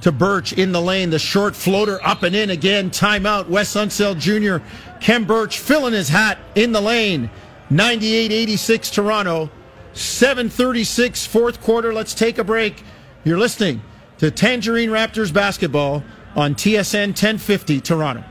to 0.00 0.12
Birch 0.12 0.52
in 0.52 0.72
the 0.72 0.80
lane. 0.80 1.10
The 1.10 1.18
short 1.18 1.54
floater 1.54 2.04
up 2.06 2.22
and 2.22 2.34
in 2.34 2.50
again. 2.50 2.90
Timeout. 2.90 3.48
Wes 3.48 3.74
Unseld 3.74 4.18
Jr. 4.18 4.64
Khem 5.00 5.24
Birch 5.24 5.58
filling 5.58 5.92
his 5.92 6.08
hat 6.08 6.38
in 6.54 6.72
the 6.72 6.80
lane. 6.80 7.30
98 7.70 8.32
86 8.32 8.90
Toronto. 8.90 9.50
736 9.92 11.26
fourth 11.26 11.60
quarter. 11.60 11.92
Let's 11.92 12.14
take 12.14 12.38
a 12.38 12.44
break. 12.44 12.82
You're 13.24 13.38
listening 13.38 13.82
to 14.18 14.30
Tangerine 14.30 14.90
Raptors 14.90 15.32
basketball 15.32 16.02
on 16.36 16.54
TSN 16.54 17.08
1050 17.08 17.80
Toronto. 17.80 18.24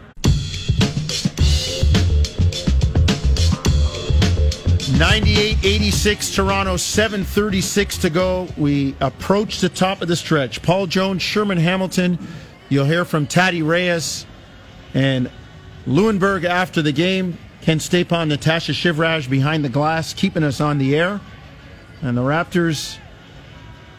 98-86 4.91 6.35
Toronto, 6.35 6.75
736 6.77 7.97
to 7.99 8.09
go. 8.09 8.47
We 8.57 8.95
approach 8.99 9.61
the 9.61 9.69
top 9.69 10.01
of 10.01 10.07
the 10.07 10.15
stretch. 10.15 10.61
Paul 10.61 10.87
Jones, 10.87 11.21
Sherman 11.21 11.57
Hamilton. 11.57 12.19
You'll 12.69 12.85
hear 12.85 13.05
from 13.05 13.27
Taddy 13.27 13.61
Reyes 13.61 14.25
and 14.93 15.29
Lewinberg 15.85 16.43
after 16.43 16.81
the 16.81 16.91
game. 16.91 17.37
Ken 17.61 17.79
Stapon, 17.79 18.27
Natasha 18.27 18.71
Shivraj 18.71 19.29
behind 19.29 19.63
the 19.63 19.69
glass, 19.69 20.13
keeping 20.13 20.43
us 20.43 20.59
on 20.59 20.77
the 20.77 20.95
air. 20.95 21.21
And 22.01 22.17
the 22.17 22.21
Raptors 22.21 22.97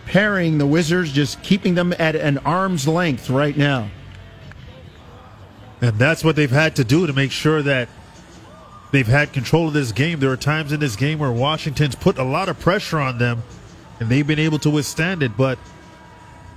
pairing 0.07 0.59
the 0.59 0.66
Wizards, 0.66 1.12
just 1.12 1.42
keeping 1.42 1.74
them 1.74 1.94
at 1.98 2.16
an 2.16 2.38
arm's 2.38 2.88
length 2.88 3.31
right 3.31 3.57
now. 3.57 3.88
And 5.81 5.98
that's 5.98 6.24
what 6.24 6.37
they've 6.37 6.50
had 6.50 6.76
to 6.76 6.85
do 6.85 7.07
to 7.07 7.12
make 7.12 7.31
sure 7.31 7.62
that 7.62 7.88
they've 8.90 9.07
had 9.07 9.33
control 9.33 9.68
of 9.68 9.74
this 9.74 9.92
game. 9.92 10.20
There 10.20 10.31
are 10.31 10.37
times 10.37 10.72
in 10.72 10.81
this 10.81 10.96
game 10.96 11.18
where 11.18 11.33
Washington's 11.33 11.94
put 11.94 12.18
a 12.18 12.24
lot 12.24 12.48
of 12.48 12.59
pressure 12.59 12.98
on 12.98 13.18
them, 13.18 13.42
and 13.98 14.09
they've 14.09 14.26
been 14.26 14.38
able 14.38 14.59
to 14.61 14.70
withstand 14.70 15.22
it. 15.22 15.36
But, 15.36 15.59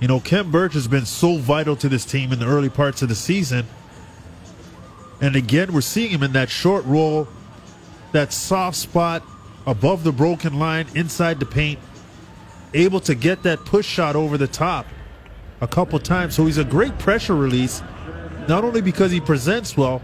you 0.00 0.08
know, 0.08 0.20
Khem 0.20 0.50
Birch 0.50 0.74
has 0.74 0.88
been 0.88 1.06
so 1.06 1.36
vital 1.36 1.76
to 1.76 1.88
this 1.88 2.04
team 2.04 2.32
in 2.32 2.38
the 2.38 2.46
early 2.46 2.70
parts 2.70 3.02
of 3.02 3.08
the 3.08 3.14
season. 3.14 3.66
And 5.20 5.36
again, 5.36 5.72
we're 5.72 5.80
seeing 5.80 6.10
him 6.10 6.22
in 6.22 6.32
that 6.32 6.50
short 6.50 6.84
roll, 6.84 7.28
that 8.12 8.32
soft 8.32 8.76
spot 8.76 9.22
above 9.66 10.04
the 10.04 10.12
broken 10.12 10.58
line, 10.58 10.86
inside 10.94 11.40
the 11.40 11.46
paint, 11.46 11.78
able 12.74 13.00
to 13.00 13.14
get 13.14 13.42
that 13.44 13.64
push 13.64 13.86
shot 13.86 14.16
over 14.16 14.36
the 14.36 14.48
top 14.48 14.86
a 15.60 15.68
couple 15.68 15.98
times. 15.98 16.34
So 16.34 16.44
he's 16.44 16.58
a 16.58 16.64
great 16.64 16.98
pressure 16.98 17.34
release, 17.34 17.82
not 18.48 18.64
only 18.64 18.80
because 18.80 19.10
he 19.12 19.20
presents 19.20 19.76
well, 19.76 20.02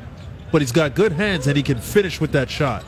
but 0.53 0.61
he's 0.63 0.73
got 0.73 0.95
good 0.95 1.13
hands 1.13 1.47
and 1.47 1.57
he 1.57 1.63
can 1.63 1.79
finish 1.79 2.21
with 2.21 2.33
that 2.33 2.51
shot. 2.51 2.85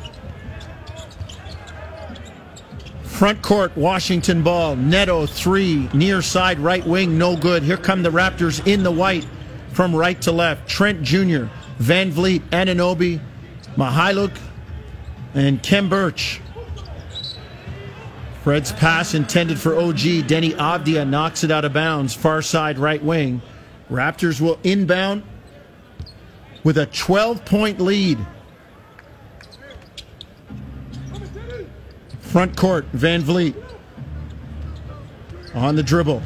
Front 3.05 3.43
court, 3.43 3.77
Washington 3.77 4.43
ball. 4.43 4.75
Neto 4.75 5.27
three, 5.27 5.89
near 5.95 6.23
side 6.23 6.59
right 6.59 6.85
wing, 6.85 7.19
no 7.19 7.37
good. 7.37 7.63
Here 7.63 7.77
come 7.77 8.03
the 8.03 8.11
Raptors 8.11 8.67
in 8.67 8.83
the 8.83 8.91
white 8.91 9.27
from 9.73 9.95
right 9.95 10.21
to 10.23 10.33
left. 10.33 10.69
Trent 10.69 11.03
Jr., 11.03 11.45
Van 11.79 12.11
Vleet, 12.11 12.41
Anunoby, 12.51 13.21
Mykhailiuk, 13.77 14.37
and 15.35 15.63
Khem 15.63 15.89
Birch. 15.89 16.41
Fred's 18.43 18.73
pass 18.73 19.15
intended 19.15 19.59
for 19.59 19.77
OG. 19.77 20.27
Deni 20.27 20.53
Avdija 20.55 21.09
knocks 21.09 21.45
it 21.45 21.53
out 21.53 21.65
of 21.65 21.73
bounds. 21.73 22.13
Far 22.13 22.43
side 22.43 22.77
right 22.77 23.03
wing. 23.03 23.41
Raptors 23.89 24.41
will 24.41 24.59
inbound 24.65 25.23
with 26.65 26.79
a 26.79 26.87
12 26.87 27.45
point 27.45 27.81
lead. 27.81 28.19
Front 32.21 32.57
court, 32.57 32.87
Van 32.93 33.23
Vleet 33.23 33.55
on 35.55 35.77
the 35.77 35.83
dribble. 35.83 36.23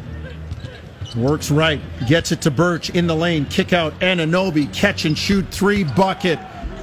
Works 1.16 1.50
right, 1.50 1.80
gets 2.06 2.30
it 2.30 2.42
to 2.42 2.50
Birch 2.50 2.90
in 2.90 3.06
the 3.06 3.16
lane, 3.16 3.46
kick 3.46 3.72
out 3.72 3.98
Anunoby, 4.00 4.72
catch 4.74 5.06
and 5.06 5.16
shoot 5.16 5.46
three 5.50 5.82
bucket. 5.82 6.38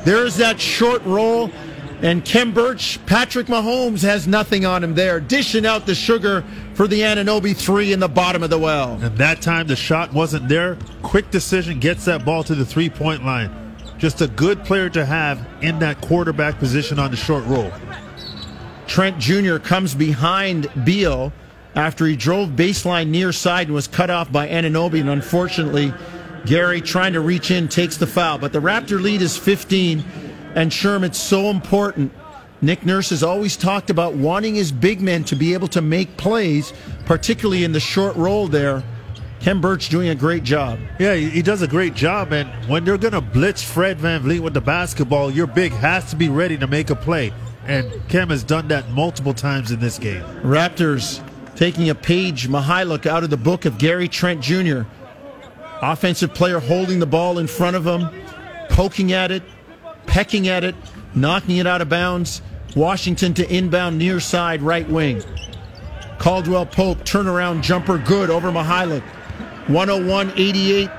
There's 0.06 0.36
that 0.38 0.60
short 0.60 1.04
roll, 1.04 1.52
and 2.04 2.26
Kem 2.26 2.54
Birch, 2.54 3.00
Patrick 3.06 3.48
Mahomes 3.48 4.02
has 4.02 4.28
nothing 4.28 4.66
on 4.66 4.84
him 4.84 4.94
there, 4.94 5.22
dishing 5.22 5.66
out 5.66 5.86
the 5.86 5.96
sugar 5.96 6.44
for 6.74 6.86
the 6.86 7.00
Anunoby 7.00 7.56
three 7.56 7.94
in 7.94 8.02
the 8.02 8.10
bottom 8.10 8.44
of 8.44 8.50
the 8.50 8.60
well. 8.60 9.00
And 9.02 9.18
that 9.18 9.42
time 9.42 9.68
the 9.68 9.78
shot 9.78 10.12
wasn't 10.12 10.50
there. 10.50 10.78
Quick 11.02 11.32
decision, 11.32 11.80
gets 11.80 12.04
that 12.04 12.26
ball 12.26 12.44
to 12.44 12.56
the 12.56 12.66
three 12.66 12.90
point 12.90 13.24
line. 13.24 13.78
Just 13.98 14.20
a 14.20 14.28
good 14.28 14.66
player 14.66 14.90
to 14.90 15.06
have 15.06 15.48
in 15.62 15.80
that 15.80 16.02
quarterback 16.02 16.60
position 16.60 17.00
on 17.00 17.10
the 17.10 17.16
short 17.16 17.46
roll. 17.46 17.72
Trent 18.86 19.18
Jr. 19.18 19.56
comes 19.58 19.96
behind 19.96 20.70
Beal 20.84 21.32
after 21.74 22.06
he 22.06 22.18
drove 22.18 22.50
baseline 22.50 23.08
near 23.08 23.32
side 23.32 23.68
and 23.68 23.74
was 23.74 23.88
cut 23.88 24.10
off 24.10 24.30
by 24.30 24.50
Anunoby. 24.50 25.00
And 25.00 25.10
unfortunately, 25.10 25.94
Gary 26.46 26.82
trying 26.82 27.14
to 27.14 27.22
reach 27.22 27.50
in 27.50 27.70
takes 27.70 27.96
the 27.96 28.08
foul. 28.08 28.40
But 28.40 28.52
the 28.52 28.60
Raptor 28.60 29.02
lead 29.02 29.22
is 29.22 29.38
15. 29.38 30.04
And 30.56 30.72
Sherm, 30.72 31.04
it's 31.04 31.20
so 31.20 31.50
important. 31.50 32.12
Nick 32.62 32.86
Nurse 32.86 33.10
has 33.10 33.24
always 33.24 33.58
talked 33.58 33.90
about 33.90 34.14
wanting 34.14 34.56
his 34.56 34.72
big 34.72 35.02
men 35.02 35.24
to 35.26 35.36
be 35.36 35.54
able 35.54 35.68
to 35.70 35.82
make 35.82 36.16
plays, 36.16 36.72
particularly 37.06 37.64
in 37.64 37.74
the 37.74 37.80
short 37.80 38.16
roll 38.16 38.48
there. 38.48 38.84
Kem 39.42 39.60
Birch 39.60 39.90
doing 39.90 40.08
a 40.08 40.16
great 40.16 40.44
job. 40.44 40.80
Yeah, 41.00 41.16
he 41.16 41.42
does 41.42 41.62
a 41.62 41.68
great 41.68 41.94
job. 41.94 42.32
And 42.32 42.48
when 42.70 42.86
they're 42.86 42.98
going 42.98 43.14
to 43.14 43.20
blitz 43.20 43.62
Fred 43.62 44.00
Van 44.00 44.22
Vleet 44.24 44.40
with 44.40 44.54
the 44.54 44.62
basketball, 44.62 45.30
your 45.30 45.48
big 45.48 45.74
has 45.74 46.10
to 46.12 46.16
be 46.16 46.30
ready 46.30 46.58
to 46.58 46.68
make 46.68 46.90
a 46.90 46.96
play. 46.96 47.34
And 47.66 47.92
Kem 48.08 48.30
has 48.30 48.46
done 48.46 48.70
that 48.70 48.90
multiple 48.92 49.34
times 49.34 49.72
in 49.72 49.82
this 49.82 50.00
game. 50.00 50.24
Raptors 50.44 51.22
taking 51.58 51.90
a 51.90 51.96
page, 51.96 52.48
Mykhailiuk, 52.48 53.06
out 53.06 53.26
of 53.26 53.30
the 53.30 53.38
book 53.38 53.66
of 53.66 53.78
Gary 53.78 54.08
Trent 54.08 54.40
Jr. 54.40 54.84
Offensive 55.82 56.34
player 56.34 56.60
holding 56.60 57.00
the 57.00 57.06
ball 57.06 57.40
in 57.40 57.48
front 57.48 57.76
of 57.76 57.86
him, 57.86 58.08
poking 58.70 59.12
at 59.12 59.32
it, 59.32 59.44
pecking 60.06 60.48
at 60.48 60.64
it, 60.64 60.76
knocking 61.16 61.58
it 61.58 61.68
out 61.68 61.82
of 61.82 61.90
bounds. 61.90 62.42
Washington 62.76 63.34
to 63.36 63.56
inbound 63.56 63.98
near 63.98 64.20
side 64.20 64.62
right 64.62 64.88
wing. 64.90 65.24
Caldwell 66.18 66.66
Pope 66.66 67.00
turnaround 67.00 67.62
jumper 67.62 67.98
good 67.98 68.30
over 68.30 68.52
Mykhailiuk. 68.52 69.04
101 69.68 70.34
88. 70.36 70.90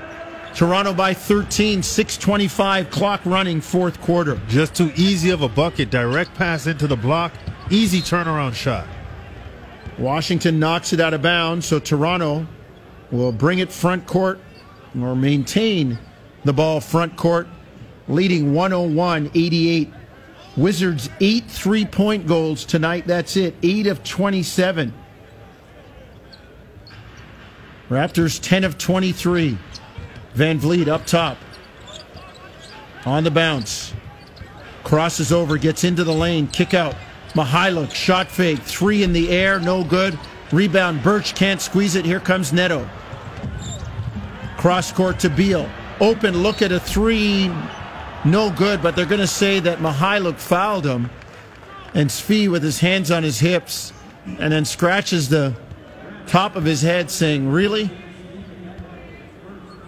Toronto 0.55 0.95
by 0.95 1.13
13, 1.15 1.83
625 1.83 2.91
clock 2.91 3.21
running 3.25 3.61
fourth 3.61 4.01
quarter. 4.01 4.41
Just 4.49 4.75
too 4.75 4.93
easy 4.95 5.31
of 5.31 5.43
a 5.43 5.49
bucket. 5.49 5.91
Direct 5.91 6.33
pass 6.35 6.67
into 6.67 6.87
the 6.87 6.97
block. 6.97 7.33
Easy 7.71 8.01
turnaround 8.01 8.55
shot. 8.55 8.87
Washington 9.99 10.59
knocks 10.59 10.93
it 10.93 11.01
out 11.01 11.15
of 11.15 11.23
bounds, 11.23 11.67
so 11.67 11.79
Toronto 11.79 12.47
will 13.11 13.33
bring 13.33 13.59
it 13.59 13.73
front 13.73 14.07
court 14.07 14.39
or 15.01 15.17
maintain 15.17 15.99
the 16.45 16.53
ball 16.53 16.81
front 16.81 17.17
court, 17.17 17.49
leading 18.09 18.55
101 18.55 19.31
88. 19.35 19.93
Wizards 20.57 21.11
eight 21.21 21.45
three 21.49 21.85
point 21.85 22.27
goals 22.27 22.65
tonight. 22.65 23.07
That's 23.07 23.37
it. 23.37 23.55
Eight 23.63 23.87
of 23.87 24.05
27. 24.05 24.93
Raptors 27.91 28.41
10 28.41 28.65
of 28.65 28.79
23. 28.79 29.59
Van 30.35 30.59
Vleet 30.59 30.89
up 30.89 31.07
top. 31.07 31.39
On 33.05 33.25
the 33.25 33.31
bounce. 33.31 33.93
Crosses 34.85 35.33
over, 35.33 35.57
gets 35.57 35.85
into 35.85 36.05
the 36.05 36.13
lane, 36.13 36.47
kick 36.47 36.75
out. 36.75 36.95
Mykhailiuk, 37.35 37.93
shot 37.95 38.29
fake, 38.29 38.61
three 38.61 39.03
in 39.03 39.13
the 39.13 39.31
air, 39.31 39.59
no 39.59 39.83
good. 39.83 40.19
Rebound, 40.53 41.03
Birch 41.03 41.35
can't 41.35 41.61
squeeze 41.61 41.97
it. 41.97 42.05
Here 42.05 42.21
comes 42.21 42.53
Neto. 42.53 42.89
Cross 44.57 44.93
court 44.93 45.19
to 45.21 45.31
Beal. 45.31 45.69
Open 46.01 46.43
look 46.43 46.63
at 46.63 46.73
a 46.73 46.79
three, 46.79 47.51
no 48.25 48.51
good, 48.51 48.83
but 48.83 48.97
they're 48.97 49.07
going 49.07 49.21
to 49.21 49.27
say 49.27 49.61
that 49.61 49.79
Mykhailiuk 49.79 50.37
fouled 50.39 50.87
him. 50.87 51.11
And 51.95 52.11
Svi 52.11 52.51
with 52.51 52.63
his 52.63 52.81
hands 52.81 53.11
on 53.11 53.23
his 53.23 53.39
hips 53.39 53.93
and 54.27 54.53
then 54.53 54.65
scratches 54.65 55.29
the 55.29 55.55
top 56.27 56.57
of 56.57 56.65
his 56.65 56.83
head 56.83 57.11
saying, 57.11 57.51
Really? 57.51 57.91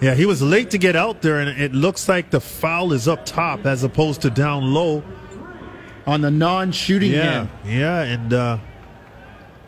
Yeah, 0.00 0.14
he 0.14 0.26
was 0.26 0.42
late 0.42 0.70
to 0.72 0.78
get 0.78 0.94
out 0.94 1.22
there, 1.22 1.38
and 1.40 1.58
it 1.60 1.72
looks 1.72 2.06
like 2.08 2.30
the 2.30 2.40
foul 2.40 2.92
is 2.92 3.08
up 3.08 3.24
top 3.24 3.64
as 3.64 3.82
opposed 3.82 4.20
to 4.22 4.30
down 4.30 4.74
low. 4.74 5.02
On 6.06 6.20
the 6.20 6.30
non 6.30 6.70
shooting 6.70 7.10
Yeah, 7.12 7.22
hand. 7.32 7.48
yeah, 7.64 8.02
and 8.02 8.32
uh, 8.32 8.58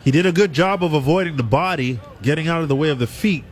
he 0.01 0.11
did 0.11 0.25
a 0.25 0.31
good 0.31 0.53
job 0.53 0.83
of 0.83 0.93
avoiding 0.93 1.35
the 1.35 1.43
body, 1.43 1.99
getting 2.21 2.47
out 2.47 2.61
of 2.61 2.69
the 2.69 2.75
way 2.75 2.89
of 2.89 2.99
the 2.99 3.07
feet. 3.07 3.43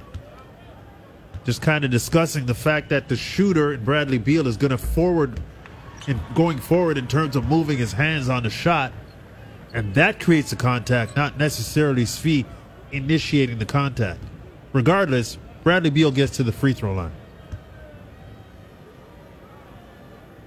Just 1.48 1.62
kind 1.62 1.86
of 1.86 1.92
discussing 1.92 2.46
the 2.46 2.54
fact 2.54 2.90
that 2.90 3.08
the 3.08 3.16
shooter, 3.16 3.78
Bradley 3.78 4.18
Beal, 4.18 4.48
is 4.48 4.58
going 4.58 4.72
to 4.72 4.78
forward 4.78 5.40
and 6.06 6.20
going 6.36 6.58
forward 6.58 6.98
in 6.98 7.08
terms 7.08 7.38
of 7.38 7.48
moving 7.48 7.78
his 7.78 7.94
hands 7.94 8.28
on 8.28 8.44
the 8.44 8.50
shot. 8.50 8.92
And 9.74 9.96
that 9.96 10.20
creates 10.20 10.50
the 10.50 10.58
contact, 10.58 11.16
not 11.16 11.38
necessarily 11.38 12.04
Svi 12.04 12.44
initiating 12.92 13.60
the 13.60 13.66
contact. 13.66 14.20
Regardless, 14.74 15.38
Bradley 15.64 15.90
Beal 15.90 16.12
gets 16.12 16.36
to 16.36 16.44
the 16.44 16.52
free 16.52 16.74
throw 16.74 16.94
line. 16.94 17.14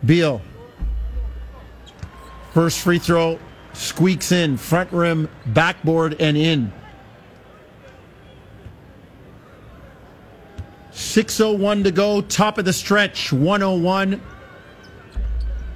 Beal. 0.05 0.43
First 2.53 2.79
free 2.81 2.99
throw 2.99 3.39
squeaks 3.73 4.33
in, 4.33 4.59
front 4.59 4.93
rim, 4.93 5.31
backboard, 5.47 6.21
and 6.21 6.37
in. 6.37 6.71
6.01 11.01 11.85
to 11.85 11.91
go, 11.91 12.21
top 12.21 12.59
of 12.59 12.67
the 12.67 12.75
stretch, 12.75 13.33
101. 13.33 14.21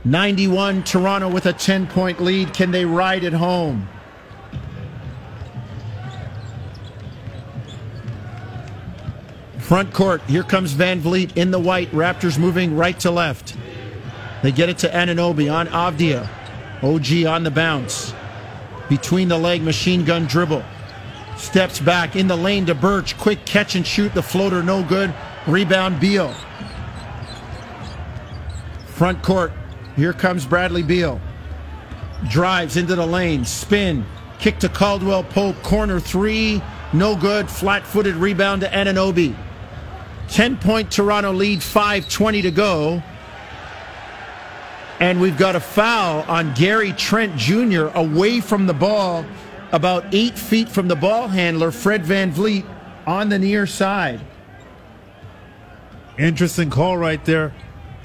91, 0.04 0.84
Toronto 0.84 1.30
with 1.30 1.46
a 1.46 1.52
10 1.52 1.86
point 1.86 2.20
lead. 2.20 2.52
Can 2.52 2.70
they 2.70 2.84
ride 2.84 3.24
it 3.24 3.32
home? 3.32 3.88
Front 9.58 9.94
court, 9.94 10.20
here 10.24 10.42
comes 10.42 10.74
Van 10.74 11.00
Vleet 11.00 11.34
in 11.38 11.50
the 11.50 11.58
white. 11.58 11.90
Raptors 11.90 12.38
moving 12.38 12.76
right 12.76 13.00
to 13.00 13.10
left. 13.10 13.56
They 14.42 14.52
get 14.52 14.68
it 14.68 14.76
to 14.78 14.88
Anunoby 14.90 15.52
on 15.52 15.68
Avdija. 15.68 16.28
OG 16.82 17.26
on 17.26 17.44
the 17.44 17.50
bounce. 17.50 18.12
Between 18.90 19.28
the 19.28 19.38
leg, 19.38 19.62
machine 19.62 20.04
gun 20.04 20.26
dribble. 20.26 20.62
Steps 21.36 21.80
back 21.80 22.16
in 22.16 22.28
the 22.28 22.36
lane 22.36 22.66
to 22.66 22.74
Birch. 22.74 23.16
Quick 23.18 23.44
catch 23.44 23.74
and 23.74 23.86
shoot. 23.86 24.14
The 24.14 24.22
floater 24.22 24.62
no 24.62 24.82
good. 24.82 25.14
Rebound 25.46 26.00
Beal. 26.00 26.34
Front 28.86 29.22
court. 29.22 29.52
Here 29.96 30.12
comes 30.12 30.46
Bradley 30.46 30.82
Beal. 30.82 31.20
Drives 32.28 32.76
into 32.76 32.94
the 32.94 33.06
lane. 33.06 33.44
Spin. 33.44 34.04
Kick 34.38 34.58
to 34.60 34.68
Caldwell 34.68 35.24
Pope. 35.24 35.62
Corner 35.62 36.00
three. 36.00 36.62
No 36.92 37.16
good. 37.16 37.50
Flat 37.50 37.86
footed 37.86 38.14
rebound 38.14 38.62
to 38.62 38.68
Anunoby. 38.68 39.36
10 40.28 40.56
point 40.58 40.90
Toronto 40.90 41.32
lead. 41.32 41.60
5.20 41.60 42.42
to 42.42 42.50
go. 42.50 43.02
And 45.00 45.20
we've 45.20 45.36
got 45.36 45.56
a 45.56 45.60
foul 45.60 46.24
on 46.28 46.54
Gary 46.54 46.92
Trent 46.92 47.36
Jr. 47.36 47.86
away 47.94 48.40
from 48.40 48.66
the 48.66 48.72
ball, 48.72 49.26
about 49.74 50.14
eight 50.14 50.38
feet 50.38 50.68
from 50.68 50.86
the 50.86 50.94
ball 50.94 51.26
handler, 51.26 51.72
Fred 51.72 52.06
Van 52.06 52.32
Vleet, 52.32 52.64
on 53.08 53.28
the 53.28 53.40
near 53.40 53.66
side. 53.66 54.20
Interesting 56.16 56.70
call 56.70 56.96
right 56.96 57.22
there. 57.24 57.52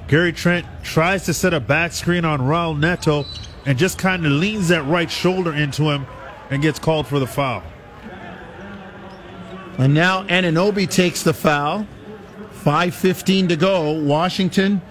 Gary 0.07 0.33
Trent 0.33 0.65
tries 0.83 1.25
to 1.25 1.33
set 1.33 1.53
a 1.53 1.59
back 1.59 1.91
screen 1.91 2.25
on 2.25 2.39
Raul 2.39 2.77
Neto 2.77 3.23
and 3.67 3.77
just 3.77 3.99
kind 3.99 4.25
of 4.25 4.31
leans 4.31 4.69
that 4.69 4.83
right 4.85 5.11
shoulder 5.11 5.53
into 5.53 5.83
him 5.83 6.07
and 6.49 6.59
gets 6.63 6.79
called 6.79 7.05
for 7.05 7.19
the 7.19 7.27
foul. 7.27 7.61
And 9.77 9.93
now 9.93 10.23
Anunoby 10.23 10.89
takes 10.89 11.21
the 11.21 11.33
foul. 11.33 11.85
5.15 12.63 13.49
to 13.49 13.55
go. 13.55 13.91
Washington 13.91 14.81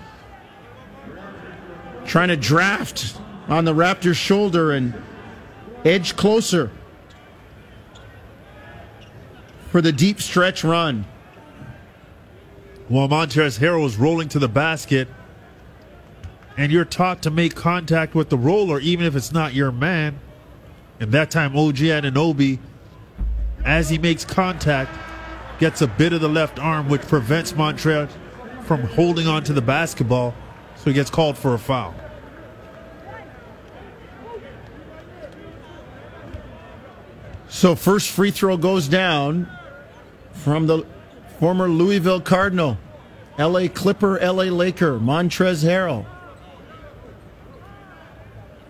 trying 2.07 2.29
to 2.29 2.37
draft 2.37 3.19
on 3.49 3.65
the 3.65 3.75
Raptors' 3.75 4.15
shoulder 4.15 4.71
and 4.71 4.95
edge 5.85 6.17
closer 6.17 6.71
for 9.71 9.81
the 9.81 9.93
deep 9.93 10.21
stretch 10.21 10.65
run. 10.65 11.05
While 12.89 13.09
Montrezl 13.09 13.59
Harrell 13.59 13.85
is 13.85 13.97
rolling 13.97 14.29
to 14.31 14.39
the 14.39 14.49
basket, 14.49 15.09
and 16.57 16.73
you're 16.73 16.85
taught 16.85 17.23
to 17.23 17.31
make 17.31 17.55
contact 17.55 18.15
with 18.15 18.31
the 18.31 18.39
roller, 18.39 18.81
even 18.81 19.07
if 19.07 19.15
it's 19.15 19.31
not 19.31 19.55
your 19.55 19.71
man. 19.71 20.19
And 20.99 21.13
that 21.13 21.31
time, 21.31 21.57
OG 21.57 21.77
Anunoby, 21.77 22.59
as 23.65 23.91
he 23.91 23.99
makes 23.99 24.25
contact, 24.25 24.91
gets 25.61 25.83
a 25.83 25.87
bit 25.87 26.13
of 26.13 26.21
the 26.21 26.29
left 26.29 26.59
arm, 26.59 26.89
which 26.89 27.03
prevents 27.03 27.53
Montrezl 27.53 28.11
from 28.65 28.83
holding 28.83 29.29
on 29.29 29.45
to 29.45 29.53
the 29.53 29.63
basketball, 29.63 30.35
so 30.77 30.85
he 30.87 30.93
gets 30.93 31.11
called 31.11 31.39
for 31.39 31.55
a 31.55 31.59
foul. 31.59 31.95
So 37.49 37.75
first 37.75 38.11
free 38.11 38.31
throw 38.31 38.57
goes 38.57 38.89
down 38.89 39.49
from 40.33 40.67
the 40.67 40.87
former 41.39 41.69
Louisville 41.69 42.21
Cardinal, 42.21 42.79
LA 43.39 43.69
Clipper, 43.69 44.19
LA 44.21 44.45
Laker, 44.45 44.99
Montrezl 44.99 45.65
Harrell. 45.65 46.07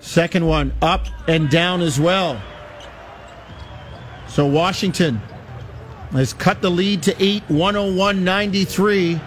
Second 0.00 0.46
one 0.46 0.72
up 0.80 1.06
and 1.26 1.50
down 1.50 1.80
as 1.80 1.98
well. 1.98 2.40
So 4.28 4.46
Washington 4.46 5.20
has 6.12 6.32
cut 6.32 6.62
the 6.62 6.70
lead 6.70 7.02
to 7.04 7.22
8, 7.22 7.42
101 7.48 8.24
93. 8.24 9.20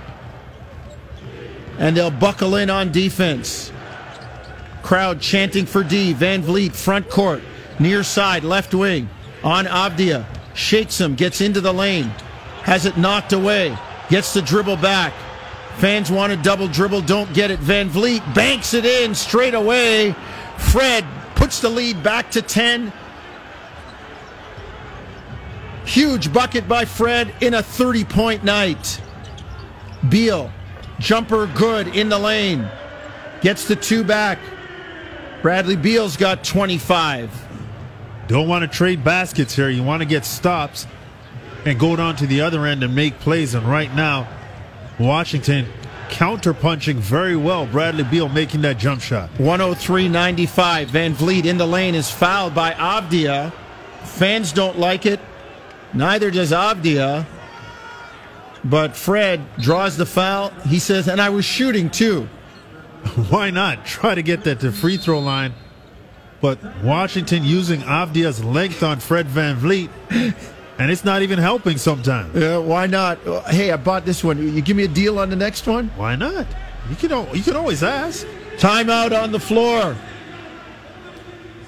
And 1.78 1.98
they'll 1.98 2.12
buckle 2.12 2.56
in 2.56 2.70
on 2.70 2.92
defense. 2.92 3.72
Crowd 4.84 5.20
chanting 5.20 5.66
for 5.66 5.84
D. 5.84 6.14
Van 6.14 6.42
Vleet, 6.42 6.74
front 6.74 7.10
court, 7.10 7.42
near 7.80 8.04
side, 8.04 8.44
left 8.44 8.74
wing, 8.74 9.10
on 9.44 9.66
Avdija. 9.66 10.26
Shakes 10.54 11.00
him, 11.00 11.16
gets 11.16 11.42
into 11.42 11.62
the 11.62 11.74
lane, 11.74 12.10
has 12.64 12.86
it 12.86 12.98
knocked 12.98 13.34
away, 13.34 13.78
gets 14.10 14.34
the 14.34 14.42
dribble 14.42 14.78
back. 14.78 15.14
Fans 15.78 16.12
want 16.12 16.34
a 16.34 16.36
double 16.38 16.68
dribble, 16.68 17.02
don't 17.02 17.34
get 17.34 17.50
it. 17.50 17.60
Van 17.60 17.90
Vleet 17.90 18.22
banks 18.36 18.74
it 18.74 18.86
in 18.86 19.16
straight 19.16 19.54
away. 19.54 20.14
Fred 20.58 21.06
puts 21.36 21.60
the 21.60 21.70
lead 21.70 22.04
back 22.04 22.30
to 22.32 22.42
10. 22.42 22.92
Huge 25.86 26.32
bucket 26.32 26.68
by 26.68 26.86
Fred 26.86 27.34
in 27.42 27.54
a 27.54 27.64
30 27.64 28.04
point 28.04 28.44
night. 28.44 29.02
Beal, 30.10 30.52
jumper 31.00 31.48
good 31.48 31.88
in 31.96 32.10
the 32.10 32.20
lane. 32.20 32.70
Gets 33.42 33.68
the 33.68 33.76
two 33.76 34.04
back. 34.04 34.38
Bradley 35.42 35.76
Beal's 35.76 36.18
got 36.18 36.44
25. 36.44 37.51
Don't 38.28 38.48
want 38.48 38.70
to 38.70 38.78
trade 38.78 39.04
baskets 39.04 39.56
here. 39.56 39.70
You 39.70 39.84
want 39.84 40.02
to 40.02 40.06
get 40.08 40.26
stops 40.26 40.88
and 41.66 41.80
go 41.80 41.96
down 41.96 42.16
to 42.18 42.28
the 42.28 42.42
other 42.42 42.66
end 42.66 42.84
and 42.84 42.96
make 42.96 43.20
plays. 43.20 43.54
And 43.54 43.66
right 43.68 43.94
now, 43.94 44.28
Washington 45.00 45.68
counterpunching 46.10 46.96
very 46.96 47.36
well. 47.36 47.66
Bradley 47.66 48.04
Beal 48.04 48.30
making 48.30 48.62
that 48.62 48.78
jump 48.78 49.02
shot. 49.02 49.30
103 49.40 50.10
95. 50.10 50.90
Van 50.90 51.14
Vleet 51.14 51.46
in 51.46 51.58
the 51.58 51.66
lane 51.66 51.96
is 51.96 52.12
fouled 52.12 52.54
by 52.54 52.74
Avdija. 52.74 53.52
Fans 54.04 54.52
don't 54.52 54.78
like 54.78 55.06
it. 55.06 55.20
Neither 55.94 56.32
does 56.32 56.52
Avdija. 56.52 57.26
But 58.64 58.96
Fred 58.96 59.42
draws 59.58 59.98
the 59.98 60.06
foul. 60.06 60.50
He 60.68 60.80
says, 60.80 61.08
and 61.08 61.20
I 61.20 61.30
was 61.30 61.46
shooting 61.46 61.90
too. 61.90 62.24
Why 63.30 63.50
not? 63.50 63.86
Try 63.86 64.14
to 64.14 64.22
get 64.22 64.44
that 64.44 64.60
to 64.60 64.72
free 64.72 64.98
throw 64.98 65.20
line. 65.20 65.54
But 66.42 66.60
Washington 66.84 67.44
using 67.44 67.82
Avdija's 67.82 68.44
length 68.44 68.84
on 68.84 69.00
Fred 69.00 69.28
Van 69.28 69.58
Vleet. 69.58 69.90
And 70.80 70.90
it's 70.90 71.06
not 71.06 71.22
even 71.22 71.38
helping 71.38 71.78
sometimes. 71.78 72.36
Yeah, 72.36 72.58
why 72.58 72.88
not? 72.88 73.20
Hey, 73.48 73.72
I 73.72 73.78
bought 73.78 74.04
this 74.04 74.24
one. 74.24 74.40
You 74.40 74.62
give 74.62 74.76
me 74.76 74.84
a 74.84 74.88
deal 74.88 75.20
on 75.20 75.30
the 75.30 75.36
next 75.36 75.68
one? 75.68 75.90
Why 75.90 76.16
not? 76.16 76.48
You 76.90 76.96
can 76.96 77.36
you 77.36 77.44
can 77.44 77.56
always 77.56 77.84
ask. 77.84 78.26
Timeout 78.58 79.16
on 79.16 79.32
the 79.32 79.40
floor. 79.40 79.96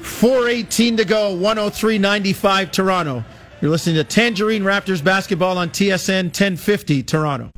418 0.02 0.98
to 0.98 1.06
go, 1.06 1.36
103.95 1.36 2.72
Toronto. 2.72 3.24
You're 3.62 3.72
listening 3.72 3.96
to 3.96 4.04
Tangerine 4.04 4.64
Raptors 4.64 5.04
basketball 5.04 5.58
on 5.58 5.70
TSN 5.70 6.26
1050 6.26 7.04
Toronto. 7.04 7.52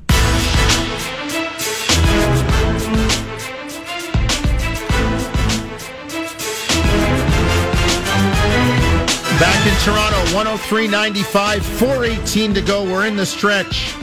Back 9.39 9.67
in 9.67 9.73
Toronto, 9.83 10.17
103.95, 10.31 11.61
418 11.61 12.53
to 12.53 12.61
go. 12.61 12.86
We're 12.86 13.05
in 13.05 13.17
the 13.17 13.25
stretch. 13.25 13.93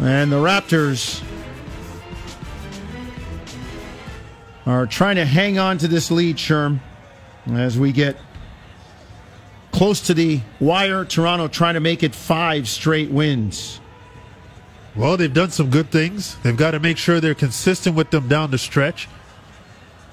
And 0.00 0.32
the 0.32 0.36
Raptors 0.36 1.22
are 4.64 4.86
trying 4.86 5.16
to 5.16 5.26
hang 5.26 5.58
on 5.58 5.76
to 5.78 5.88
this 5.88 6.10
lead, 6.10 6.36
Sherm, 6.36 6.80
as 7.52 7.78
we 7.78 7.92
get 7.92 8.16
close 9.72 10.00
to 10.06 10.14
the 10.14 10.40
wire. 10.60 11.04
Toronto 11.04 11.46
trying 11.46 11.74
to 11.74 11.80
make 11.80 12.02
it 12.02 12.14
five 12.14 12.68
straight 12.68 13.10
wins. 13.10 13.82
Well, 14.94 15.18
they've 15.18 15.32
done 15.32 15.50
some 15.50 15.68
good 15.68 15.90
things. 15.90 16.36
They've 16.42 16.56
got 16.56 16.70
to 16.70 16.80
make 16.80 16.96
sure 16.96 17.20
they're 17.20 17.34
consistent 17.34 17.94
with 17.94 18.10
them 18.12 18.28
down 18.28 18.50
the 18.50 18.56
stretch. 18.56 19.08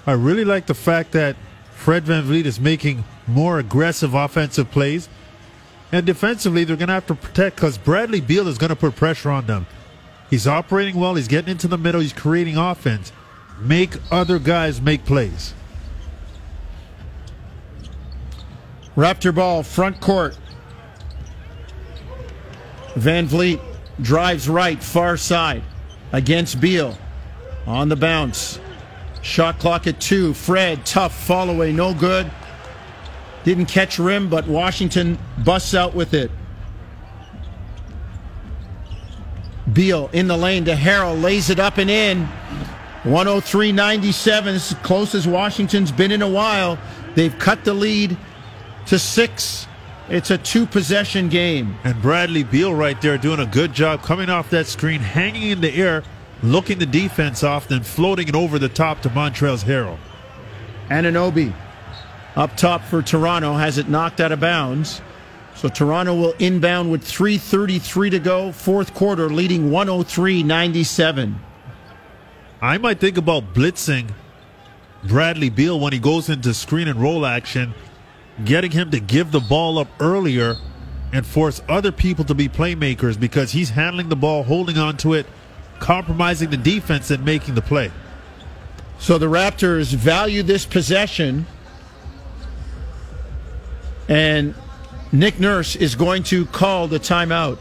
I 0.05 0.11
really 0.11 0.43
like 0.43 0.65
the 0.65 0.73
fact 0.73 1.13
that 1.13 1.37
Fred 1.75 2.03
Van 2.03 2.23
Vleet 2.23 2.45
is 2.45 2.59
making 2.59 3.03
more 3.27 3.59
aggressive 3.59 4.13
offensive 4.13 4.71
plays. 4.71 5.09
And 5.91 6.05
defensively, 6.05 6.63
they're 6.63 6.75
going 6.75 6.87
to 6.87 6.93
have 6.93 7.07
to 7.07 7.15
protect 7.15 7.57
because 7.57 7.77
Bradley 7.77 8.21
Beal 8.21 8.47
is 8.47 8.57
going 8.57 8.69
to 8.69 8.75
put 8.75 8.95
pressure 8.95 9.29
on 9.29 9.45
them. 9.45 9.67
He's 10.29 10.47
operating 10.47 10.95
well. 10.95 11.15
He's 11.15 11.27
getting 11.27 11.51
into 11.51 11.67
the 11.67 11.77
middle. 11.77 12.01
He's 12.01 12.13
creating 12.13 12.57
offense. 12.57 13.11
Make 13.59 13.93
other 14.11 14.39
guys 14.39 14.81
make 14.81 15.05
plays. 15.05 15.53
Raptor 18.95 19.33
ball, 19.33 19.63
front 19.63 19.99
court. 20.01 20.37
Van 22.95 23.27
Vleet 23.27 23.59
drives 24.01 24.47
right, 24.47 24.81
far 24.81 25.17
side 25.17 25.63
against 26.11 26.59
Beal. 26.59 26.97
On 27.65 27.87
the 27.87 27.95
bounce. 27.95 28.59
Shot 29.23 29.57
clock 29.57 29.87
at 29.87 29.99
two. 29.99 30.33
Fred, 30.33 30.85
tough 30.85 31.25
fall 31.25 31.49
away, 31.49 31.71
no 31.71 31.93
good. 31.93 32.29
Didn't 33.45 33.65
catch 33.65 33.97
rim, 33.97 34.29
but 34.29 34.47
Washington 34.47 35.17
busts 35.43 35.73
out 35.73 35.95
with 35.95 36.13
it. 36.13 36.29
Beal 39.71 40.09
in 40.11 40.27
the 40.27 40.37
lane 40.37 40.65
to 40.65 40.73
Harrell, 40.73 41.19
lays 41.19 41.49
it 41.49 41.57
up 41.57 41.77
and 41.77 41.89
in. 41.89 42.27
103.97, 43.03 44.47
is 44.47 44.75
close 44.83 45.15
as 45.15 45.27
Washington's 45.27 45.91
been 45.91 46.11
in 46.11 46.21
a 46.21 46.29
while. 46.29 46.77
They've 47.15 47.37
cut 47.39 47.63
the 47.63 47.73
lead 47.73 48.17
to 48.87 48.99
six. 48.99 49.67
It's 50.09 50.31
a 50.31 50.37
two 50.37 50.65
possession 50.65 51.29
game. 51.29 51.77
And 51.85 52.01
Bradley 52.01 52.43
Beal 52.43 52.73
right 52.73 53.01
there 53.01 53.17
doing 53.17 53.39
a 53.39 53.45
good 53.45 53.73
job 53.73 54.03
coming 54.03 54.29
off 54.29 54.49
that 54.49 54.67
screen, 54.67 54.99
hanging 54.99 55.49
in 55.49 55.61
the 55.61 55.73
air, 55.73 56.03
looking 56.43 56.77
the 56.77 56.85
defense 56.85 57.43
off, 57.43 57.67
then 57.67 57.81
floating 57.83 58.27
it 58.27 58.35
over 58.35 58.59
the 58.59 58.69
top 58.69 59.01
to 59.01 59.09
Montrezl 59.09 59.63
Harrell. 59.63 59.97
Anunoby 60.89 61.53
up 62.35 62.57
top 62.57 62.83
for 62.83 63.01
Toronto 63.01 63.53
has 63.53 63.77
it 63.77 63.87
knocked 63.87 64.19
out 64.19 64.31
of 64.31 64.39
bounds. 64.39 65.01
So 65.55 65.69
Toronto 65.69 66.15
will 66.15 66.33
inbound 66.39 66.91
with 66.91 67.03
3.33 67.03 68.11
to 68.11 68.19
go, 68.19 68.51
fourth 68.51 68.93
quarter, 68.93 69.29
leading 69.29 69.71
103 69.71 70.43
97. 70.43 71.39
I 72.61 72.77
might 72.77 72.99
think 72.99 73.17
about 73.17 73.53
blitzing 73.53 74.09
Bradley 75.03 75.49
Beal 75.49 75.79
when 75.79 75.93
he 75.93 75.99
goes 75.99 76.29
into 76.29 76.53
screen 76.53 76.87
and 76.87 76.99
roll 76.99 77.25
action, 77.25 77.73
getting 78.45 78.71
him 78.71 78.89
to 78.91 78.99
give 78.99 79.31
the 79.31 79.41
ball 79.41 79.77
up 79.77 79.89
earlier 79.99 80.55
and 81.11 81.25
force 81.25 81.61
other 81.69 81.91
people 81.91 82.25
to 82.25 82.33
be 82.33 82.49
playmakers 82.49 83.19
because 83.19 83.51
he's 83.51 83.69
handling 83.69 84.09
the 84.09 84.15
ball, 84.15 84.43
holding 84.43 84.77
on 84.77 84.97
to 84.97 85.13
it, 85.13 85.27
compromising 85.79 86.49
the 86.49 86.57
defense, 86.57 87.11
and 87.11 87.23
making 87.25 87.55
the 87.55 87.61
play. 87.61 87.91
So 88.99 89.17
the 89.17 89.25
Raptors 89.25 89.93
value 89.93 90.43
this 90.43 90.65
possession. 90.65 91.45
And 94.07 94.55
Nick 95.11 95.39
Nurse 95.39 95.75
is 95.75 95.95
going 95.95 96.23
to 96.23 96.45
call 96.45 96.87
the 96.87 96.99
timeout. 96.99 97.57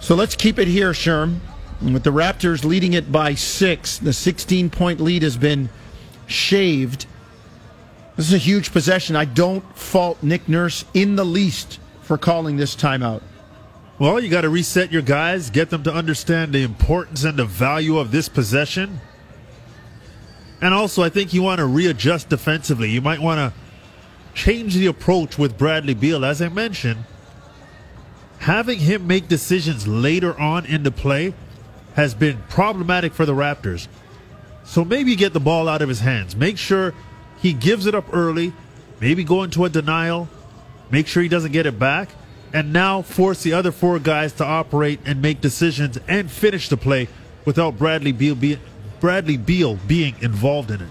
So 0.00 0.14
let's 0.14 0.34
keep 0.34 0.58
it 0.58 0.68
here, 0.68 0.92
Sherm. 0.92 1.38
With 1.82 2.04
the 2.04 2.12
Raptors 2.12 2.64
leading 2.64 2.92
it 2.92 3.10
by 3.10 3.34
six, 3.34 3.98
the 3.98 4.12
16 4.12 4.68
point 4.70 5.00
lead 5.00 5.22
has 5.22 5.36
been 5.36 5.70
shaved. 6.26 7.06
This 8.16 8.26
is 8.26 8.34
a 8.34 8.38
huge 8.38 8.72
possession. 8.72 9.16
I 9.16 9.24
don't 9.24 9.64
fault 9.76 10.22
Nick 10.22 10.48
Nurse 10.48 10.84
in 10.92 11.16
the 11.16 11.24
least 11.24 11.80
for 12.02 12.18
calling 12.18 12.58
this 12.58 12.76
timeout. 12.76 13.22
Well, 14.00 14.18
you 14.18 14.30
got 14.30 14.40
to 14.40 14.48
reset 14.48 14.90
your 14.90 15.02
guys, 15.02 15.50
get 15.50 15.68
them 15.68 15.82
to 15.82 15.92
understand 15.92 16.54
the 16.54 16.62
importance 16.62 17.22
and 17.22 17.38
the 17.38 17.44
value 17.44 17.98
of 17.98 18.10
this 18.10 18.30
possession. 18.30 18.98
And 20.62 20.72
also, 20.72 21.02
I 21.02 21.10
think 21.10 21.34
you 21.34 21.42
want 21.42 21.58
to 21.58 21.66
readjust 21.66 22.30
defensively. 22.30 22.88
You 22.88 23.02
might 23.02 23.20
want 23.20 23.38
to 23.52 23.60
change 24.32 24.72
the 24.72 24.86
approach 24.86 25.36
with 25.36 25.58
Bradley 25.58 25.92
Beal. 25.92 26.24
As 26.24 26.40
I 26.40 26.48
mentioned, 26.48 27.04
having 28.38 28.78
him 28.78 29.06
make 29.06 29.28
decisions 29.28 29.86
later 29.86 30.38
on 30.40 30.64
in 30.64 30.82
the 30.82 30.90
play 30.90 31.34
has 31.94 32.14
been 32.14 32.38
problematic 32.48 33.12
for 33.12 33.26
the 33.26 33.34
Raptors. 33.34 33.86
So 34.64 34.82
maybe 34.82 35.14
get 35.14 35.34
the 35.34 35.40
ball 35.40 35.68
out 35.68 35.82
of 35.82 35.90
his 35.90 36.00
hands. 36.00 36.34
Make 36.34 36.56
sure 36.56 36.94
he 37.42 37.52
gives 37.52 37.84
it 37.84 37.94
up 37.94 38.06
early. 38.14 38.54
Maybe 38.98 39.24
go 39.24 39.42
into 39.42 39.66
a 39.66 39.68
denial. 39.68 40.26
Make 40.90 41.06
sure 41.06 41.22
he 41.22 41.28
doesn't 41.28 41.52
get 41.52 41.66
it 41.66 41.78
back. 41.78 42.08
And 42.52 42.72
now 42.72 43.02
force 43.02 43.42
the 43.42 43.52
other 43.52 43.70
four 43.70 43.98
guys 43.98 44.32
to 44.34 44.44
operate 44.44 45.00
and 45.04 45.22
make 45.22 45.40
decisions 45.40 45.98
and 46.08 46.30
finish 46.30 46.68
the 46.68 46.76
play 46.76 47.08
without 47.44 47.78
Bradley 47.78 48.12
Beal, 48.12 48.34
be, 48.34 48.58
Bradley 48.98 49.36
Beal 49.36 49.76
being 49.86 50.16
involved 50.20 50.70
in 50.70 50.80
it. 50.80 50.88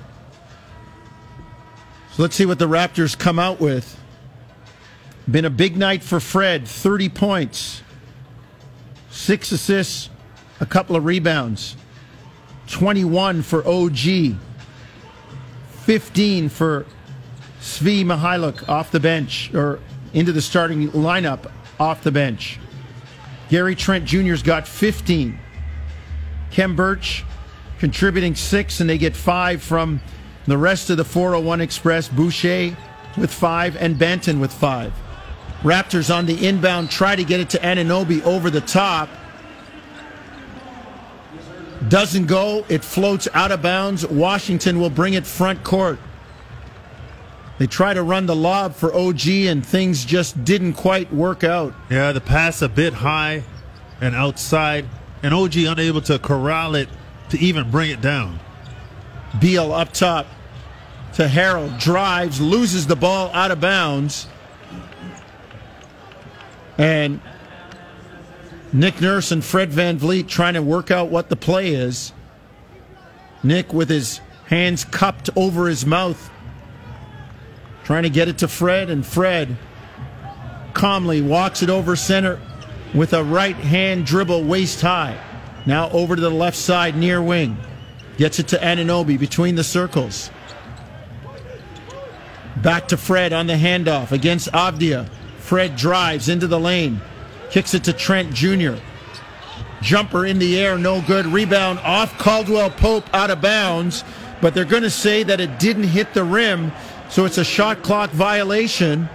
So 2.13 2.23
let's 2.23 2.35
see 2.35 2.45
what 2.45 2.59
the 2.59 2.67
Raptors 2.67 3.17
come 3.17 3.39
out 3.39 3.59
with. 3.59 3.99
Been 5.29 5.45
a 5.45 5.49
big 5.49 5.77
night 5.77 6.01
for 6.01 6.19
Fred, 6.19 6.67
30 6.67 7.09
points, 7.09 7.83
six 9.11 9.51
assists, 9.51 10.09
a 10.59 10.65
couple 10.65 10.95
of 10.95 11.05
rebounds, 11.05 11.75
21 12.67 13.41
for 13.41 13.67
OG, 13.67 14.35
15 15.83 16.49
for 16.49 16.85
Svi 17.59 18.03
Mykhailiuk 18.05 18.67
off 18.69 18.91
the 18.91 18.99
bench 18.99 19.53
or 19.53 19.79
into 20.13 20.31
the 20.31 20.41
starting 20.41 20.89
lineup 20.89 21.51
off 21.79 22.03
the 22.03 22.11
bench. 22.11 22.59
Gary 23.49 23.75
Trent 23.75 24.05
Jr.'s 24.05 24.43
got 24.43 24.67
15. 24.67 25.39
Khem 26.51 26.75
Birch 26.75 27.23
contributing 27.79 28.35
six, 28.35 28.79
and 28.81 28.89
they 28.89 28.97
get 28.97 29.15
five 29.15 29.61
from 29.61 30.01
the 30.45 30.57
rest 30.57 30.89
of 30.89 30.97
the 30.97 31.05
401 31.05 31.61
Express. 31.61 32.07
Boucher 32.07 32.75
with 33.17 33.31
five, 33.31 33.75
and 33.77 33.95
Banton 33.95 34.39
with 34.39 34.51
five. 34.51 34.93
Raptors 35.61 36.13
on 36.13 36.25
the 36.25 36.47
inbound 36.47 36.89
try 36.89 37.15
to 37.15 37.23
get 37.23 37.39
it 37.39 37.49
to 37.51 37.57
Anunoby 37.59 38.23
over 38.23 38.49
the 38.49 38.61
top. 38.61 39.09
Doesn't 41.87 42.27
go. 42.27 42.65
It 42.69 42.83
floats 42.83 43.27
out 43.33 43.51
of 43.51 43.61
bounds. 43.61 44.05
Washington 44.05 44.79
will 44.79 44.89
bring 44.89 45.13
it 45.13 45.25
front 45.25 45.63
court. 45.63 45.99
They 47.59 47.67
try 47.67 47.93
to 47.93 48.01
run 48.01 48.25
the 48.25 48.35
lob 48.35 48.73
for 48.73 48.93
OG, 48.95 49.27
and 49.27 49.65
things 49.65 50.05
just 50.05 50.43
didn't 50.45 50.73
quite 50.73 51.13
work 51.13 51.43
out. 51.43 51.73
Yeah, 51.89 52.13
the 52.13 52.21
pass 52.21 52.61
a 52.61 52.69
bit 52.69 52.93
high 52.93 53.43
and 53.99 54.15
outside, 54.15 54.85
and 55.21 55.33
OG 55.33 55.57
unable 55.57 56.01
to 56.03 56.17
corral 56.19 56.73
it 56.75 56.87
to 57.29 57.37
even 57.37 57.69
bring 57.69 57.91
it 57.91 57.99
down. 57.99 58.39
Beal 59.41 59.73
up 59.73 59.91
top 59.91 60.25
to 61.15 61.27
Harrell, 61.27 61.77
drives, 61.79 62.39
loses 62.39 62.87
the 62.87 62.95
ball 62.95 63.29
out 63.33 63.51
of 63.51 63.59
bounds. 63.59 64.27
And 66.77 67.19
Nick 68.71 69.01
Nurse 69.01 69.31
and 69.31 69.43
Fred 69.43 69.69
Van 69.71 69.99
Vleet 69.99 70.29
trying 70.29 70.53
to 70.53 70.61
work 70.61 70.91
out 70.91 71.09
what 71.09 71.27
the 71.27 71.35
play 71.35 71.73
is. 71.73 72.13
Nick 73.43 73.73
with 73.73 73.89
his 73.89 74.21
hands 74.45 74.85
cupped 74.85 75.29
over 75.35 75.67
his 75.67 75.85
mouth, 75.85 76.29
trying 77.89 78.03
to 78.03 78.09
get 78.11 78.27
it 78.27 78.37
to 78.37 78.47
Fred, 78.47 78.91
and 78.91 79.03
Fred 79.03 79.57
calmly 80.75 81.23
walks 81.23 81.63
it 81.63 81.71
over 81.71 81.95
center 81.95 82.39
with 82.93 83.13
a 83.13 83.23
right 83.23 83.55
hand 83.55 84.05
dribble 84.05 84.43
waist 84.43 84.79
high. 84.79 85.19
Now 85.65 85.89
over 85.89 86.15
to 86.15 86.21
the 86.21 86.29
left 86.29 86.55
side 86.55 86.95
near 86.95 87.19
wing. 87.19 87.57
Gets 88.15 88.37
it 88.37 88.47
to 88.49 88.57
Anunoby 88.57 89.17
between 89.19 89.55
the 89.55 89.63
circles. 89.63 90.29
Back 92.57 92.89
to 92.89 92.95
Fred 92.95 93.33
on 93.33 93.47
the 93.47 93.53
handoff 93.53 94.11
against 94.11 94.51
Avdija. 94.51 95.09
Fred 95.39 95.75
drives 95.75 96.29
into 96.29 96.45
the 96.45 96.59
lane, 96.59 97.01
kicks 97.49 97.73
it 97.73 97.85
to 97.85 97.93
Trent 97.93 98.31
Jr. 98.35 98.75
Jumper 99.81 100.27
in 100.27 100.37
the 100.37 100.59
air, 100.59 100.77
no 100.77 101.01
good. 101.01 101.25
Rebound 101.25 101.79
off 101.79 102.15
Caldwell 102.19 102.69
Pope 102.69 103.11
out 103.15 103.31
of 103.31 103.41
bounds, 103.41 104.03
but 104.41 104.53
they're 104.53 104.63
going 104.63 104.83
to 104.83 104.91
say 104.91 105.23
that 105.23 105.39
it 105.39 105.57
didn't 105.57 105.85
hit 105.85 106.13
the 106.13 106.23
rim, 106.23 106.71
so 107.09 107.25
it's 107.25 107.37
a 107.37 107.43
shot 107.43 107.83
clock 107.83 108.11
violation. 108.11 109.09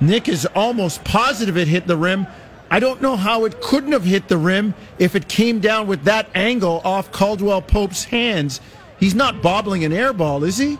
Nick 0.00 0.28
is 0.28 0.46
almost 0.46 1.04
positive 1.04 1.56
it 1.56 1.68
hit 1.68 1.86
the 1.86 1.96
rim. 1.96 2.26
I 2.70 2.80
don't 2.80 3.00
know 3.00 3.16
how 3.16 3.44
it 3.44 3.60
couldn't 3.60 3.92
have 3.92 4.04
hit 4.04 4.28
the 4.28 4.36
rim 4.36 4.74
if 4.98 5.14
it 5.14 5.28
came 5.28 5.60
down 5.60 5.86
with 5.86 6.04
that 6.04 6.28
angle 6.34 6.80
off 6.84 7.12
Caldwell 7.12 7.62
Pope's 7.62 8.04
hands. 8.04 8.60
He's 8.98 9.14
not 9.14 9.42
bobbling 9.42 9.84
an 9.84 9.92
air 9.92 10.12
ball, 10.12 10.42
is 10.42 10.58
he? 10.58 10.78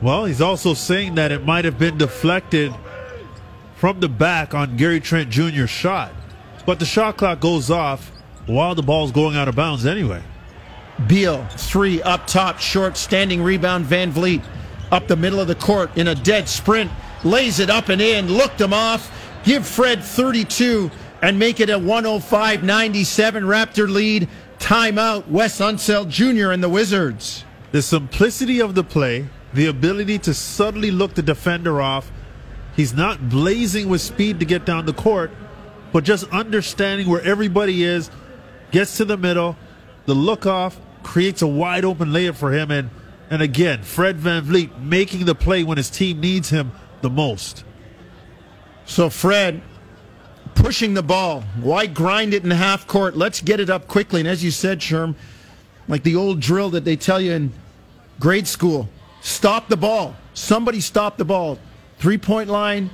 Well, 0.00 0.26
he's 0.26 0.40
also 0.40 0.74
saying 0.74 1.16
that 1.16 1.32
it 1.32 1.44
might 1.44 1.64
have 1.64 1.78
been 1.78 1.98
deflected 1.98 2.72
from 3.74 4.00
the 4.00 4.08
back 4.08 4.54
on 4.54 4.76
Gary 4.76 5.00
Trent 5.00 5.28
Jr.'s 5.28 5.70
shot. 5.70 6.12
But 6.64 6.78
the 6.78 6.86
shot 6.86 7.16
clock 7.16 7.40
goes 7.40 7.70
off 7.70 8.12
while 8.46 8.74
the 8.74 8.82
ball's 8.82 9.12
going 9.12 9.36
out 9.36 9.48
of 9.48 9.56
bounds 9.56 9.86
anyway. 9.86 10.22
Beal, 11.06 11.44
three 11.52 12.02
up 12.02 12.26
top, 12.26 12.58
short, 12.58 12.96
standing 12.96 13.42
rebound. 13.42 13.86
Van 13.86 14.12
Vleet 14.12 14.42
up 14.90 15.06
the 15.06 15.16
middle 15.16 15.40
of 15.40 15.48
the 15.48 15.54
court 15.54 15.96
in 15.96 16.08
a 16.08 16.14
dead 16.14 16.48
sprint, 16.48 16.90
lays 17.24 17.60
it 17.60 17.70
up 17.70 17.88
and 17.88 18.00
in, 18.00 18.32
looked 18.32 18.60
him 18.60 18.72
off, 18.72 19.10
give 19.44 19.66
Fred 19.66 20.02
32 20.02 20.90
and 21.22 21.38
make 21.38 21.60
it 21.60 21.70
a 21.70 21.78
105 21.78 22.62
97 22.62 23.44
Raptor 23.44 23.88
lead. 23.88 24.28
Timeout, 24.58 25.28
Wes 25.28 25.60
Unseld 25.60 26.08
Jr. 26.08 26.50
and 26.50 26.62
the 26.62 26.68
Wizards. 26.68 27.44
The 27.70 27.80
simplicity 27.80 28.60
of 28.60 28.74
the 28.74 28.82
play, 28.82 29.28
the 29.52 29.66
ability 29.66 30.18
to 30.20 30.34
subtly 30.34 30.90
look 30.90 31.14
the 31.14 31.22
defender 31.22 31.80
off. 31.80 32.10
He's 32.74 32.92
not 32.92 33.28
blazing 33.28 33.88
with 33.88 34.00
speed 34.00 34.40
to 34.40 34.44
get 34.44 34.64
down 34.64 34.86
the 34.86 34.92
court, 34.92 35.30
but 35.92 36.02
just 36.02 36.28
understanding 36.30 37.08
where 37.08 37.22
everybody 37.22 37.84
is, 37.84 38.10
gets 38.72 38.96
to 38.96 39.04
the 39.04 39.16
middle, 39.16 39.56
the 40.06 40.14
look 40.14 40.44
off, 40.44 40.80
creates 41.02 41.42
a 41.42 41.46
wide 41.46 41.84
open 41.84 42.10
layup 42.10 42.36
for 42.36 42.52
him. 42.52 42.70
And, 42.70 42.90
and 43.30 43.42
again, 43.42 43.82
Fred 43.82 44.16
Van 44.18 44.44
Vleet 44.44 44.80
making 44.80 45.24
the 45.24 45.34
play 45.34 45.64
when 45.64 45.76
his 45.76 45.90
team 45.90 46.20
needs 46.20 46.50
him 46.50 46.72
the 47.00 47.10
most. 47.10 47.64
So, 48.84 49.10
Fred 49.10 49.62
pushing 50.54 50.94
the 50.94 51.02
ball. 51.02 51.42
Why 51.60 51.86
grind 51.86 52.34
it 52.34 52.42
in 52.44 52.50
half 52.50 52.86
court? 52.86 53.16
Let's 53.16 53.40
get 53.40 53.60
it 53.60 53.70
up 53.70 53.86
quickly. 53.86 54.20
And 54.20 54.28
as 54.28 54.42
you 54.42 54.50
said, 54.50 54.80
Sherm, 54.80 55.14
like 55.86 56.02
the 56.02 56.16
old 56.16 56.40
drill 56.40 56.70
that 56.70 56.84
they 56.84 56.96
tell 56.96 57.20
you 57.20 57.32
in 57.32 57.52
grade 58.18 58.46
school 58.46 58.88
stop 59.20 59.68
the 59.68 59.76
ball. 59.76 60.16
Somebody 60.34 60.80
stop 60.80 61.16
the 61.16 61.24
ball. 61.24 61.58
Three 61.98 62.18
point 62.18 62.48
line, 62.48 62.90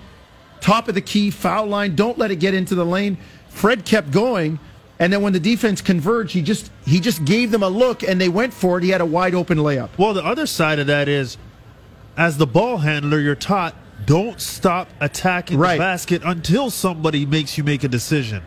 top 0.60 0.88
of 0.88 0.94
the 0.94 1.00
key, 1.00 1.30
foul 1.30 1.66
line. 1.66 1.94
Don't 1.94 2.18
let 2.18 2.30
it 2.30 2.36
get 2.36 2.54
into 2.54 2.74
the 2.74 2.84
lane. 2.84 3.18
Fred 3.48 3.84
kept 3.84 4.10
going. 4.10 4.58
And 4.98 5.12
then 5.12 5.22
when 5.22 5.32
the 5.32 5.40
defense 5.40 5.80
converged, 5.80 6.32
he 6.32 6.42
just 6.42 6.70
he 6.86 7.00
just 7.00 7.24
gave 7.24 7.50
them 7.50 7.62
a 7.62 7.68
look 7.68 8.02
and 8.02 8.20
they 8.20 8.28
went 8.28 8.54
for 8.54 8.78
it. 8.78 8.84
He 8.84 8.90
had 8.90 9.00
a 9.00 9.06
wide 9.06 9.34
open 9.34 9.58
layup. 9.58 9.90
Well, 9.98 10.14
the 10.14 10.24
other 10.24 10.46
side 10.46 10.78
of 10.78 10.86
that 10.86 11.08
is 11.08 11.36
as 12.16 12.38
the 12.38 12.46
ball 12.46 12.78
handler, 12.78 13.18
you're 13.18 13.34
taught 13.34 13.74
don't 14.06 14.40
stop 14.40 14.88
attacking 15.00 15.58
Right. 15.58 15.74
the 15.74 15.78
basket 15.78 16.22
until 16.24 16.70
somebody 16.70 17.26
makes 17.26 17.56
you 17.58 17.64
make 17.64 17.82
a 17.84 17.88
decision. 17.88 18.42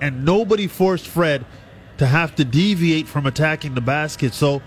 And 0.00 0.24
nobody 0.24 0.66
forced 0.66 1.06
Fred 1.06 1.46
to 1.98 2.06
have 2.06 2.34
to 2.36 2.44
deviate 2.44 3.06
from 3.06 3.24
attacking 3.26 3.74
the 3.74 3.80
basket. 3.80 4.34
So 4.34 4.60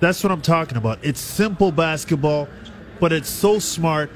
that's 0.00 0.22
what 0.22 0.32
I'm 0.32 0.42
talking 0.42 0.76
about. 0.76 0.98
It's 1.02 1.20
simple 1.20 1.70
basketball, 1.72 2.48
but 3.00 3.12
it's 3.12 3.28
so 3.28 3.58
smart. 3.58 4.10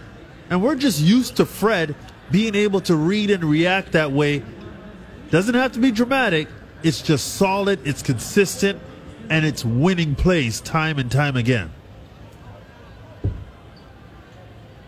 And 0.50 0.62
we're 0.62 0.74
just 0.74 1.00
used 1.00 1.36
to 1.36 1.46
Fred 1.46 1.94
being 2.30 2.54
able 2.54 2.80
to 2.82 2.96
read 2.96 3.30
and 3.30 3.44
react 3.44 3.92
that 3.92 4.12
way. 4.12 4.42
Doesn't 5.30 5.54
have 5.54 5.72
to 5.72 5.78
be 5.78 5.90
dramatic. 5.90 6.48
It's 6.82 7.02
just 7.02 7.34
solid, 7.34 7.86
it's 7.86 8.02
consistent, 8.02 8.80
and 9.28 9.44
it's 9.44 9.64
winning 9.64 10.14
plays 10.14 10.60
time 10.60 10.98
and 10.98 11.10
time 11.10 11.36
again. 11.36 11.70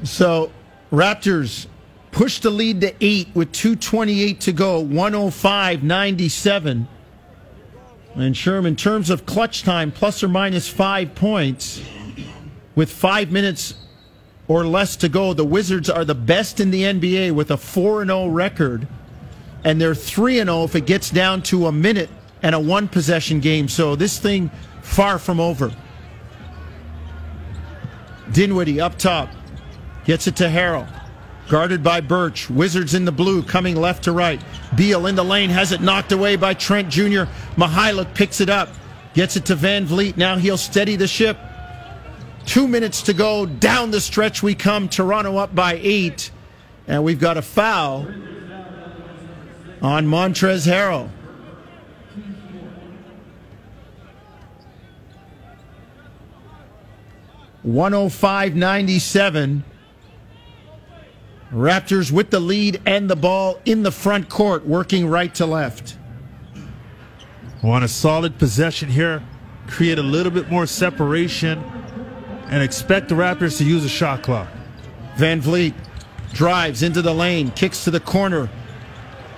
So 0.05 0.51
Raptors 0.91 1.67
push 2.11 2.41
the 2.41 2.51
lead 2.51 2.81
to 2.81 2.95
eight 3.01 3.29
with 3.35 3.53
228 3.53 4.41
to 4.41 4.53
go, 4.53 4.81
105 4.81 5.83
97. 5.83 6.89
And 8.15 8.35
Sherm, 8.35 8.67
in 8.67 8.77
terms 8.77 9.11
of 9.11 9.25
clutch 9.25 9.63
time, 9.63 9.93
plus 9.93 10.23
or 10.23 10.29
minus 10.29 10.69
five 10.69 11.15
points, 11.15 11.81
with 12.75 12.91
five 12.91 13.31
minutes 13.31 13.75
or 14.49 14.67
less 14.67 14.97
to 14.97 15.09
go, 15.09 15.33
the 15.33 15.45
Wizards 15.45 15.89
are 15.89 16.05
the 16.05 16.15
best 16.15 16.59
in 16.59 16.71
the 16.71 16.83
NBA 16.83 17.33
with 17.33 17.51
a 17.51 17.57
4 17.57 18.05
0 18.05 18.29
record. 18.29 18.89
And 19.65 19.81
they're 19.81 19.95
3 19.95 20.37
0 20.37 20.65
if 20.65 20.75
it 20.75 20.87
gets 20.87 21.11
down 21.11 21.43
to 21.43 21.67
a 21.67 21.73
minute 21.73 22.11
and 22.43 22.55
a 22.55 22.61
one 22.61 22.89
possession 22.89 23.41
game. 23.41 23.69
So 23.69 23.97
this 23.97 24.19
thing 24.19 24.51
far 24.83 25.19
from 25.19 25.41
over. 25.41 25.75
Dinwiddie 28.33 28.81
up 28.81 28.97
top. 28.97 29.29
Gets 30.05 30.27
it 30.27 30.37
to 30.37 30.45
Harrell. 30.45 30.89
Guarded 31.49 31.83
by 31.83 32.01
Birch. 32.01 32.49
Wizards 32.49 32.95
in 32.95 33.05
the 33.05 33.13
blue 33.13 33.43
coming 33.43 33.77
left 33.77 34.05
to 34.05 34.13
right. 34.13 34.41
Beal 34.77 35.07
in 35.07 35.17
the 35.17 35.25
lane 35.25 35.51
has 35.51 35.73
it 35.73 35.81
knocked 35.81 36.13
away 36.13 36.37
by 36.37 36.55
Trent 36.55 36.89
Jr. 36.89 37.25
Mykhailiuk 37.57 38.15
picks 38.15 38.41
it 38.41 38.49
up. 38.49 38.69
Gets 39.15 39.37
it 39.37 39.47
to 39.47 39.57
Van 39.57 39.87
Vleet. 39.87 40.17
Now 40.17 40.37
he'll 40.37 40.57
steady 40.57 40.97
the 40.97 41.09
ship. 41.09 41.37
Two 42.47 42.69
minutes 42.69 43.03
to 43.03 43.13
go. 43.13 43.47
Down 43.47 43.91
the 43.91 44.01
stretch 44.01 44.43
we 44.43 44.55
come. 44.55 44.89
Toronto 44.89 45.37
up 45.37 45.55
by 45.55 45.79
eight. 45.83 46.31
And 46.87 47.05
we've 47.05 47.21
got 47.21 47.37
a 47.37 47.43
foul 47.43 48.07
on 49.83 50.07
Montrezl 50.07 50.71
Harrell. 50.71 51.09
One 57.63 57.93
oh 57.95 58.09
five 58.09 58.57
ninety 58.57 58.99
seven. 58.99 59.65
Raptors 61.53 62.13
with 62.13 62.31
the 62.31 62.39
lead 62.39 62.81
and 62.87 63.11
the 63.11 63.17
ball 63.17 63.61
in 63.65 63.83
the 63.83 63.91
front 63.91 64.29
court, 64.29 64.65
working 64.65 65.09
right 65.09 65.35
to 65.35 65.47
left. 65.47 65.97
Want 67.61 67.85
a 67.85 67.89
solid 67.89 68.39
possession 68.39 68.89
here, 68.89 69.23
create 69.67 69.99
a 69.99 70.03
little 70.03 70.31
bit 70.31 70.49
more 70.49 70.65
separation, 70.65 71.59
and 72.47 72.63
expect 72.63 73.09
the 73.09 73.17
Raptors 73.17 73.59
to 73.59 73.65
use 73.65 73.85
a 73.85 73.89
shot 73.89 74.23
clock. 74.23 74.49
Van 75.17 75.43
Vleet 75.43 75.75
drives 76.33 76.85
into 76.85 77.03
the 77.03 77.13
lane, 77.13 77.51
kicks 77.51 77.83
to 77.85 77.91
the 77.91 78.01
corner. 78.01 78.49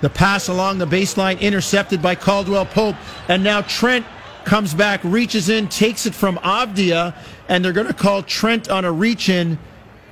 The 0.03 0.09
pass 0.09 0.49
along 0.49 0.79
the 0.79 0.85
baseline 0.85 1.39
intercepted 1.39 2.01
by 2.01 2.15
Caldwell 2.15 2.65
Pope. 2.65 2.97
And 3.29 3.41
now 3.41 3.61
Trent 3.61 4.05
comes 4.43 4.73
back, 4.73 5.01
reaches 5.01 5.47
in, 5.47 5.69
takes 5.69 6.05
it 6.05 6.13
from 6.13 6.35
Avdija, 6.39 7.15
and 7.47 7.63
they're 7.63 7.71
going 7.71 7.87
to 7.87 7.93
call 7.93 8.21
Trent 8.21 8.69
on 8.69 8.83
a 8.83 8.91
reach 8.91 9.29
in. 9.29 9.57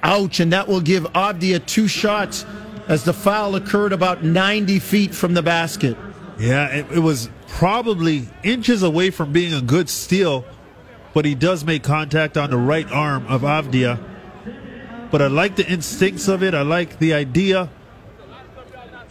Ouch. 0.01 0.39
And 0.39 0.53
that 0.53 0.69
will 0.69 0.79
give 0.79 1.03
Avdija 1.11 1.65
two 1.65 1.89
shots 1.89 2.45
as 2.87 3.03
the 3.03 3.11
foul 3.11 3.57
occurred 3.57 3.91
about 3.91 4.23
90 4.23 4.79
feet 4.79 5.13
from 5.13 5.33
the 5.33 5.43
basket. 5.43 5.97
Yeah, 6.39 6.67
it, 6.67 6.85
it 6.89 6.99
was 6.99 7.29
probably 7.49 8.29
inches 8.43 8.83
away 8.83 9.09
from 9.09 9.33
being 9.33 9.53
a 9.53 9.61
good 9.61 9.89
steal, 9.89 10.45
but 11.13 11.25
he 11.25 11.35
does 11.35 11.65
make 11.65 11.83
contact 11.83 12.37
on 12.37 12.49
the 12.49 12.57
right 12.57 12.89
arm 12.89 13.27
of 13.27 13.41
Avdija. 13.41 14.01
But 15.11 15.21
I 15.21 15.27
like 15.27 15.57
the 15.57 15.69
instincts 15.69 16.29
of 16.29 16.43
it. 16.43 16.53
I 16.53 16.61
like 16.61 16.99
the 16.99 17.13
idea. 17.13 17.69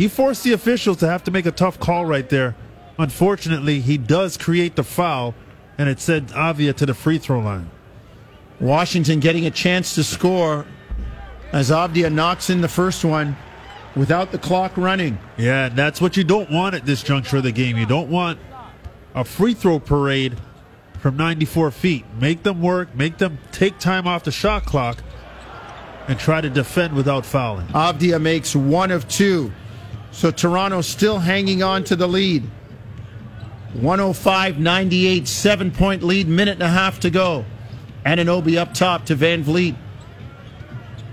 He 0.01 0.09
forced 0.09 0.45
the 0.45 0.55
officials 0.55 0.97
to 1.01 1.07
have 1.07 1.25
to 1.25 1.31
make 1.31 1.45
a 1.45 1.51
tough 1.51 1.79
call 1.79 2.07
right 2.07 2.27
there. 2.27 2.57
Unfortunately, 2.99 3.81
he 3.81 3.99
does 3.99 4.39
create 4.39 4.75
the 4.75 4.83
foul, 4.83 5.35
and 5.77 5.91
it 5.91 6.01
sent 6.01 6.31
Avdija 6.31 6.75
to 6.77 6.87
the 6.87 6.95
free 6.95 7.19
throw 7.19 7.39
line. 7.39 7.71
Washington 8.61 9.21
getting 9.21 9.45
a 9.45 9.51
chance 9.51 9.95
to 9.97 10.03
score 10.03 10.65
as 11.53 11.69
Avdija 11.69 12.11
knocks 12.11 12.49
in 12.49 12.63
the 12.63 12.69
first 12.69 13.05
one 13.05 13.37
without 13.95 14.33
the 14.33 14.39
clock 14.39 14.75
running. 14.79 15.19
Yeah, 15.37 15.69
that's 15.69 16.01
what 16.01 16.17
you 16.17 16.25
don't 16.25 16.51
want 16.51 16.75
at 16.75 16.87
this 16.87 17.03
juncture 17.03 17.37
of 17.37 17.43
the 17.43 17.53
game. 17.53 17.77
You 17.77 17.85
don't 17.85 18.09
want 18.09 18.39
a 19.15 19.23
free 19.23 19.53
throw 19.53 19.79
parade 19.79 20.39
from 21.01 21.19
94 21.19 21.73
feet. 21.73 22.07
Make 22.19 22.43
them 22.43 22.63
work, 22.63 22.95
make 22.95 23.19
them 23.19 23.37
take 23.53 23.79
time 23.79 24.07
off 24.07 24.25
the 24.25 24.33
shot 24.33 24.65
clock, 24.65 25.03
and 26.09 26.19
try 26.19 26.41
to 26.41 26.49
defend 26.49 26.95
without 26.95 27.27
fouling. 27.27 27.67
Avdija 27.67 28.19
makes 28.19 28.57
one 28.57 28.91
of 28.91 29.07
two. 29.07 29.53
So 30.13 30.31
Toronto 30.31 30.81
still 30.81 31.19
hanging 31.19 31.63
on 31.63 31.85
to 31.85 31.97
the 31.97 32.07
lead. 32.07 32.49
105 33.75 34.59
98, 34.59 35.29
seven 35.29 35.71
point 35.71 36.03
lead, 36.03 36.27
minute 36.27 36.55
and 36.55 36.63
a 36.63 36.69
half 36.69 37.01
to 37.01 37.11
go. 37.11 37.45
Anunoby 38.05 38.57
up 38.57 38.75
top 38.75 39.07
to 39.07 39.15
Van 39.15 39.45
Vleet. 39.45 39.77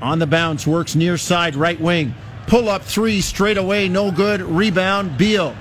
On 0.01 0.19
the 0.19 0.27
bounce, 0.27 0.65
works 0.65 0.95
near 0.95 1.17
side, 1.17 1.55
right 1.55 1.79
wing. 1.79 2.15
Pull 2.47 2.69
up 2.69 2.83
three 2.83 3.21
straight 3.21 3.57
away, 3.57 3.89
no 3.89 4.11
good. 4.11 4.41
Rebound, 4.41 5.17
Beal. 5.17 5.55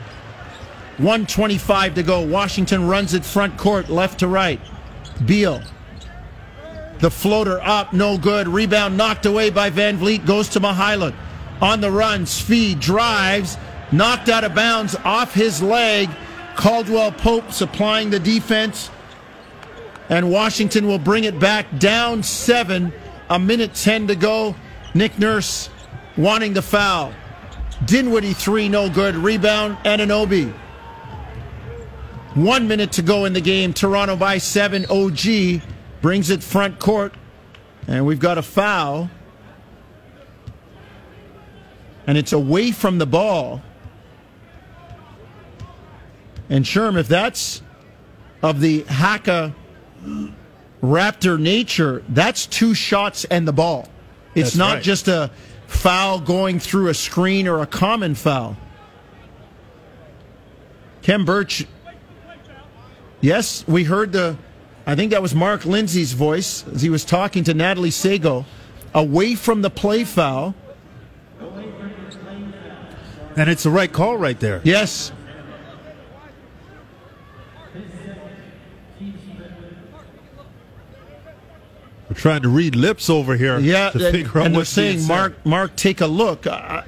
125 0.99 1.97
to 1.97 2.03
go. 2.03 2.21
Washington 2.21 2.87
runs 2.87 3.13
it 3.13 3.25
front 3.25 3.59
court, 3.59 3.91
left 3.91 4.21
to 4.21 4.29
right. 4.29 4.61
Beal. 5.25 5.61
The 7.01 7.11
floater 7.11 7.61
up, 7.61 7.93
no 7.93 8.17
good. 8.17 8.49
Rebound 8.49 8.97
knocked 8.97 9.27
away 9.27 9.51
by 9.51 9.69
Van 9.69 9.99
Vleet, 9.99 10.25
goes 10.25 10.49
to 10.51 10.61
Mykhailiuk. 10.61 11.15
On 11.61 11.81
the 11.81 11.91
run, 11.91 12.27
Speed 12.27 12.81
drives, 12.81 13.57
knocked 13.93 14.29
out 14.29 14.45
of 14.45 14.55
bounds 14.55 14.95
off 15.05 15.33
his 15.33 15.63
leg. 15.63 16.11
Caldwell 16.55 17.13
Pope 17.13 17.53
supplying 17.53 18.11
the 18.11 18.21
defense. 18.21 18.91
And 20.09 20.31
Washington 20.31 20.87
will 20.87 20.99
bring 20.99 21.25
it 21.25 21.39
back 21.39 21.79
down 21.79 22.23
seven. 22.23 22.93
A 23.29 23.39
minute 23.39 23.75
10 23.75 24.09
to 24.09 24.15
go. 24.15 24.55
Nick 24.95 25.19
Nurse 25.19 25.69
wanting 26.17 26.53
the 26.53 26.63
foul. 26.63 27.13
Dinwiddie 27.85 28.33
three, 28.33 28.69
no 28.69 28.89
good. 28.89 29.15
Rebound, 29.17 29.77
Anunoby. 29.79 30.53
One 32.35 32.69
minute 32.69 32.93
to 32.93 33.03
go 33.03 33.25
in 33.25 33.33
the 33.33 33.41
game. 33.41 33.73
Toronto 33.73 34.17
by 34.17 34.39
seven. 34.39 34.87
OG 34.87 35.63
brings 36.01 36.31
it 36.31 36.43
front 36.43 36.79
court. 36.79 37.15
And 37.87 38.07
we've 38.07 38.21
got 38.21 38.39
a 38.39 38.43
foul. 38.43 39.11
And 42.07 42.17
it's 42.17 42.33
away 42.33 42.71
from 42.71 42.99
the 42.99 43.07
ball. 43.07 43.63
And 46.49 46.65
Sherm, 46.65 46.97
if 46.97 47.09
that's 47.09 47.63
of 48.43 48.61
the 48.61 48.83
Haka 48.83 49.55
Raptor 50.83 51.41
nature, 51.41 52.05
that's 52.09 52.47
two 52.47 52.75
shots 52.75 53.25
and 53.25 53.47
the 53.49 53.53
ball. 53.53 53.89
It's 54.35 54.51
That's 54.51 54.57
not 54.57 54.75
right. 54.75 54.83
just 54.83 55.09
a 55.09 55.31
foul 55.67 56.21
going 56.21 56.61
through 56.61 56.89
a 56.89 56.95
screen 56.95 57.49
or 57.49 57.63
a 57.63 57.67
common 57.67 58.15
foul. 58.15 58.57
Khem 61.03 61.25
Birch. 61.25 61.67
Yes, 63.21 63.65
we 63.67 63.85
heard 63.85 64.13
the. 64.13 64.37
I 64.87 64.95
think 64.95 65.11
that 65.11 65.23
was 65.23 65.35
Mark 65.35 65.65
Lindsay's 65.65 66.13
voice 66.13 66.65
as 66.69 66.83
he 66.83 66.91
was 66.91 67.05
talking 67.05 67.45
to 67.45 67.55
Natalie 67.55 67.91
Sago. 67.91 68.45
Away 68.95 69.35
from 69.35 69.63
the 69.63 69.71
play 69.71 70.05
foul. 70.05 70.55
And 73.37 73.51
it's 73.51 73.65
the 73.65 73.71
right 73.71 73.93
call 73.93 74.17
right 74.17 74.39
there. 74.41 74.61
Yes. 74.65 75.13
We're 82.09 82.17
trying 82.17 82.43
to 82.43 82.49
read 82.49 82.77
lips 82.77 83.11
over 83.11 83.37
here 83.37 83.59
Yeah, 83.59 83.91
to 83.91 84.07
and, 84.07 84.17
figure 84.17 84.41
out 84.41 84.47
and 84.47 84.55
they're 84.55 84.65
saying, 84.65 85.01
said. 85.01 85.09
Mark, 85.09 85.45
Mark, 85.47 85.77
take 85.77 86.01
a 86.01 86.07
look. 86.07 86.47
Uh, 86.47 86.83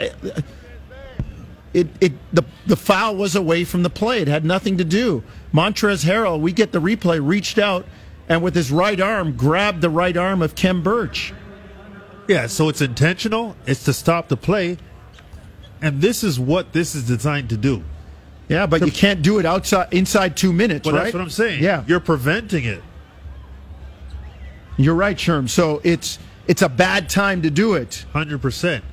it, 1.74 1.88
it, 2.01 2.12
the, 2.32 2.44
the 2.66 2.76
foul 2.76 3.16
was 3.16 3.34
away 3.34 3.64
from 3.64 3.82
the 3.82 3.90
play. 3.90 4.22
It 4.22 4.28
had 4.28 4.44
nothing 4.44 4.78
to 4.78 4.84
do. 4.84 5.22
Montrezl 5.53 6.05
Harrell, 6.05 6.40
we 6.40 6.53
get 6.53 6.72
the 6.72 6.80
replay, 6.80 7.20
reached 7.24 7.59
out 7.59 7.84
and 8.28 8.42
with 8.42 8.55
his 8.55 8.70
right 8.70 9.01
arm 9.01 9.36
grabbed 9.36 9.80
the 9.80 9.90
right 9.90 10.16
arm 10.16 10.40
of 10.40 10.55
Kem 10.55 10.82
Birch. 10.82 11.32
Yeah, 12.28 12.46
so 12.46 12.68
it's 12.68 12.80
intentional. 12.82 13.57
It's 13.66 13.84
to 13.84 13.92
stop 13.92 14.28
the 14.28 14.36
play. 14.36 14.76
And 15.80 16.00
this 16.00 16.24
is 16.24 16.40
what 16.40 16.72
this 16.72 16.94
is 16.94 17.06
designed 17.06 17.50
to 17.50 17.56
do. 17.56 17.82
Yeah, 18.48 18.66
but 18.66 18.84
you 18.84 18.90
can't 18.90 19.20
do 19.22 19.38
it 19.38 19.44
outside 19.46 19.92
inside 19.92 20.36
two 20.36 20.52
minutes, 20.52 20.88
right? 20.88 21.04
that's 21.04 21.12
what 21.14 21.20
I'm 21.20 21.30
saying. 21.30 21.62
Yeah, 21.62 21.84
You're 21.86 22.00
preventing 22.00 22.64
it. 22.64 22.82
you're 24.76 24.94
right, 24.94 25.16
Sherm. 25.16 25.48
So 25.48 25.80
it's 25.84 26.18
it's 26.46 26.62
a 26.62 26.68
bad 26.68 27.08
time 27.10 27.42
to 27.42 27.50
do 27.50 27.74
it. 27.74 28.06
Hundred 28.12 28.40
percent, 28.40 28.84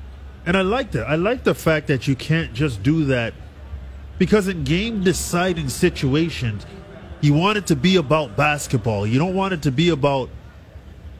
and 0.44 0.56
I 0.56 0.62
like 0.62 0.90
that. 0.92 1.08
I 1.08 1.14
like 1.14 1.44
the 1.44 1.54
fact 1.54 1.86
that 1.86 2.06
you 2.06 2.14
can't 2.14 2.52
just 2.52 2.82
do 2.82 3.06
that 3.06 3.32
because 4.18 4.46
in 4.46 4.64
game 4.64 5.02
deciding 5.02 5.68
situations, 5.70 6.66
you 7.22 7.32
want 7.32 7.56
it 7.58 7.66
to 7.68 7.76
be 7.76 7.96
about 7.96 8.36
basketball. 8.36 9.06
You 9.06 9.18
don't 9.18 9.34
want 9.34 9.54
it 9.54 9.62
to 9.62 9.72
be 9.72 9.88
about 9.88 10.28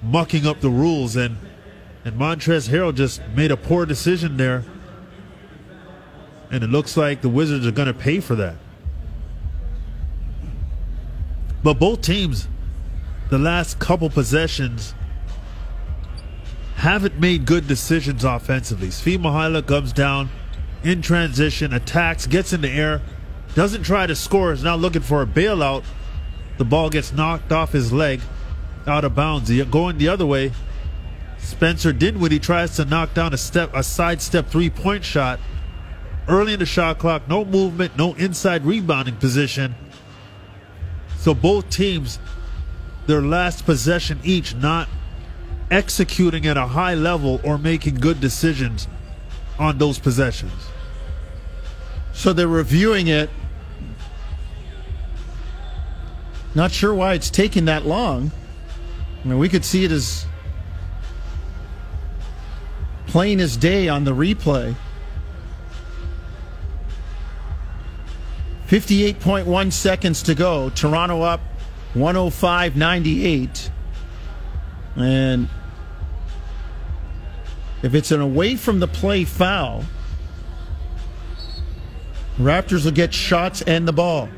mucking 0.03 0.47
up 0.47 0.61
the 0.61 0.71
rules. 0.71 1.17
And 1.17 1.39
and 2.05 2.19
Montrezl 2.19 2.69
Harrell 2.69 2.95
just 2.95 3.23
made 3.35 3.51
a 3.51 3.57
poor 3.57 3.87
decision 3.87 4.37
there, 4.37 4.63
and 6.51 6.63
it 6.63 6.69
looks 6.69 6.97
like 6.97 7.23
the 7.23 7.29
Wizards 7.29 7.67
are 7.67 7.73
going 7.73 7.89
to 7.89 7.95
pay 7.95 8.21
for 8.21 8.35
that. 8.37 8.57
But 11.63 11.79
both 11.79 12.03
teams, 12.03 12.49
the 13.31 13.39
last 13.39 13.79
couple 13.79 14.09
possessions 14.09 14.95
haven't 16.77 17.19
made 17.19 17.47
good 17.47 17.67
decisions 17.67 18.23
offensively. 18.23 18.89
Svi 18.89 19.19
Mykhailiuk 19.19 19.67
comes 19.67 19.93
down 19.93 20.29
in 20.85 21.03
transition, 21.03 21.73
attacks, 21.73 22.27
gets 22.27 22.53
in 22.53 22.61
the 22.61 22.71
air, 22.71 23.01
doesn't 23.55 23.83
try 23.83 24.07
to 24.07 24.15
score, 24.15 24.53
is 24.53 24.63
now 24.63 24.77
looking 24.77 25.03
for 25.03 25.23
a 25.23 25.27
bailout. 25.27 25.85
The 26.59 26.65
ball 26.65 26.91
gets 26.91 27.13
knocked 27.13 27.51
off 27.51 27.73
his 27.73 27.93
leg, 27.93 28.21
out 28.87 29.05
of 29.05 29.15
bounds. 29.15 29.51
Going 29.65 29.99
the 29.99 30.09
other 30.09 30.27
way, 30.27 30.53
Spencer 31.39 31.93
Dinwiddie 31.93 32.39
tries 32.39 32.77
to 32.77 32.85
knock 32.85 33.15
down 33.15 33.33
a 33.35 33.37
step, 33.37 33.71
a 33.75 33.83
sidestep 33.83 34.47
three 34.49 34.71
point 34.71 35.05
shot. 35.05 35.41
Early 36.29 36.55
in 36.55 36.59
the 36.59 36.67
shot 36.67 36.99
clock, 36.99 37.29
no 37.29 37.45
movement, 37.45 37.97
no 37.97 38.15
inside 38.15 38.65
rebounding 38.65 39.17
position. 39.17 39.75
So 41.19 41.35
both 41.35 41.71
teams, 41.71 42.19
their 43.07 43.23
last 43.23 43.65
possession 43.65 44.19
each, 44.25 44.55
not 44.55 44.89
executing 45.71 46.47
at 46.47 46.57
a 46.57 46.67
high 46.67 46.95
level 46.95 47.41
or 47.45 47.59
making 47.59 47.97
good 47.97 48.21
decisions 48.21 48.89
on 49.59 49.79
those 49.79 49.99
possessions. 49.99 50.69
So 52.13 52.33
they're 52.33 52.49
reviewing 52.49 53.09
it. 53.09 53.31
Not 56.55 56.73
sure 56.73 56.95
why 56.95 57.15
it's 57.15 57.31
taking 57.31 57.67
that 57.67 57.85
long. 57.87 58.33
I 59.23 59.29
mean, 59.29 59.39
we 59.39 59.49
could 59.49 59.65
see 59.65 59.85
it 59.85 59.93
as 59.93 60.27
plain 63.07 63.41
as 63.41 63.57
day 63.57 63.89
on 63.89 64.05
the 64.05 64.13
replay. 64.13 64.75
58.1 68.69 69.73
seconds 69.73 70.23
to 70.25 70.35
go. 70.35 70.71
Toronto 70.71 71.23
up 71.23 71.41
105 71.95 72.77
98. 72.77 73.71
And 74.97 75.49
if 77.83 77.95
it's 77.95 78.11
an 78.11 78.21
away 78.21 78.57
from 78.57 78.81
the 78.81 78.89
play 78.89 79.25
foul, 79.25 79.85
Raptors 82.39 82.85
will 82.85 82.93
get 82.93 83.15
shots 83.15 83.63
and 83.63 83.89
the 83.89 83.93
ball. 83.93 84.29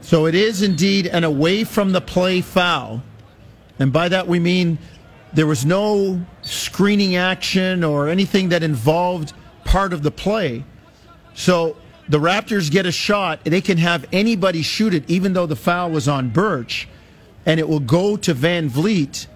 So 0.00 0.26
it 0.26 0.34
is 0.34 0.62
indeed 0.62 1.06
an 1.06 1.24
away 1.24 1.64
from 1.64 1.92
the 1.92 2.00
play 2.00 2.40
foul. 2.40 3.02
And 3.78 3.92
by 3.92 4.08
that 4.08 4.26
we 4.26 4.38
mean 4.38 4.78
there 5.32 5.46
was 5.46 5.64
no 5.64 6.24
screening 6.46 7.16
action 7.16 7.84
or 7.84 8.08
anything 8.08 8.50
that 8.50 8.62
involved 8.62 9.32
part 9.64 9.92
of 9.92 10.02
the 10.02 10.10
play. 10.10 10.64
So 11.34 11.76
the 12.08 12.18
Raptors 12.18 12.70
get 12.70 12.86
a 12.86 12.92
shot. 12.92 13.44
They 13.44 13.60
can 13.60 13.78
have 13.78 14.06
anybody 14.12 14.62
shoot 14.62 14.94
it, 14.94 15.08
even 15.08 15.32
though 15.32 15.46
the 15.46 15.56
foul 15.56 15.90
was 15.90 16.08
on 16.08 16.30
Birch, 16.30 16.88
and 17.44 17.60
it 17.60 17.68
will 17.68 17.80
go 17.80 18.16
to 18.16 18.32
Van 18.32 18.70
Vleet. 18.70 19.26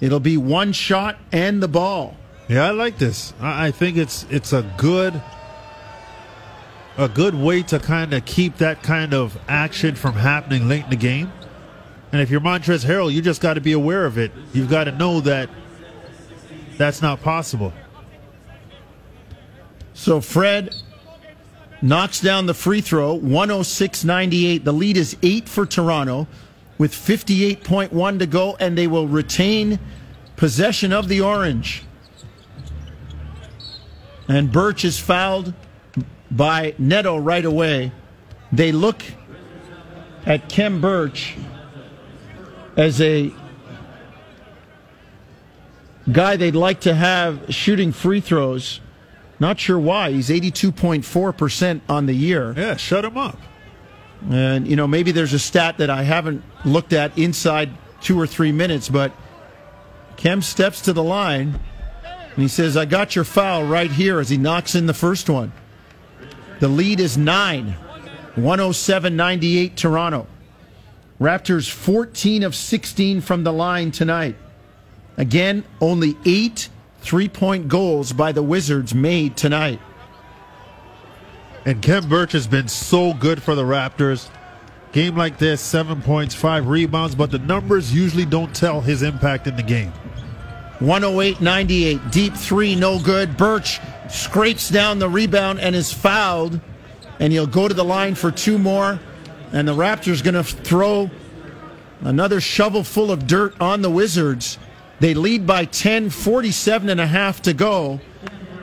It'll 0.00 0.20
be 0.20 0.36
one 0.36 0.72
shot 0.72 1.16
and 1.30 1.62
the 1.62 1.68
ball. 1.68 2.16
Yeah, 2.48 2.66
I 2.66 2.70
like 2.70 2.98
this. 2.98 3.32
I 3.40 3.68
I 3.68 3.70
think 3.70 3.96
it's 3.96 4.26
it's 4.30 4.52
a 4.52 4.62
good 4.76 5.22
a 6.98 7.08
good 7.08 7.34
way 7.34 7.62
to 7.62 7.78
kind 7.78 8.12
of 8.12 8.24
keep 8.24 8.56
that 8.56 8.82
kind 8.82 9.14
of 9.14 9.38
action 9.48 9.94
from 9.94 10.14
happening 10.14 10.68
late 10.68 10.84
in 10.84 10.90
the 10.90 10.96
game. 10.96 11.32
And 12.12 12.20
if 12.20 12.30
you're 12.30 12.40
Montrezl 12.40 12.84
Harrell, 12.84 13.12
you 13.12 13.22
just 13.22 13.40
got 13.40 13.54
to 13.54 13.60
be 13.60 13.72
aware 13.72 14.04
of 14.04 14.18
it. 14.18 14.32
You've 14.52 14.70
got 14.70 14.84
to 14.84 14.92
know 14.92 15.20
that 15.20 15.48
that's 16.76 17.02
not 17.02 17.22
possible. 17.22 17.72
So 19.94 20.20
Fred 20.20 20.74
knocks 21.82 22.20
down 22.20 22.46
the 22.46 22.54
free 22.54 22.80
throw, 22.80 23.14
106 23.14 24.04
98. 24.04 24.64
The 24.64 24.72
lead 24.72 24.96
is 24.96 25.16
eight 25.22 25.48
for 25.48 25.66
Toronto 25.66 26.26
with 26.78 26.92
58.1 26.92 28.18
to 28.18 28.26
go, 28.26 28.56
and 28.58 28.76
they 28.76 28.86
will 28.86 29.06
retain 29.06 29.78
possession 30.36 30.92
of 30.92 31.08
the 31.08 31.20
orange. 31.20 31.84
And 34.28 34.50
Birch 34.50 34.84
is 34.84 34.98
fouled 34.98 35.52
by 36.30 36.74
Neto 36.78 37.18
right 37.18 37.44
away. 37.44 37.92
They 38.50 38.72
look 38.72 39.02
at 40.24 40.48
Khem 40.48 40.80
Birch 40.80 41.36
as 42.76 43.00
a 43.00 43.32
guy 46.10 46.36
they'd 46.36 46.54
like 46.54 46.80
to 46.80 46.94
have 46.94 47.52
shooting 47.54 47.92
free 47.92 48.20
throws. 48.20 48.80
Not 49.38 49.58
sure 49.58 49.78
why. 49.78 50.12
He's 50.12 50.28
82.4% 50.28 51.80
on 51.88 52.06
the 52.06 52.12
year. 52.12 52.52
Yeah, 52.56 52.76
shut 52.76 53.04
him 53.04 53.16
up. 53.16 53.38
And, 54.28 54.68
you 54.68 54.76
know, 54.76 54.86
maybe 54.86 55.12
there's 55.12 55.32
a 55.32 55.38
stat 55.38 55.78
that 55.78 55.88
I 55.88 56.02
haven't 56.02 56.42
looked 56.64 56.92
at 56.92 57.16
inside 57.16 57.70
two 58.02 58.20
or 58.20 58.26
three 58.26 58.52
minutes, 58.52 58.88
but 58.88 59.12
Kem 60.16 60.42
steps 60.42 60.82
to 60.82 60.92
the 60.92 61.02
line 61.02 61.58
and 62.04 62.42
he 62.42 62.48
says, 62.48 62.76
I 62.76 62.84
got 62.84 63.16
your 63.16 63.24
foul 63.24 63.64
right 63.64 63.90
here 63.90 64.20
as 64.20 64.28
he 64.28 64.36
knocks 64.36 64.74
in 64.74 64.86
the 64.86 64.94
first 64.94 65.30
one. 65.30 65.52
The 66.60 66.68
lead 66.68 67.00
is 67.00 67.16
nine, 67.16 67.72
107 68.34 69.16
98 69.16 69.76
Toronto. 69.76 70.26
Raptors 71.20 71.70
14 71.70 72.42
of 72.42 72.56
16 72.56 73.20
from 73.20 73.44
the 73.44 73.52
line 73.52 73.90
tonight. 73.90 74.36
Again, 75.18 75.64
only 75.80 76.16
eight 76.24 76.70
three 77.02 77.28
point 77.28 77.68
goals 77.68 78.12
by 78.12 78.32
the 78.32 78.42
Wizards 78.42 78.94
made 78.94 79.36
tonight. 79.36 79.80
And 81.66 81.82
Kem 81.82 82.08
Birch 82.08 82.32
has 82.32 82.46
been 82.46 82.68
so 82.68 83.12
good 83.12 83.42
for 83.42 83.54
the 83.54 83.64
Raptors. 83.64 84.30
Game 84.92 85.14
like 85.14 85.38
this, 85.38 85.60
seven 85.60 86.00
points, 86.00 86.34
five 86.34 86.66
rebounds, 86.66 87.14
but 87.14 87.30
the 87.30 87.38
numbers 87.38 87.94
usually 87.94 88.24
don't 88.24 88.54
tell 88.54 88.80
his 88.80 89.02
impact 89.02 89.46
in 89.46 89.56
the 89.56 89.62
game. 89.62 89.92
108 90.78 91.42
98. 91.42 92.10
Deep 92.10 92.34
three, 92.34 92.74
no 92.74 92.98
good. 92.98 93.36
Birch 93.36 93.78
scrapes 94.08 94.70
down 94.70 94.98
the 94.98 95.08
rebound 95.08 95.60
and 95.60 95.76
is 95.76 95.92
fouled. 95.92 96.58
And 97.18 97.30
he'll 97.30 97.46
go 97.46 97.68
to 97.68 97.74
the 97.74 97.84
line 97.84 98.14
for 98.14 98.30
two 98.30 98.58
more. 98.58 98.98
And 99.52 99.66
the 99.66 99.74
Raptors 99.74 100.22
going 100.22 100.34
to 100.34 100.44
throw 100.44 101.10
another 102.00 102.40
shovel 102.40 102.84
full 102.84 103.10
of 103.10 103.26
dirt 103.26 103.60
on 103.60 103.82
the 103.82 103.90
Wizards. 103.90 104.58
They 105.00 105.14
lead 105.14 105.46
by 105.46 105.64
10, 105.64 106.10
47 106.10 106.88
and 106.88 107.00
a 107.00 107.06
half 107.06 107.42
to 107.42 107.52
go. 107.52 108.00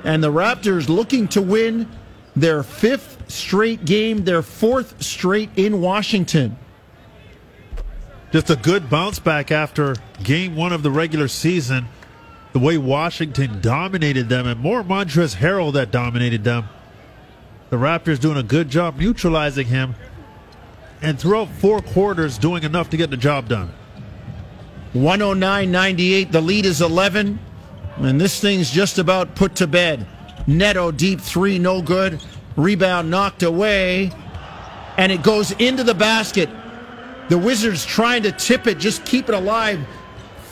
And 0.03 0.23
the 0.23 0.31
Raptors 0.31 0.87
looking 0.87 1.27
to 1.29 1.41
win 1.41 1.89
their 2.35 2.63
fifth 2.63 3.29
straight 3.31 3.85
game, 3.85 4.23
their 4.23 4.41
fourth 4.41 5.01
straight 5.03 5.49
in 5.55 5.81
Washington. 5.81 6.57
Just 8.31 8.49
a 8.49 8.55
good 8.55 8.89
bounce 8.89 9.19
back 9.19 9.51
after 9.51 9.95
game 10.23 10.55
one 10.55 10.73
of 10.73 10.83
the 10.83 10.91
regular 10.91 11.27
season. 11.27 11.87
The 12.53 12.59
way 12.59 12.77
Washington 12.77 13.61
dominated 13.61 14.29
them, 14.29 14.47
and 14.47 14.59
more 14.59 14.83
Montrezl 14.83 15.35
Harrell 15.35 15.73
that 15.73 15.91
dominated 15.91 16.43
them. 16.43 16.67
The 17.69 17.77
Raptors 17.77 18.19
doing 18.19 18.37
a 18.37 18.43
good 18.43 18.69
job 18.69 18.97
neutralizing 18.97 19.67
him, 19.67 19.95
and 21.01 21.19
throughout 21.19 21.49
four 21.49 21.81
quarters, 21.81 22.37
doing 22.37 22.63
enough 22.63 22.89
to 22.89 22.97
get 22.97 23.09
the 23.09 23.17
job 23.17 23.47
done. 23.47 23.71
109 24.93 25.71
98. 25.71 26.31
The 26.31 26.41
lead 26.41 26.65
is 26.65 26.81
11. 26.81 27.39
And 27.97 28.21
this 28.21 28.39
thing's 28.39 28.69
just 28.69 28.99
about 28.99 29.35
put 29.35 29.55
to 29.57 29.67
bed. 29.67 30.07
Neto 30.45 30.91
deep 30.91 31.19
three, 31.19 31.59
no 31.59 31.81
good. 31.81 32.23
Rebound 32.55 33.09
knocked 33.09 33.43
away. 33.43 34.11
And 34.97 35.11
it 35.11 35.23
goes 35.23 35.51
into 35.51 35.83
the 35.83 35.93
basket. 35.93 36.49
The 37.29 37.37
Wizards 37.37 37.85
trying 37.85 38.23
to 38.23 38.31
tip 38.31 38.67
it, 38.67 38.77
just 38.77 39.05
keep 39.05 39.29
it 39.29 39.35
alive. 39.35 39.85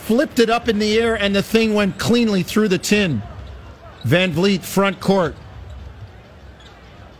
Flipped 0.01 0.39
it 0.39 0.49
up 0.49 0.67
in 0.67 0.77
the 0.77 0.99
air, 0.99 1.15
and 1.15 1.35
the 1.35 1.41
thing 1.41 1.73
went 1.73 1.97
cleanly 1.97 2.43
through 2.43 2.67
the 2.67 2.77
tin. 2.77 3.23
Van 4.03 4.31
Vleet, 4.31 4.61
front 4.61 4.99
court. 4.99 5.35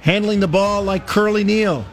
Handling 0.02 0.40
the 0.40 0.48
ball 0.48 0.84
like 0.84 1.08
Curly 1.08 1.44
Neal. 1.44 1.86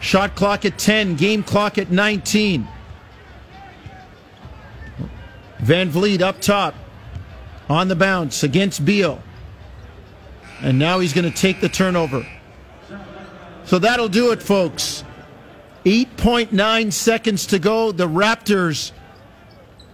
Shot 0.00 0.36
clock 0.36 0.64
at 0.64 0.78
10, 0.78 1.16
game 1.16 1.42
clock 1.42 1.78
at 1.78 1.90
19. 1.90 2.66
Van 5.60 5.90
Vleet 5.90 6.20
up 6.20 6.40
top 6.40 6.74
on 7.68 7.88
the 7.88 7.96
bounce 7.96 8.42
against 8.42 8.84
Beal. 8.84 9.20
And 10.62 10.78
now 10.78 10.98
he's 10.98 11.12
going 11.12 11.30
to 11.30 11.36
take 11.36 11.60
the 11.60 11.68
turnover. 11.68 12.26
So 13.64 13.78
that'll 13.78 14.08
do 14.08 14.32
it, 14.32 14.42
folks. 14.42 15.04
8.9 15.84 16.92
seconds 16.92 17.46
to 17.46 17.58
go. 17.58 17.92
The 17.92 18.08
Raptors 18.08 18.92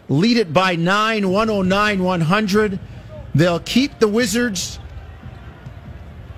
lead 0.09 0.37
it 0.37 0.53
by 0.53 0.77
9, 0.77 1.31
109 1.31 2.03
100. 2.03 2.81
They'll 3.35 3.61
keep 3.61 3.99
the 3.99 4.09
Wizards 4.09 4.79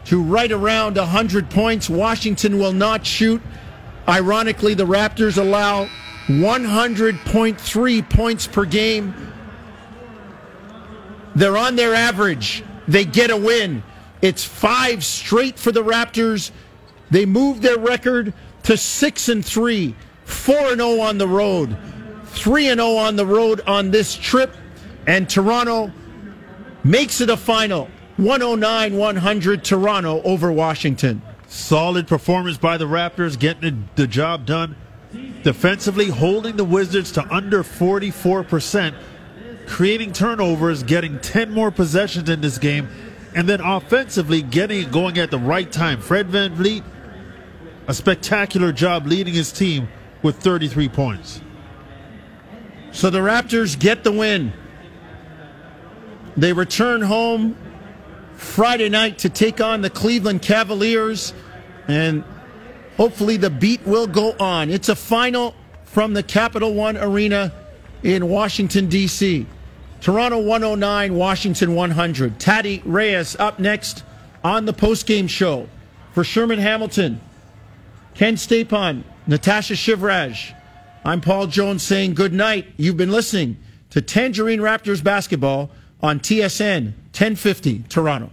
to 0.06 0.22
right 0.22 0.50
around 0.50 0.96
100 0.96 1.50
points. 1.50 1.90
Washington 1.90 2.58
will 2.58 2.72
not 2.72 3.04
shoot. 3.04 3.42
Ironically, 4.08 4.74
the 4.74 4.86
Raptors 4.86 5.36
allow 5.38 5.88
100.3 6.26 8.10
points 8.10 8.46
per 8.46 8.64
game. 8.64 9.14
They're 11.34 11.56
on 11.56 11.76
their 11.76 11.94
average. 11.94 12.64
They 12.88 13.04
get 13.04 13.30
a 13.30 13.36
win. 13.36 13.82
It's 14.22 14.44
five 14.44 15.04
straight 15.04 15.58
for 15.58 15.72
the 15.72 15.82
Raptors. 15.82 16.50
They 17.10 17.26
move 17.26 17.62
their 17.62 17.78
record 17.78 18.32
to 18.64 18.76
6 18.76 19.28
and 19.28 19.44
3, 19.44 19.94
4 20.24 20.56
and 20.56 20.80
0 20.80 21.00
on 21.00 21.18
the 21.18 21.28
road, 21.28 21.76
3 22.24 22.68
and 22.68 22.80
0 22.80 22.96
on 22.96 23.16
the 23.16 23.26
road 23.26 23.60
on 23.66 23.90
this 23.90 24.16
trip, 24.16 24.54
and 25.06 25.28
Toronto 25.28 25.92
makes 26.82 27.20
it 27.20 27.30
a 27.30 27.36
final. 27.36 27.88
109 28.16 28.96
100 28.96 29.62
Toronto 29.62 30.22
over 30.22 30.50
Washington. 30.50 31.20
Solid 31.46 32.08
performance 32.08 32.58
by 32.58 32.76
the 32.76 32.86
Raptors, 32.86 33.38
getting 33.38 33.88
the 33.94 34.06
job 34.06 34.46
done. 34.46 34.76
Defensively, 35.42 36.08
holding 36.08 36.56
the 36.56 36.64
Wizards 36.64 37.12
to 37.12 37.34
under 37.34 37.62
44%, 37.62 38.94
creating 39.66 40.12
turnovers, 40.12 40.82
getting 40.82 41.20
10 41.20 41.52
more 41.52 41.70
possessions 41.70 42.28
in 42.28 42.40
this 42.40 42.58
game, 42.58 42.88
and 43.34 43.48
then 43.48 43.60
offensively, 43.60 44.42
getting 44.42 44.80
it 44.80 44.90
going 44.90 45.18
at 45.18 45.30
the 45.30 45.38
right 45.38 45.70
time. 45.70 46.00
Fred 46.00 46.28
Van 46.28 46.56
Vleet, 46.56 46.82
a 47.86 47.94
spectacular 47.94 48.72
job 48.72 49.06
leading 49.06 49.34
his 49.34 49.52
team 49.52 49.88
with 50.22 50.36
33 50.36 50.88
points. 50.88 51.40
So 52.90 53.10
the 53.10 53.18
Raptors 53.18 53.78
get 53.78 54.02
the 54.02 54.12
win. 54.12 54.52
They 56.36 56.52
return 56.52 57.02
home 57.02 57.56
Friday 58.36 58.88
night 58.88 59.18
to 59.18 59.28
take 59.28 59.60
on 59.60 59.80
the 59.80 59.90
Cleveland 59.90 60.42
Cavaliers, 60.42 61.32
and 61.88 62.22
hopefully 62.96 63.36
the 63.36 63.50
beat 63.50 63.84
will 63.86 64.06
go 64.06 64.34
on. 64.38 64.70
It's 64.70 64.88
a 64.88 64.96
final 64.96 65.54
from 65.84 66.14
the 66.14 66.22
Capital 66.22 66.74
One 66.74 66.96
Arena 66.96 67.52
in 68.02 68.28
Washington, 68.28 68.88
D.C. 68.88 69.46
Toronto 70.00 70.38
109, 70.38 71.14
Washington 71.14 71.74
100. 71.74 72.38
Taddy 72.38 72.82
Reyes 72.84 73.34
up 73.36 73.58
next 73.58 74.04
on 74.44 74.66
the 74.66 74.74
postgame 74.74 75.28
show 75.28 75.68
for 76.12 76.22
Sherman 76.22 76.58
Hamilton, 76.58 77.20
Ken 78.14 78.36
Stapon, 78.36 79.02
Natasha 79.26 79.74
Shivraj. 79.74 80.54
I'm 81.04 81.20
Paul 81.20 81.46
Jones 81.46 81.82
saying 81.82 82.14
good 82.14 82.32
night. 82.32 82.66
You've 82.76 82.96
been 82.96 83.10
listening 83.10 83.56
to 83.90 84.02
Tangerine 84.02 84.60
Raptors 84.60 85.02
basketball 85.02 85.70
on 86.02 86.20
TSN 86.20 86.92
1050 87.12 87.84
Toronto. 87.88 88.30